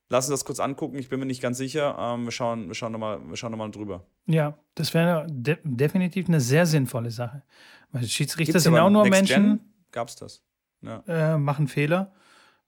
lass 0.08 0.28
uns 0.28 0.40
das 0.40 0.44
kurz 0.44 0.60
angucken, 0.60 0.98
ich 0.98 1.08
bin 1.08 1.20
mir 1.20 1.26
nicht 1.26 1.40
ganz 1.40 1.56
sicher, 1.56 1.96
ähm, 1.98 2.24
wir 2.24 2.32
schauen, 2.32 2.68
wir 2.68 2.74
schauen 2.74 2.92
nochmal 2.92 3.20
noch 3.20 3.70
drüber. 3.70 4.04
Ja, 4.26 4.58
das 4.74 4.92
wäre 4.92 5.26
de 5.30 5.56
definitiv 5.62 6.28
eine 6.28 6.40
sehr 6.40 6.66
sinnvolle 6.66 7.10
Sache. 7.10 7.42
Weil 7.92 8.04
Schiedsrichter 8.04 8.52
Gibt's 8.52 8.64
sind 8.64 8.76
auch 8.76 8.90
nur 8.90 9.04
Next 9.04 9.30
Menschen. 9.30 9.60
Gab 9.92 10.08
es 10.08 10.16
das? 10.16 10.42
Ja. 10.82 11.02
Äh, 11.06 11.38
machen 11.38 11.68
Fehler. 11.68 12.12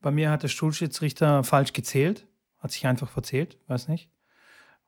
Bei 0.00 0.10
mir 0.10 0.30
hat 0.30 0.42
der 0.42 0.48
Stuhlschiedsrichter 0.48 1.44
falsch 1.44 1.72
gezählt, 1.72 2.26
hat 2.62 2.70
sich 2.70 2.86
einfach 2.86 3.10
verzählt, 3.10 3.58
weiß 3.66 3.88
nicht. 3.88 4.08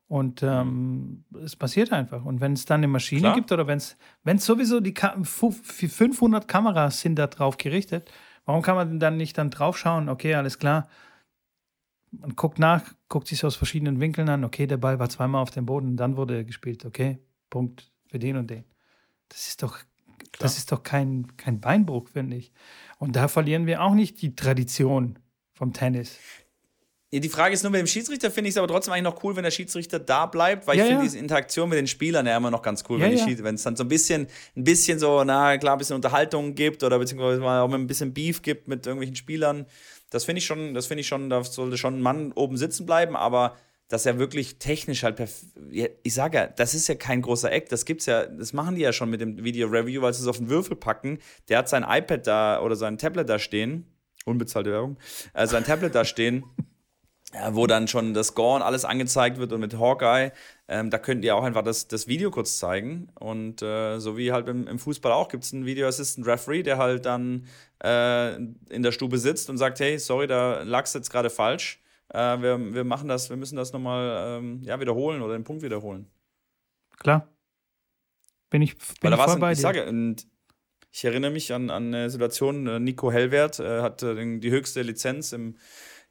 Und 0.06 0.42
ähm, 0.42 1.24
es 1.42 1.56
passiert 1.56 1.92
einfach. 1.92 2.24
Und 2.24 2.40
wenn 2.40 2.52
es 2.52 2.66
dann 2.66 2.80
eine 2.80 2.88
Maschine 2.88 3.22
Klar. 3.22 3.34
gibt 3.34 3.52
oder 3.52 3.66
wenn 3.66 3.78
es 3.78 3.96
sowieso 4.44 4.80
die 4.80 4.94
Ka 4.94 5.16
500 5.22 6.46
Kameras 6.46 7.00
sind 7.00 7.16
da 7.16 7.26
drauf 7.26 7.56
gerichtet, 7.56 8.10
Warum 8.44 8.62
kann 8.62 8.76
man 8.76 9.00
dann 9.00 9.16
nicht 9.16 9.38
dann 9.38 9.50
drauf 9.50 9.78
schauen, 9.78 10.08
okay, 10.08 10.34
alles 10.34 10.58
klar, 10.58 10.88
man 12.10 12.36
guckt 12.36 12.58
nach, 12.58 12.94
guckt 13.08 13.26
sich 13.26 13.44
aus 13.44 13.56
verschiedenen 13.56 14.00
Winkeln 14.00 14.28
an, 14.28 14.44
okay, 14.44 14.66
der 14.66 14.76
Ball 14.76 14.98
war 14.98 15.08
zweimal 15.08 15.42
auf 15.42 15.50
dem 15.50 15.66
Boden, 15.66 15.96
dann 15.96 16.16
wurde 16.16 16.36
er 16.36 16.44
gespielt, 16.44 16.84
okay, 16.84 17.18
Punkt 17.50 17.90
für 18.06 18.18
den 18.18 18.36
und 18.36 18.50
den. 18.50 18.64
Das 19.28 19.48
ist 19.48 19.62
doch, 19.62 19.78
das 20.38 20.58
ist 20.58 20.70
doch 20.70 20.82
kein, 20.82 21.36
kein 21.36 21.60
Beinbruch, 21.60 22.08
finde 22.08 22.36
ich. 22.36 22.52
Und 22.98 23.16
da 23.16 23.28
verlieren 23.28 23.66
wir 23.66 23.82
auch 23.82 23.94
nicht 23.94 24.20
die 24.22 24.36
Tradition 24.36 25.18
vom 25.54 25.72
Tennis. 25.72 26.18
Die 27.20 27.28
Frage 27.28 27.54
ist 27.54 27.62
nur 27.62 27.70
mit 27.70 27.80
dem 27.80 27.86
Schiedsrichter, 27.86 28.30
finde 28.30 28.48
ich 28.48 28.54
es 28.54 28.58
aber 28.58 28.66
trotzdem 28.66 28.92
eigentlich 28.92 29.04
noch 29.04 29.22
cool, 29.22 29.36
wenn 29.36 29.44
der 29.44 29.50
Schiedsrichter 29.50 29.98
da 29.98 30.26
bleibt, 30.26 30.66
weil 30.66 30.76
ja, 30.76 30.84
ich 30.84 30.88
finde 30.88 31.04
ja. 31.04 31.08
diese 31.08 31.18
Interaktion 31.18 31.68
mit 31.68 31.78
den 31.78 31.86
Spielern 31.86 32.26
ja 32.26 32.36
immer 32.36 32.50
noch 32.50 32.62
ganz 32.62 32.84
cool, 32.88 33.00
ja, 33.00 33.08
wenn 33.08 33.54
es 33.54 33.62
dann 33.62 33.76
so 33.76 33.84
ein 33.84 33.88
bisschen, 33.88 34.26
ein 34.56 34.64
bisschen 34.64 34.98
so, 34.98 35.22
na 35.24 35.56
klar, 35.58 35.76
ein 35.76 35.78
bisschen 35.78 35.96
Unterhaltung 35.96 36.54
gibt 36.54 36.82
oder 36.82 36.98
beziehungsweise 36.98 37.40
mal 37.40 37.60
auch 37.60 37.72
ein 37.72 37.86
bisschen 37.86 38.12
Beef 38.12 38.42
gibt 38.42 38.68
mit 38.68 38.86
irgendwelchen 38.86 39.16
Spielern. 39.16 39.66
Das 40.10 40.24
finde 40.24 40.38
ich 40.38 40.46
schon, 40.46 40.74
das 40.74 40.86
finde 40.86 41.02
ich 41.02 41.06
schon, 41.06 41.30
da 41.30 41.42
sollte 41.44 41.76
schon 41.78 41.98
ein 41.98 42.02
Mann 42.02 42.32
oben 42.32 42.56
sitzen 42.56 42.86
bleiben, 42.86 43.16
aber 43.16 43.56
dass 43.88 44.06
er 44.06 44.18
wirklich 44.18 44.58
technisch 44.58 45.04
halt 45.04 45.22
ich 46.02 46.14
sage 46.14 46.38
ja, 46.38 46.46
das 46.46 46.74
ist 46.74 46.88
ja 46.88 46.94
kein 46.94 47.22
großer 47.22 47.52
Eck, 47.52 47.68
das 47.68 47.84
gibt's 47.84 48.06
ja, 48.06 48.26
das 48.26 48.52
machen 48.52 48.76
die 48.76 48.82
ja 48.82 48.92
schon 48.92 49.10
mit 49.10 49.20
dem 49.20 49.44
Video 49.44 49.68
Review, 49.68 50.02
weil 50.02 50.12
sie 50.14 50.22
es 50.22 50.26
auf 50.26 50.38
den 50.38 50.48
Würfel 50.48 50.76
packen. 50.76 51.18
Der 51.48 51.58
hat 51.58 51.68
sein 51.68 51.84
iPad 51.86 52.26
da 52.26 52.60
oder 52.60 52.76
sein 52.76 52.98
Tablet 52.98 53.28
da 53.28 53.38
stehen, 53.38 53.86
unbezahlte 54.24 54.72
Werbung, 54.72 54.96
äh, 55.34 55.46
sein 55.46 55.64
Tablet 55.64 55.94
da 55.94 56.04
stehen 56.04 56.44
wo 57.50 57.66
dann 57.66 57.88
schon 57.88 58.14
das 58.14 58.30
und 58.30 58.62
alles 58.62 58.84
angezeigt 58.84 59.38
wird 59.38 59.52
und 59.52 59.60
mit 59.60 59.78
Hawkeye, 59.78 60.32
ähm, 60.68 60.90
da 60.90 60.98
könnt 60.98 61.24
ihr 61.24 61.36
auch 61.36 61.44
einfach 61.44 61.62
das, 61.62 61.88
das 61.88 62.06
Video 62.06 62.30
kurz 62.30 62.58
zeigen. 62.58 63.08
Und 63.18 63.62
äh, 63.62 63.98
so 63.98 64.16
wie 64.16 64.32
halt 64.32 64.48
im, 64.48 64.66
im 64.66 64.78
Fußball 64.78 65.12
auch, 65.12 65.28
gibt 65.28 65.44
es 65.44 65.52
einen 65.52 65.66
Video 65.66 65.86
Assistant 65.86 66.26
Referee, 66.26 66.62
der 66.62 66.78
halt 66.78 67.06
dann 67.06 67.46
äh, 67.82 68.34
in 68.34 68.82
der 68.82 68.92
Stube 68.92 69.18
sitzt 69.18 69.50
und 69.50 69.58
sagt, 69.58 69.80
hey, 69.80 69.98
sorry, 69.98 70.26
da 70.26 70.62
lag 70.62 70.84
es 70.84 70.94
jetzt 70.94 71.10
gerade 71.10 71.30
falsch. 71.30 71.80
Äh, 72.12 72.40
wir, 72.40 72.74
wir 72.74 72.84
machen 72.84 73.08
das, 73.08 73.30
wir 73.30 73.36
müssen 73.36 73.56
das 73.56 73.72
nochmal 73.72 74.38
ähm, 74.38 74.62
ja, 74.62 74.80
wiederholen 74.80 75.20
oder 75.22 75.34
den 75.34 75.44
Punkt 75.44 75.62
wiederholen. 75.62 76.06
Klar. 76.98 77.28
Bin 78.50 78.62
ich, 78.62 78.76
bin 78.76 79.10
Weil 79.10 79.14
ich 79.14 79.20
voll 79.20 79.40
bei 79.40 79.52
ich 79.52 79.58
dir. 79.58 79.62
Sage, 79.62 79.86
und 79.86 80.26
ich 80.92 81.04
erinnere 81.04 81.32
mich 81.32 81.52
an, 81.52 81.70
an 81.70 81.92
eine 81.92 82.08
Situation, 82.08 82.68
äh, 82.68 82.78
Nico 82.78 83.10
Hellwert 83.10 83.58
äh, 83.58 83.82
hat 83.82 84.02
die 84.02 84.50
höchste 84.50 84.82
Lizenz 84.82 85.32
im 85.32 85.56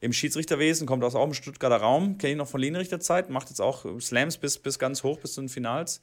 im 0.04 0.12
Schiedsrichterwesen, 0.12 0.86
kommt 0.86 1.04
aus 1.06 1.16
auch 1.16 1.26
im 1.26 1.34
Stuttgarter 1.34 1.78
Raum, 1.78 2.18
kenne 2.18 2.34
ich 2.34 2.38
noch 2.38 2.48
von 2.48 2.60
Linienrichterzeit, 2.60 3.30
macht 3.30 3.50
jetzt 3.50 3.62
auch 3.62 3.86
Slams 4.02 4.38
bis, 4.38 4.60
bis 4.60 4.78
ganz 4.78 5.02
hoch, 5.04 5.18
bis 5.20 5.34
zu 5.34 5.42
den 5.42 5.48
Finals. 5.48 6.02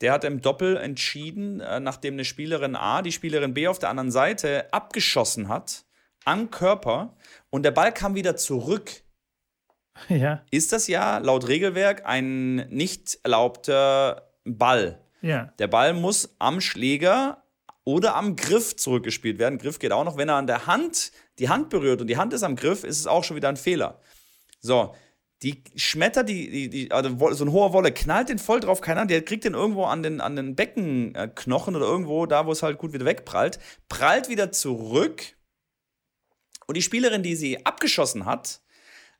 Der 0.00 0.12
hat 0.12 0.24
im 0.24 0.40
Doppel 0.40 0.78
entschieden, 0.78 1.60
äh, 1.60 1.78
nachdem 1.78 2.14
eine 2.14 2.24
Spielerin 2.24 2.74
A 2.74 3.02
die 3.02 3.12
Spielerin 3.12 3.52
B 3.52 3.68
auf 3.68 3.78
der 3.78 3.90
anderen 3.90 4.10
Seite 4.10 4.72
abgeschossen 4.72 5.48
hat, 5.48 5.84
am 6.24 6.50
Körper 6.50 7.16
und 7.50 7.64
der 7.64 7.70
Ball 7.70 7.92
kam 7.92 8.14
wieder 8.14 8.36
zurück. 8.36 8.90
Ja. 10.08 10.42
Ist 10.50 10.72
das 10.72 10.88
ja 10.88 11.18
laut 11.18 11.46
Regelwerk 11.46 12.04
ein 12.04 12.68
nicht 12.68 13.20
erlaubter 13.22 14.32
Ball? 14.42 14.98
Ja. 15.20 15.52
Der 15.60 15.68
Ball 15.68 15.94
muss 15.94 16.34
am 16.40 16.60
Schläger 16.60 17.43
oder 17.84 18.16
am 18.16 18.36
Griff 18.36 18.76
zurückgespielt 18.76 19.38
werden. 19.38 19.58
Griff 19.58 19.78
geht 19.78 19.92
auch 19.92 20.04
noch, 20.04 20.16
wenn 20.16 20.28
er 20.28 20.36
an 20.36 20.46
der 20.46 20.66
Hand 20.66 21.12
die 21.38 21.48
Hand 21.48 21.68
berührt 21.70 22.00
und 22.00 22.06
die 22.06 22.16
Hand 22.16 22.32
ist 22.32 22.42
am 22.42 22.56
Griff, 22.56 22.84
ist 22.84 22.98
es 22.98 23.06
auch 23.06 23.24
schon 23.24 23.36
wieder 23.36 23.48
ein 23.48 23.56
Fehler. 23.56 24.00
So, 24.60 24.94
die 25.42 25.62
schmettert 25.76 26.28
die, 26.28 26.48
die, 26.48 26.70
die 26.70 26.90
also 26.90 27.34
so 27.34 27.44
ein 27.44 27.52
hoher 27.52 27.72
Wolle, 27.74 27.92
knallt 27.92 28.30
den 28.30 28.38
voll 28.38 28.60
drauf, 28.60 28.80
keine 28.80 29.00
Ahnung, 29.00 29.08
der 29.08 29.22
kriegt 29.22 29.44
den 29.44 29.52
irgendwo 29.52 29.84
an 29.84 30.02
den, 30.02 30.20
an 30.22 30.36
den 30.36 30.56
Beckenknochen 30.56 31.76
oder 31.76 31.84
irgendwo 31.84 32.24
da, 32.24 32.46
wo 32.46 32.52
es 32.52 32.62
halt 32.62 32.78
gut 32.78 32.94
wieder 32.94 33.04
wegprallt, 33.04 33.58
prallt 33.88 34.30
wieder 34.30 34.52
zurück 34.52 35.36
und 36.66 36.76
die 36.76 36.82
Spielerin, 36.82 37.22
die 37.22 37.36
sie 37.36 37.66
abgeschossen 37.66 38.24
hat, 38.24 38.62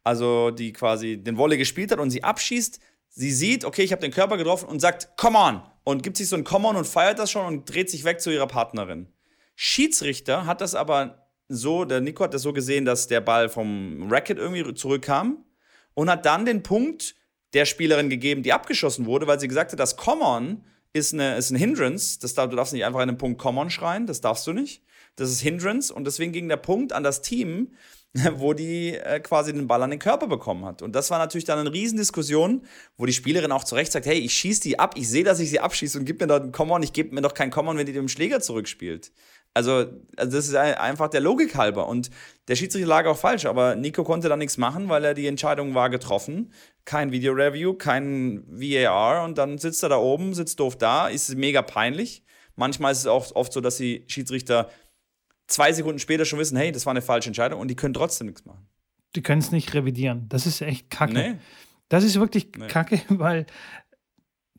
also 0.02 0.50
die 0.50 0.72
quasi 0.72 1.18
den 1.18 1.36
Wolle 1.36 1.58
gespielt 1.58 1.92
hat 1.92 1.98
und 1.98 2.10
sie 2.10 2.24
abschießt, 2.24 2.80
sie 3.10 3.32
sieht, 3.32 3.66
okay, 3.66 3.82
ich 3.82 3.92
habe 3.92 4.00
den 4.00 4.12
Körper 4.12 4.38
getroffen 4.38 4.68
und 4.68 4.80
sagt, 4.80 5.16
come 5.18 5.38
on, 5.38 5.62
und 5.84 6.02
gibt 6.02 6.16
sich 6.16 6.28
so 6.28 6.36
ein 6.36 6.44
Come 6.44 6.68
on 6.68 6.76
und 6.76 6.86
feiert 6.86 7.18
das 7.18 7.30
schon 7.30 7.46
und 7.46 7.72
dreht 7.72 7.90
sich 7.90 8.04
weg 8.04 8.20
zu 8.20 8.30
ihrer 8.30 8.46
Partnerin. 8.46 9.08
Schiedsrichter 9.54 10.46
hat 10.46 10.60
das 10.60 10.74
aber 10.74 11.28
so, 11.48 11.84
der 11.84 12.00
Nico 12.00 12.24
hat 12.24 12.34
das 12.34 12.42
so 12.42 12.52
gesehen, 12.52 12.84
dass 12.84 13.06
der 13.06 13.20
Ball 13.20 13.48
vom 13.48 14.08
Racket 14.10 14.38
irgendwie 14.38 14.74
zurückkam 14.74 15.44
und 15.92 16.10
hat 16.10 16.26
dann 16.26 16.44
den 16.44 16.62
Punkt 16.62 17.14
der 17.52 17.66
Spielerin 17.66 18.10
gegeben, 18.10 18.42
die 18.42 18.52
abgeschossen 18.52 19.06
wurde, 19.06 19.26
weil 19.26 19.38
sie 19.38 19.48
gesagt 19.48 19.72
hat, 19.72 19.78
das 19.78 19.96
Come 19.96 20.24
on 20.24 20.64
ist, 20.92 21.12
eine, 21.12 21.36
ist 21.36 21.50
ein 21.50 21.56
Hindrance. 21.56 22.18
Das 22.20 22.34
darf, 22.34 22.50
du 22.50 22.56
darfst 22.56 22.72
nicht 22.72 22.84
einfach 22.84 23.00
in 23.00 23.08
den 23.08 23.18
Punkt 23.18 23.40
Come 23.40 23.60
on 23.60 23.70
schreien, 23.70 24.06
das 24.06 24.20
darfst 24.20 24.46
du 24.46 24.52
nicht. 24.52 24.82
Das 25.16 25.30
ist 25.30 25.40
Hindrance 25.40 25.94
und 25.94 26.04
deswegen 26.06 26.32
ging 26.32 26.48
der 26.48 26.56
Punkt 26.56 26.92
an 26.92 27.04
das 27.04 27.22
Team, 27.22 27.74
wo 28.36 28.52
die 28.52 28.94
äh, 28.94 29.18
quasi 29.20 29.52
den 29.52 29.66
Ball 29.66 29.82
an 29.82 29.90
den 29.90 29.98
Körper 29.98 30.28
bekommen 30.28 30.64
hat. 30.64 30.82
Und 30.82 30.94
das 30.94 31.10
war 31.10 31.18
natürlich 31.18 31.44
dann 31.44 31.58
eine 31.58 31.72
Riesendiskussion, 31.72 32.62
wo 32.96 33.06
die 33.06 33.12
Spielerin 33.12 33.50
auch 33.50 33.64
zu 33.64 33.74
Recht 33.74 33.90
sagt, 33.90 34.06
hey, 34.06 34.18
ich 34.18 34.32
schieße 34.34 34.62
die 34.62 34.78
ab, 34.78 34.94
ich 34.96 35.08
sehe, 35.08 35.24
dass 35.24 35.40
ich 35.40 35.50
sie 35.50 35.60
abschieße 35.60 35.98
und 35.98 36.04
gib 36.04 36.20
mir 36.20 36.28
doch 36.28 36.40
einen 36.40 36.52
Come-On, 36.52 36.82
ich 36.82 36.92
gebe 36.92 37.14
mir 37.14 37.22
doch 37.22 37.34
keinen 37.34 37.50
Come-On, 37.50 37.76
wenn 37.76 37.86
die 37.86 37.92
dem 37.92 38.08
Schläger 38.08 38.40
zurückspielt. 38.40 39.10
Also, 39.52 39.86
also 40.16 40.36
das 40.36 40.48
ist 40.48 40.54
einfach 40.54 41.08
der 41.08 41.20
Logik 41.20 41.56
halber. 41.56 41.88
Und 41.88 42.10
der 42.48 42.56
Schiedsrichter 42.56 42.88
lag 42.88 43.06
auch 43.06 43.16
falsch, 43.16 43.46
aber 43.46 43.76
Nico 43.76 44.04
konnte 44.04 44.28
da 44.28 44.36
nichts 44.36 44.58
machen, 44.58 44.88
weil 44.88 45.04
er 45.04 45.14
die 45.14 45.26
Entscheidung 45.26 45.74
war 45.74 45.90
getroffen. 45.90 46.52
Kein 46.84 47.12
Video-Review, 47.12 47.74
kein 47.74 48.44
VAR 48.48 49.24
und 49.24 49.38
dann 49.38 49.58
sitzt 49.58 49.82
er 49.82 49.88
da 49.88 49.96
oben, 49.96 50.34
sitzt 50.34 50.60
doof 50.60 50.76
da, 50.76 51.08
ist 51.08 51.34
mega 51.36 51.62
peinlich. 51.62 52.24
Manchmal 52.56 52.92
ist 52.92 52.98
es 52.98 53.06
auch 53.06 53.34
oft 53.34 53.52
so, 53.52 53.60
dass 53.60 53.76
die 53.76 54.04
Schiedsrichter 54.06 54.68
zwei 55.46 55.72
Sekunden 55.72 55.98
später 55.98 56.24
schon 56.24 56.38
wissen, 56.38 56.56
hey, 56.56 56.72
das 56.72 56.86
war 56.86 56.92
eine 56.92 57.02
falsche 57.02 57.28
Entscheidung 57.28 57.60
und 57.60 57.68
die 57.68 57.76
können 57.76 57.94
trotzdem 57.94 58.26
nichts 58.26 58.44
machen. 58.44 58.66
Die 59.14 59.22
können 59.22 59.40
es 59.40 59.52
nicht 59.52 59.74
revidieren. 59.74 60.26
Das 60.28 60.46
ist 60.46 60.60
echt 60.60 60.90
kacke. 60.90 61.12
Nee. 61.12 61.34
Das 61.88 62.04
ist 62.04 62.18
wirklich 62.18 62.48
nee. 62.56 62.66
kacke, 62.66 63.00
weil 63.08 63.46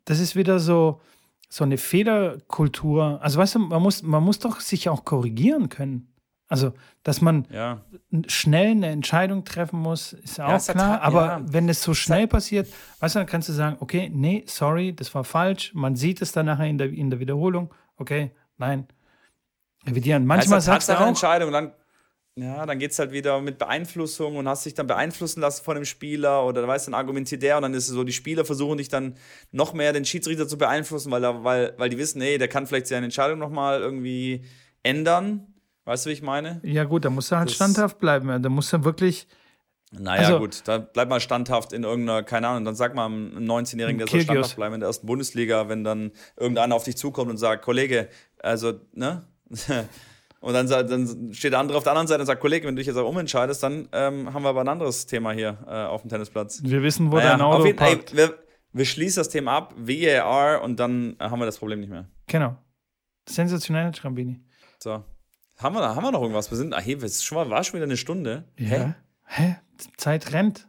das 0.06 0.20
ist 0.20 0.36
wieder 0.36 0.60
so, 0.60 1.02
so 1.50 1.64
eine 1.64 1.78
Fehlerkultur. 1.78 3.20
Also 3.22 3.40
weißt 3.40 3.56
du, 3.56 3.60
man 3.60 3.82
muss, 3.82 4.04
man 4.04 4.24
muss 4.24 4.40
doch 4.40 4.60
sich 4.60 4.90
auch 4.90 5.04
korrigieren 5.04 5.70
können. 5.70 6.12
Also, 6.48 6.74
dass 7.02 7.22
man 7.22 7.48
ja. 7.50 7.82
schnell 8.28 8.72
eine 8.72 8.88
Entscheidung 8.88 9.46
treffen 9.46 9.80
muss, 9.80 10.14
ist 10.14 10.40
auch 10.40 10.50
ja, 10.50 10.74
klar. 10.74 10.92
Hat, 10.94 11.02
aber 11.02 11.26
ja. 11.26 11.42
wenn 11.44 11.68
es 11.70 11.82
so 11.82 11.96
schnell 11.96 12.28
passiert, 12.28 12.68
weißt 13.00 13.16
du, 13.16 13.20
dann 13.20 13.28
kannst 13.28 13.50
du 13.50 13.54
sagen, 13.54 13.78
okay, 13.80 14.12
nee, 14.14 14.44
sorry, 14.46 14.96
das 14.96 15.14
war 15.16 15.24
falsch. 15.24 15.74
Man 15.74 15.96
sieht 15.96 16.22
es 16.22 16.32
dann 16.34 16.46
nachher 16.46 16.68
in 16.68 16.78
der, 16.78 16.92
in 16.92 17.10
der 17.10 17.20
Wiederholung. 17.20 17.74
Okay, 17.98 18.32
nein. 18.58 18.88
Revidieren. 19.88 20.26
Manchmal 20.26 20.58
ja, 20.58 20.62
sagst 20.62 20.90
du 20.90 21.00
auch, 21.00 21.08
Entscheidung, 21.08 21.52
dann 21.52 21.72
ja, 22.38 22.66
dann 22.66 22.80
geht 22.80 22.92
es 22.92 23.00
halt 23.00 23.14
wieder 23.14 23.40
mit 23.40 23.58
Beeinflussung 23.58 24.36
und 24.36 24.48
hast 24.50 24.66
dich 24.66 24.74
dann 24.74 24.88
beeinflussen 24.88 25.40
lassen 25.40 25.64
von 25.64 25.76
dem 25.76 25.86
Spieler 25.86 26.46
oder 26.46 26.68
weißt, 26.68 26.88
dann 26.88 26.94
argumentiert 26.94 27.42
der 27.42 27.56
und 27.56 27.62
dann 27.62 27.74
ist 27.74 27.88
es 27.88 27.94
so, 27.94 28.04
die 28.04 28.12
Spieler 28.12 28.44
versuchen 28.44 28.78
dich 28.78 28.90
dann 28.90 29.16
noch 29.54 29.74
mehr 29.74 29.94
den 29.94 30.04
Schiedsrichter 30.04 30.46
zu 30.46 30.58
beeinflussen, 30.58 31.12
weil, 31.12 31.22
weil, 31.46 31.74
weil 31.78 31.90
die 31.90 31.98
wissen, 31.98 32.20
nee, 32.20 32.38
der 32.38 32.50
kann 32.50 32.68
vielleicht 32.68 32.88
seine 32.88 33.06
Entscheidung 33.06 33.40
nochmal 33.40 33.80
irgendwie 33.80 34.44
ändern. 34.84 35.48
Weißt 35.86 36.06
du, 36.06 36.10
wie 36.10 36.14
ich 36.14 36.22
meine? 36.22 36.60
Ja, 36.64 36.84
gut, 36.84 37.06
da 37.06 37.10
musst 37.10 37.32
du 37.32 37.38
halt 37.38 37.48
das 37.48 37.56
standhaft 37.56 38.00
bleiben. 38.00 38.42
Da 38.42 38.50
musst 38.50 38.74
du 38.74 38.84
wirklich. 38.84 39.28
Naja, 39.92 40.28
also, 40.28 40.40
gut, 40.40 40.64
da 40.66 40.80
bleib 40.80 41.08
mal 41.08 41.22
standhaft 41.22 41.72
in 41.72 41.84
irgendeiner, 41.84 42.24
keine 42.24 42.50
Ahnung, 42.50 42.66
dann 42.66 42.76
sag 42.76 42.96
mal 42.96 43.06
einem 43.06 43.38
19-Jährigen, 43.50 44.00
der 44.00 44.08
soll 44.08 44.22
standhaft 44.22 44.58
bleiben 44.58 44.74
in 44.74 44.82
der 44.82 44.88
ersten 44.88 45.08
Bundesliga, 45.08 45.70
wenn 45.70 45.86
dann 45.86 46.12
irgendeiner 46.36 46.76
auf 46.76 46.84
dich 46.84 46.98
zukommt 46.98 47.30
und 47.30 47.38
sagt, 47.38 47.64
Kollege, 47.64 48.10
also, 48.40 48.74
ne? 48.94 49.26
Und 50.46 50.54
dann, 50.54 50.68
dann, 50.68 51.34
steht 51.34 51.54
der 51.54 51.60
andere 51.60 51.76
auf 51.76 51.84
der 51.84 51.94
anderen 51.94 52.08
Seite 52.08 52.22
und 52.22 52.28
sagt, 52.28 52.40
Kollege, 52.40 52.68
wenn 52.68 52.76
du 52.76 52.80
dich 52.80 52.86
jetzt 52.86 52.98
auch 52.98 53.10
umentscheidest, 53.10 53.64
dann 53.64 53.90
ähm, 53.92 54.32
haben 54.32 54.44
wir 54.44 54.50
aber 54.50 54.62
ein 54.62 54.68
anderes 54.68 55.08
Thema 55.08 55.32
hier 55.32 55.58
äh, 55.66 55.72
auf 55.72 56.02
dem 56.02 56.10
Tennisplatz. 56.10 56.62
Wir 56.62 56.84
wissen, 56.84 57.12
wo 57.12 57.16
naja, 57.16 57.32
dein 57.32 57.42
Auto 57.42 57.66
jeden, 57.66 57.80
ey, 57.80 58.00
wir, 58.12 58.38
wir, 58.72 58.86
schließen 58.86 59.22
das 59.22 59.30
Thema 59.30 59.54
ab, 59.54 59.74
VAR, 59.76 60.62
und 60.62 60.80
dann 60.80 61.16
äh, 61.18 61.24
haben 61.24 61.40
wir 61.40 61.48
das 61.48 61.58
Problem 61.58 61.80
nicht 61.80 61.90
mehr. 61.90 62.08
Genau. 62.28 62.58
Sensationell, 63.28 63.96
Schrambini. 63.96 64.40
So. 64.78 65.04
Haben 65.58 65.76
wir, 65.78 65.96
haben 65.96 66.04
wir 66.04 66.12
noch 66.12 66.22
irgendwas? 66.22 66.52
Wir 66.52 66.58
sind, 66.60 66.76
ah, 66.76 66.80
hey, 66.80 66.94
es 66.94 67.24
schon 67.24 67.38
mal, 67.38 67.50
war 67.50 67.64
schon 67.64 67.76
wieder 67.76 67.86
eine 67.86 67.98
Stunde. 67.98 68.44
Ja. 68.60 68.68
Hä? 68.68 68.94
Hä? 69.24 69.56
Zeit 69.98 70.32
rennt. 70.32 70.68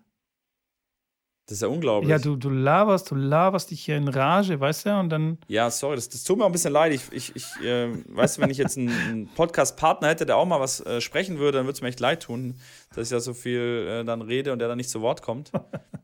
Das 1.47 1.59
ist 1.59 1.62
ja 1.62 1.68
unglaublich. 1.68 2.11
Ja, 2.11 2.18
du, 2.18 2.34
du 2.34 2.51
laberst, 2.51 3.09
du 3.09 3.14
laberst 3.14 3.70
dich 3.70 3.84
hier 3.84 3.97
in 3.97 4.09
Rage, 4.09 4.59
weißt 4.59 4.86
du, 4.86 4.99
und 4.99 5.11
dann. 5.11 5.38
Ja, 5.47 5.70
sorry, 5.70 5.94
das, 5.94 6.09
das 6.09 6.24
tut 6.24 6.38
mir 6.38 6.44
auch 6.44 6.49
ein 6.49 6.53
bisschen 6.53 6.72
leid. 6.72 6.92
Ich, 6.92 7.03
ich, 7.12 7.36
ich 7.36 7.64
äh, 7.64 7.88
weißt 8.09 8.36
du, 8.38 8.42
wenn 8.42 8.51
ich 8.51 8.59
jetzt 8.59 8.76
einen, 8.76 8.88
einen 8.88 9.28
Podcast-Partner 9.28 10.09
hätte, 10.09 10.26
der 10.26 10.38
auch 10.38 10.44
mal 10.44 10.59
was 10.59 10.84
äh, 10.84 11.01
sprechen 11.01 11.38
würde, 11.38 11.59
dann 11.59 11.66
würde 11.66 11.76
es 11.76 11.82
mir 11.82 11.88
echt 11.88 12.01
leid 12.01 12.24
tun, 12.24 12.57
dass 12.97 13.07
ich 13.07 13.12
ja 13.12 13.20
so 13.20 13.32
viel 13.32 13.86
äh, 13.88 14.05
dann 14.05 14.22
rede 14.22 14.53
und 14.53 14.59
der 14.59 14.66
dann 14.66 14.76
nicht 14.76 14.90
zu 14.90 15.03
Wort 15.03 15.22
kommt. 15.22 15.53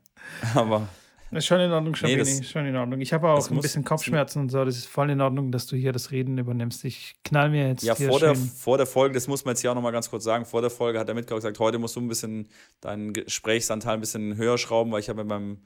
Aber. 0.55 0.87
Ist 1.35 1.45
schon 1.45 1.59
in 1.59 1.71
Ordnung, 1.71 1.95
Schabini. 1.95 2.23
Nee, 2.23 2.43
schon 2.43 2.65
in 2.65 2.75
Ordnung. 2.75 3.01
Ich 3.01 3.13
habe 3.13 3.29
auch 3.29 3.49
ein 3.49 3.55
muss, 3.55 3.63
bisschen 3.63 3.83
Kopfschmerzen 3.83 4.39
und 4.39 4.49
so. 4.49 4.63
Das 4.63 4.77
ist 4.77 4.87
voll 4.87 5.09
in 5.09 5.21
Ordnung, 5.21 5.51
dass 5.51 5.67
du 5.67 5.75
hier 5.75 5.91
das 5.91 6.11
Reden 6.11 6.37
übernimmst. 6.37 6.85
Ich 6.85 7.15
knall 7.23 7.49
mir 7.49 7.67
jetzt. 7.67 7.83
Ja, 7.83 7.95
vor 7.95 8.19
der, 8.19 8.35
vor 8.35 8.77
der 8.77 8.85
Folge, 8.87 9.15
das 9.15 9.27
muss 9.27 9.45
man 9.45 9.53
jetzt 9.53 9.61
hier 9.61 9.71
auch 9.71 9.75
nochmal 9.75 9.91
ganz 9.91 10.09
kurz 10.09 10.23
sagen. 10.23 10.45
Vor 10.45 10.61
der 10.61 10.69
Folge 10.69 10.99
hat 10.99 11.07
der 11.07 11.15
Mitkauf 11.15 11.37
gesagt, 11.37 11.59
heute 11.59 11.79
musst 11.79 11.95
du 11.95 12.01
ein 12.01 12.07
bisschen 12.07 12.47
deinen 12.81 13.13
Gesprächsanteil 13.13 13.95
ein 13.95 13.99
bisschen 13.99 14.37
höher 14.37 14.57
schrauben, 14.57 14.91
weil 14.91 14.99
ich 14.99 15.09
habe 15.09 15.23
mit 15.23 15.29
meinem 15.29 15.63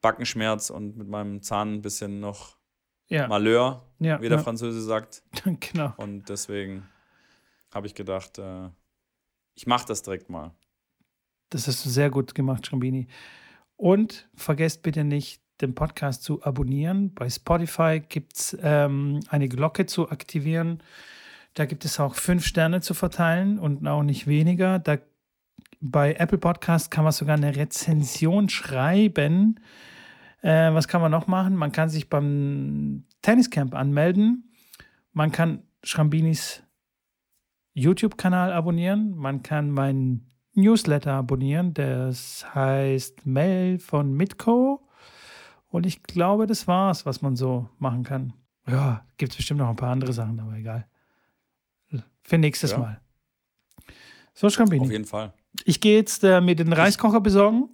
Backenschmerz 0.00 0.70
und 0.70 0.96
mit 0.96 1.08
meinem 1.08 1.42
Zahn 1.42 1.74
ein 1.74 1.82
bisschen 1.82 2.20
noch 2.20 2.56
ja. 3.08 3.28
Malheur, 3.28 3.86
ja, 3.98 4.20
wie 4.20 4.28
der 4.28 4.38
ja. 4.38 4.44
Franzose 4.44 4.80
sagt. 4.82 5.22
genau. 5.72 5.92
Und 5.96 6.28
deswegen 6.28 6.86
habe 7.72 7.86
ich 7.86 7.94
gedacht, 7.94 8.38
äh, 8.38 8.68
ich 9.54 9.66
mache 9.66 9.86
das 9.86 10.02
direkt 10.02 10.30
mal. 10.30 10.52
Das 11.50 11.68
hast 11.68 11.84
du 11.84 11.90
sehr 11.90 12.10
gut 12.10 12.34
gemacht, 12.34 12.66
Schrambini. 12.66 13.06
Und 13.84 14.30
vergesst 14.34 14.82
bitte 14.82 15.04
nicht, 15.04 15.42
den 15.60 15.74
Podcast 15.74 16.22
zu 16.22 16.42
abonnieren. 16.42 17.12
Bei 17.12 17.28
Spotify 17.28 18.00
gibt 18.00 18.34
es 18.34 18.56
ähm, 18.62 19.20
eine 19.28 19.46
Glocke 19.46 19.84
zu 19.84 20.10
aktivieren. 20.10 20.82
Da 21.52 21.66
gibt 21.66 21.84
es 21.84 22.00
auch 22.00 22.14
fünf 22.14 22.46
Sterne 22.46 22.80
zu 22.80 22.94
verteilen 22.94 23.58
und 23.58 23.86
auch 23.86 24.02
nicht 24.02 24.26
weniger. 24.26 24.78
Da, 24.78 24.96
bei 25.82 26.14
Apple 26.14 26.38
Podcast 26.38 26.90
kann 26.90 27.04
man 27.04 27.12
sogar 27.12 27.36
eine 27.36 27.56
Rezension 27.56 28.48
schreiben. 28.48 29.60
Äh, 30.40 30.72
was 30.72 30.88
kann 30.88 31.02
man 31.02 31.10
noch 31.10 31.26
machen? 31.26 31.54
Man 31.54 31.70
kann 31.70 31.90
sich 31.90 32.08
beim 32.08 33.04
Tenniscamp 33.20 33.74
anmelden. 33.74 34.50
Man 35.12 35.30
kann 35.30 35.62
Schrambinis 35.82 36.62
YouTube-Kanal 37.74 38.50
abonnieren. 38.50 39.14
Man 39.14 39.42
kann 39.42 39.70
meinen 39.70 40.33
Newsletter 40.54 41.12
abonnieren. 41.12 41.74
Das 41.74 42.46
heißt 42.54 43.26
Mail 43.26 43.78
von 43.78 44.12
Mitco. 44.14 44.80
Und 45.68 45.86
ich 45.86 46.02
glaube, 46.02 46.46
das 46.46 46.66
war's, 46.68 47.04
was 47.06 47.22
man 47.22 47.36
so 47.36 47.68
machen 47.78 48.04
kann. 48.04 48.32
Ja, 48.66 49.04
gibt 49.16 49.32
es 49.32 49.36
bestimmt 49.36 49.60
noch 49.60 49.68
ein 49.68 49.76
paar 49.76 49.90
andere 49.90 50.12
Sachen, 50.12 50.38
aber 50.40 50.54
egal. 50.54 50.86
Für 52.22 52.38
nächstes 52.38 52.70
ja. 52.72 52.78
Mal. 52.78 53.00
So, 54.32 54.48
Schrambini. 54.50 54.84
Auf 54.84 54.90
jeden 54.90 55.04
Fall. 55.04 55.32
Ich 55.64 55.80
gehe 55.80 55.96
jetzt 55.96 56.24
äh, 56.24 56.40
mir 56.40 56.56
den 56.56 56.72
Reiskocher 56.72 57.20
besorgen. 57.20 57.68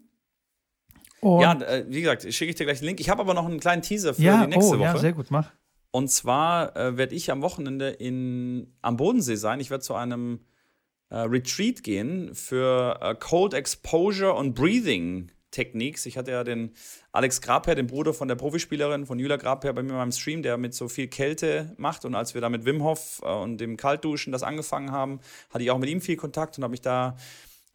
Und 1.20 1.42
ja, 1.42 1.52
äh, 1.52 1.84
wie 1.88 2.00
gesagt, 2.00 2.22
schicke 2.22 2.50
ich 2.50 2.56
dir 2.56 2.64
gleich 2.64 2.80
den 2.80 2.86
Link. 2.86 3.00
Ich 3.00 3.08
habe 3.08 3.20
aber 3.20 3.34
noch 3.34 3.46
einen 3.46 3.60
kleinen 3.60 3.82
Teaser 3.82 4.14
für 4.14 4.22
ja, 4.22 4.44
die 4.44 4.54
nächste 4.54 4.76
oh, 4.76 4.78
Woche. 4.78 4.84
Ja, 4.84 4.98
sehr 4.98 5.12
gut, 5.12 5.30
mach. 5.30 5.52
Und 5.92 6.08
zwar 6.08 6.76
äh, 6.76 6.96
werde 6.96 7.14
ich 7.14 7.30
am 7.30 7.42
Wochenende 7.42 7.90
in, 7.90 8.74
am 8.80 8.96
Bodensee 8.96 9.36
sein. 9.36 9.60
Ich 9.60 9.70
werde 9.70 9.82
zu 9.82 9.94
einem 9.94 10.40
Retreat 11.16 11.82
gehen 11.82 12.34
für 12.34 12.98
äh, 13.00 13.14
Cold 13.14 13.54
Exposure 13.54 14.34
und 14.34 14.54
Breathing 14.54 15.30
Techniques. 15.50 16.06
Ich 16.06 16.16
hatte 16.16 16.30
ja 16.30 16.44
den 16.44 16.72
Alex 17.12 17.40
Grabherr, 17.40 17.74
den 17.74 17.86
Bruder 17.86 18.14
von 18.14 18.28
der 18.28 18.36
Profispielerin 18.36 19.06
von 19.06 19.18
Julia 19.18 19.36
Grabherr 19.36 19.72
bei 19.72 19.82
mir 19.82 19.90
in 19.90 19.96
meinem 19.96 20.12
Stream, 20.12 20.42
der 20.42 20.56
mit 20.56 20.74
so 20.74 20.88
viel 20.88 21.08
Kälte 21.08 21.74
macht. 21.76 22.04
Und 22.04 22.14
als 22.14 22.34
wir 22.34 22.40
da 22.40 22.48
mit 22.48 22.64
Wim 22.64 22.82
Hof 22.82 23.20
äh, 23.24 23.32
und 23.32 23.58
dem 23.58 23.76
Kaltduschen 23.76 24.32
das 24.32 24.42
angefangen 24.42 24.92
haben, 24.92 25.20
hatte 25.52 25.64
ich 25.64 25.70
auch 25.70 25.78
mit 25.78 25.88
ihm 25.88 26.00
viel 26.00 26.16
Kontakt 26.16 26.58
und 26.58 26.64
habe 26.64 26.72
mich 26.72 26.82
da 26.82 27.16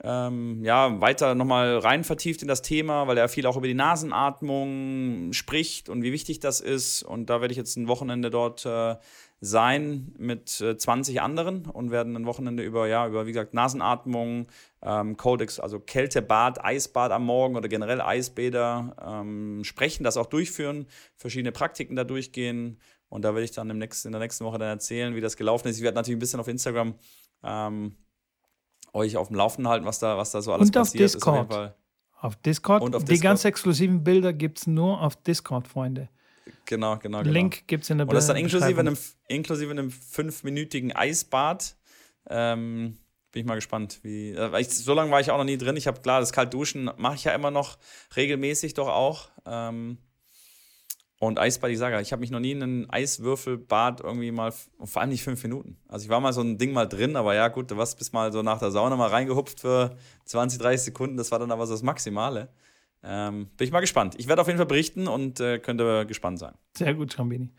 ähm, 0.03 0.61
ja, 0.63 0.99
weiter 0.99 1.35
nochmal 1.35 1.77
rein 1.77 2.03
vertieft 2.03 2.41
in 2.41 2.47
das 2.47 2.61
Thema, 2.61 3.07
weil 3.07 3.17
er 3.17 3.29
viel 3.29 3.45
auch 3.45 3.55
über 3.55 3.67
die 3.67 3.73
Nasenatmung 3.73 5.31
spricht 5.31 5.87
und 5.87 6.03
wie 6.03 6.11
wichtig 6.11 6.39
das 6.39 6.59
ist. 6.59 7.03
Und 7.03 7.29
da 7.29 7.39
werde 7.39 7.53
ich 7.53 7.57
jetzt 7.57 7.77
ein 7.77 7.87
Wochenende 7.87 8.29
dort 8.29 8.65
äh, 8.65 8.95
sein 9.41 10.13
mit 10.17 10.59
äh, 10.61 10.77
20 10.77 11.21
anderen 11.21 11.65
und 11.65 11.91
werden 11.91 12.15
ein 12.15 12.25
Wochenende 12.25 12.63
über, 12.63 12.87
ja, 12.87 13.07
über, 13.07 13.25
wie 13.25 13.31
gesagt, 13.31 13.53
Nasenatmung, 13.53 14.47
ähm, 14.81 15.17
Codex, 15.17 15.59
also 15.59 15.79
Kältebad, 15.79 16.63
Eisbad 16.63 17.11
am 17.11 17.25
Morgen 17.25 17.55
oder 17.55 17.67
generell 17.67 18.01
Eisbäder 18.01 18.95
ähm, 19.01 19.63
sprechen, 19.63 20.03
das 20.03 20.17
auch 20.17 20.27
durchführen, 20.27 20.87
verschiedene 21.15 21.51
Praktiken 21.51 21.95
da 21.95 22.03
durchgehen. 22.03 22.79
Und 23.09 23.23
da 23.23 23.33
werde 23.33 23.45
ich 23.45 23.51
dann 23.51 23.69
im 23.69 23.77
nächsten, 23.77 24.07
in 24.07 24.11
der 24.13 24.21
nächsten 24.21 24.45
Woche 24.45 24.57
dann 24.57 24.69
erzählen, 24.69 25.15
wie 25.15 25.21
das 25.21 25.37
gelaufen 25.37 25.67
ist. 25.67 25.77
Ich 25.77 25.83
werde 25.83 25.95
natürlich 25.95 26.17
ein 26.17 26.19
bisschen 26.19 26.39
auf 26.39 26.47
Instagram 26.47 26.95
ähm, 27.43 27.95
euch 28.93 29.17
auf 29.17 29.27
dem 29.27 29.35
Laufenden 29.35 29.69
halten, 29.69 29.85
was 29.85 29.99
da, 29.99 30.17
was 30.17 30.31
da 30.31 30.41
so 30.41 30.53
alles 30.53 30.69
und 30.69 30.75
passiert. 30.75 31.03
Auf 31.03 31.11
Discord. 31.13 31.51
Ist 31.51 31.57
auf, 31.57 32.23
auf 32.23 32.35
Discord. 32.37 32.81
Und 32.83 32.95
auf 32.95 33.03
Die 33.03 33.11
Discord. 33.11 33.23
ganz 33.23 33.45
exklusiven 33.45 34.03
Bilder 34.03 34.33
gibt 34.33 34.59
es 34.59 34.67
nur 34.67 35.01
auf 35.01 35.15
Discord, 35.17 35.67
Freunde. 35.67 36.09
Genau, 36.65 36.97
genau, 36.97 37.19
genau. 37.21 37.31
Link 37.31 37.67
gibt 37.67 37.83
es 37.83 37.89
in 37.89 37.97
der 37.97 38.07
Und 38.07 38.13
das 38.13 38.27
dann 38.27 38.37
inklusive 38.37 38.79
einem, 38.79 38.97
inklusive 39.27 39.71
einem 39.71 39.91
fünfminütigen 39.91 40.95
Eisbad. 40.95 41.75
Ähm, 42.29 42.97
bin 43.31 43.41
ich 43.41 43.45
mal 43.47 43.55
gespannt. 43.55 43.99
Wie, 44.03 44.31
äh, 44.31 44.61
ich, 44.61 44.69
so 44.69 44.93
lange 44.93 45.11
war 45.11 45.19
ich 45.19 45.31
auch 45.31 45.37
noch 45.37 45.43
nie 45.43 45.57
drin. 45.57 45.75
Ich 45.75 45.87
habe 45.87 46.01
klar, 46.01 46.19
das 46.19 46.31
Kaltduschen 46.31 46.89
mache 46.97 47.15
ich 47.15 47.23
ja 47.23 47.33
immer 47.33 47.51
noch 47.51 47.77
regelmäßig 48.15 48.75
doch 48.75 48.87
auch. 48.87 49.29
Ähm, 49.45 49.97
und 51.17 51.39
Eisbad, 51.39 51.71
ich 51.71 51.77
sage, 51.77 51.99
ich 52.01 52.11
habe 52.11 52.19
mich 52.19 52.31
noch 52.31 52.39
nie 52.39 52.51
in 52.51 52.61
ein 52.61 52.89
Eiswürfelbad 52.89 54.01
irgendwie 54.01 54.31
mal, 54.31 54.51
vor 54.51 55.01
allem 55.01 55.09
nicht 55.09 55.23
fünf 55.23 55.41
Minuten. 55.43 55.77
Also 55.87 56.03
ich 56.05 56.09
war 56.09 56.19
mal 56.19 56.33
so 56.33 56.41
ein 56.41 56.57
Ding 56.57 56.73
mal 56.73 56.87
drin, 56.87 57.15
aber 57.15 57.33
ja 57.35 57.47
gut, 57.47 57.71
du 57.71 57.77
warst 57.77 57.97
bis 57.97 58.11
mal 58.11 58.33
so 58.33 58.41
nach 58.41 58.59
der 58.59 58.71
Sauna 58.71 58.95
mal 58.95 59.09
reingehupft 59.09 59.61
für 59.61 59.95
20, 60.25 60.59
30 60.59 60.85
Sekunden. 60.85 61.17
Das 61.17 61.31
war 61.31 61.39
dann 61.39 61.51
aber 61.51 61.67
so 61.67 61.73
das 61.73 61.83
Maximale. 61.83 62.49
Ähm, 63.07 63.47
bin 63.55 63.65
ich 63.65 63.71
mal 63.71 63.81
gespannt. 63.81 64.15
Ich 64.17 64.27
werde 64.27 64.41
auf 64.41 64.47
jeden 64.47 64.57
Fall 64.57 64.65
berichten 64.65 65.07
und 65.07 65.39
äh, 65.39 65.59
könnte 65.59 66.05
gespannt 66.07 66.39
sein. 66.39 66.55
Sehr 66.75 66.93
gut, 66.95 67.13
Schrambini. 67.13 67.51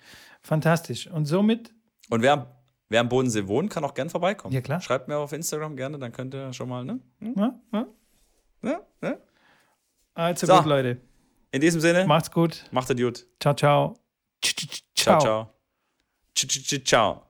Fantastisch. 0.42 1.06
Und 1.06 1.26
somit. 1.26 1.72
Und 2.10 2.22
wer, 2.22 2.56
wer 2.88 3.00
am 3.00 3.08
Bodensee 3.08 3.46
wohnt, 3.46 3.70
kann 3.70 3.84
auch 3.84 3.94
gern 3.94 4.10
vorbeikommen. 4.10 4.52
Ja, 4.52 4.60
klar. 4.60 4.80
Schreibt 4.80 5.06
mir 5.08 5.16
auf 5.16 5.32
Instagram 5.32 5.76
gerne, 5.76 5.98
dann 5.98 6.12
könnt 6.12 6.34
ihr 6.34 6.52
schon 6.52 6.68
mal, 6.68 6.84
ne? 6.84 7.00
Hm? 7.20 7.34
Ja, 7.36 7.60
ja. 7.72 7.86
Ja, 8.62 8.80
ja. 9.02 9.16
Also 10.14 10.46
so. 10.46 10.56
gut, 10.56 10.66
Leute. 10.66 11.00
In 11.52 11.60
diesem 11.60 11.80
Sinne. 11.80 12.06
Macht's 12.06 12.30
gut. 12.30 12.64
Macht 12.72 12.90
es 12.90 12.96
gut. 12.96 13.26
Ciao, 13.40 13.54
ciao. 13.54 13.94
Ciao, 14.42 15.20
ciao. 15.20 15.52
Ciao. 16.34 16.80
ciao. 16.84 17.25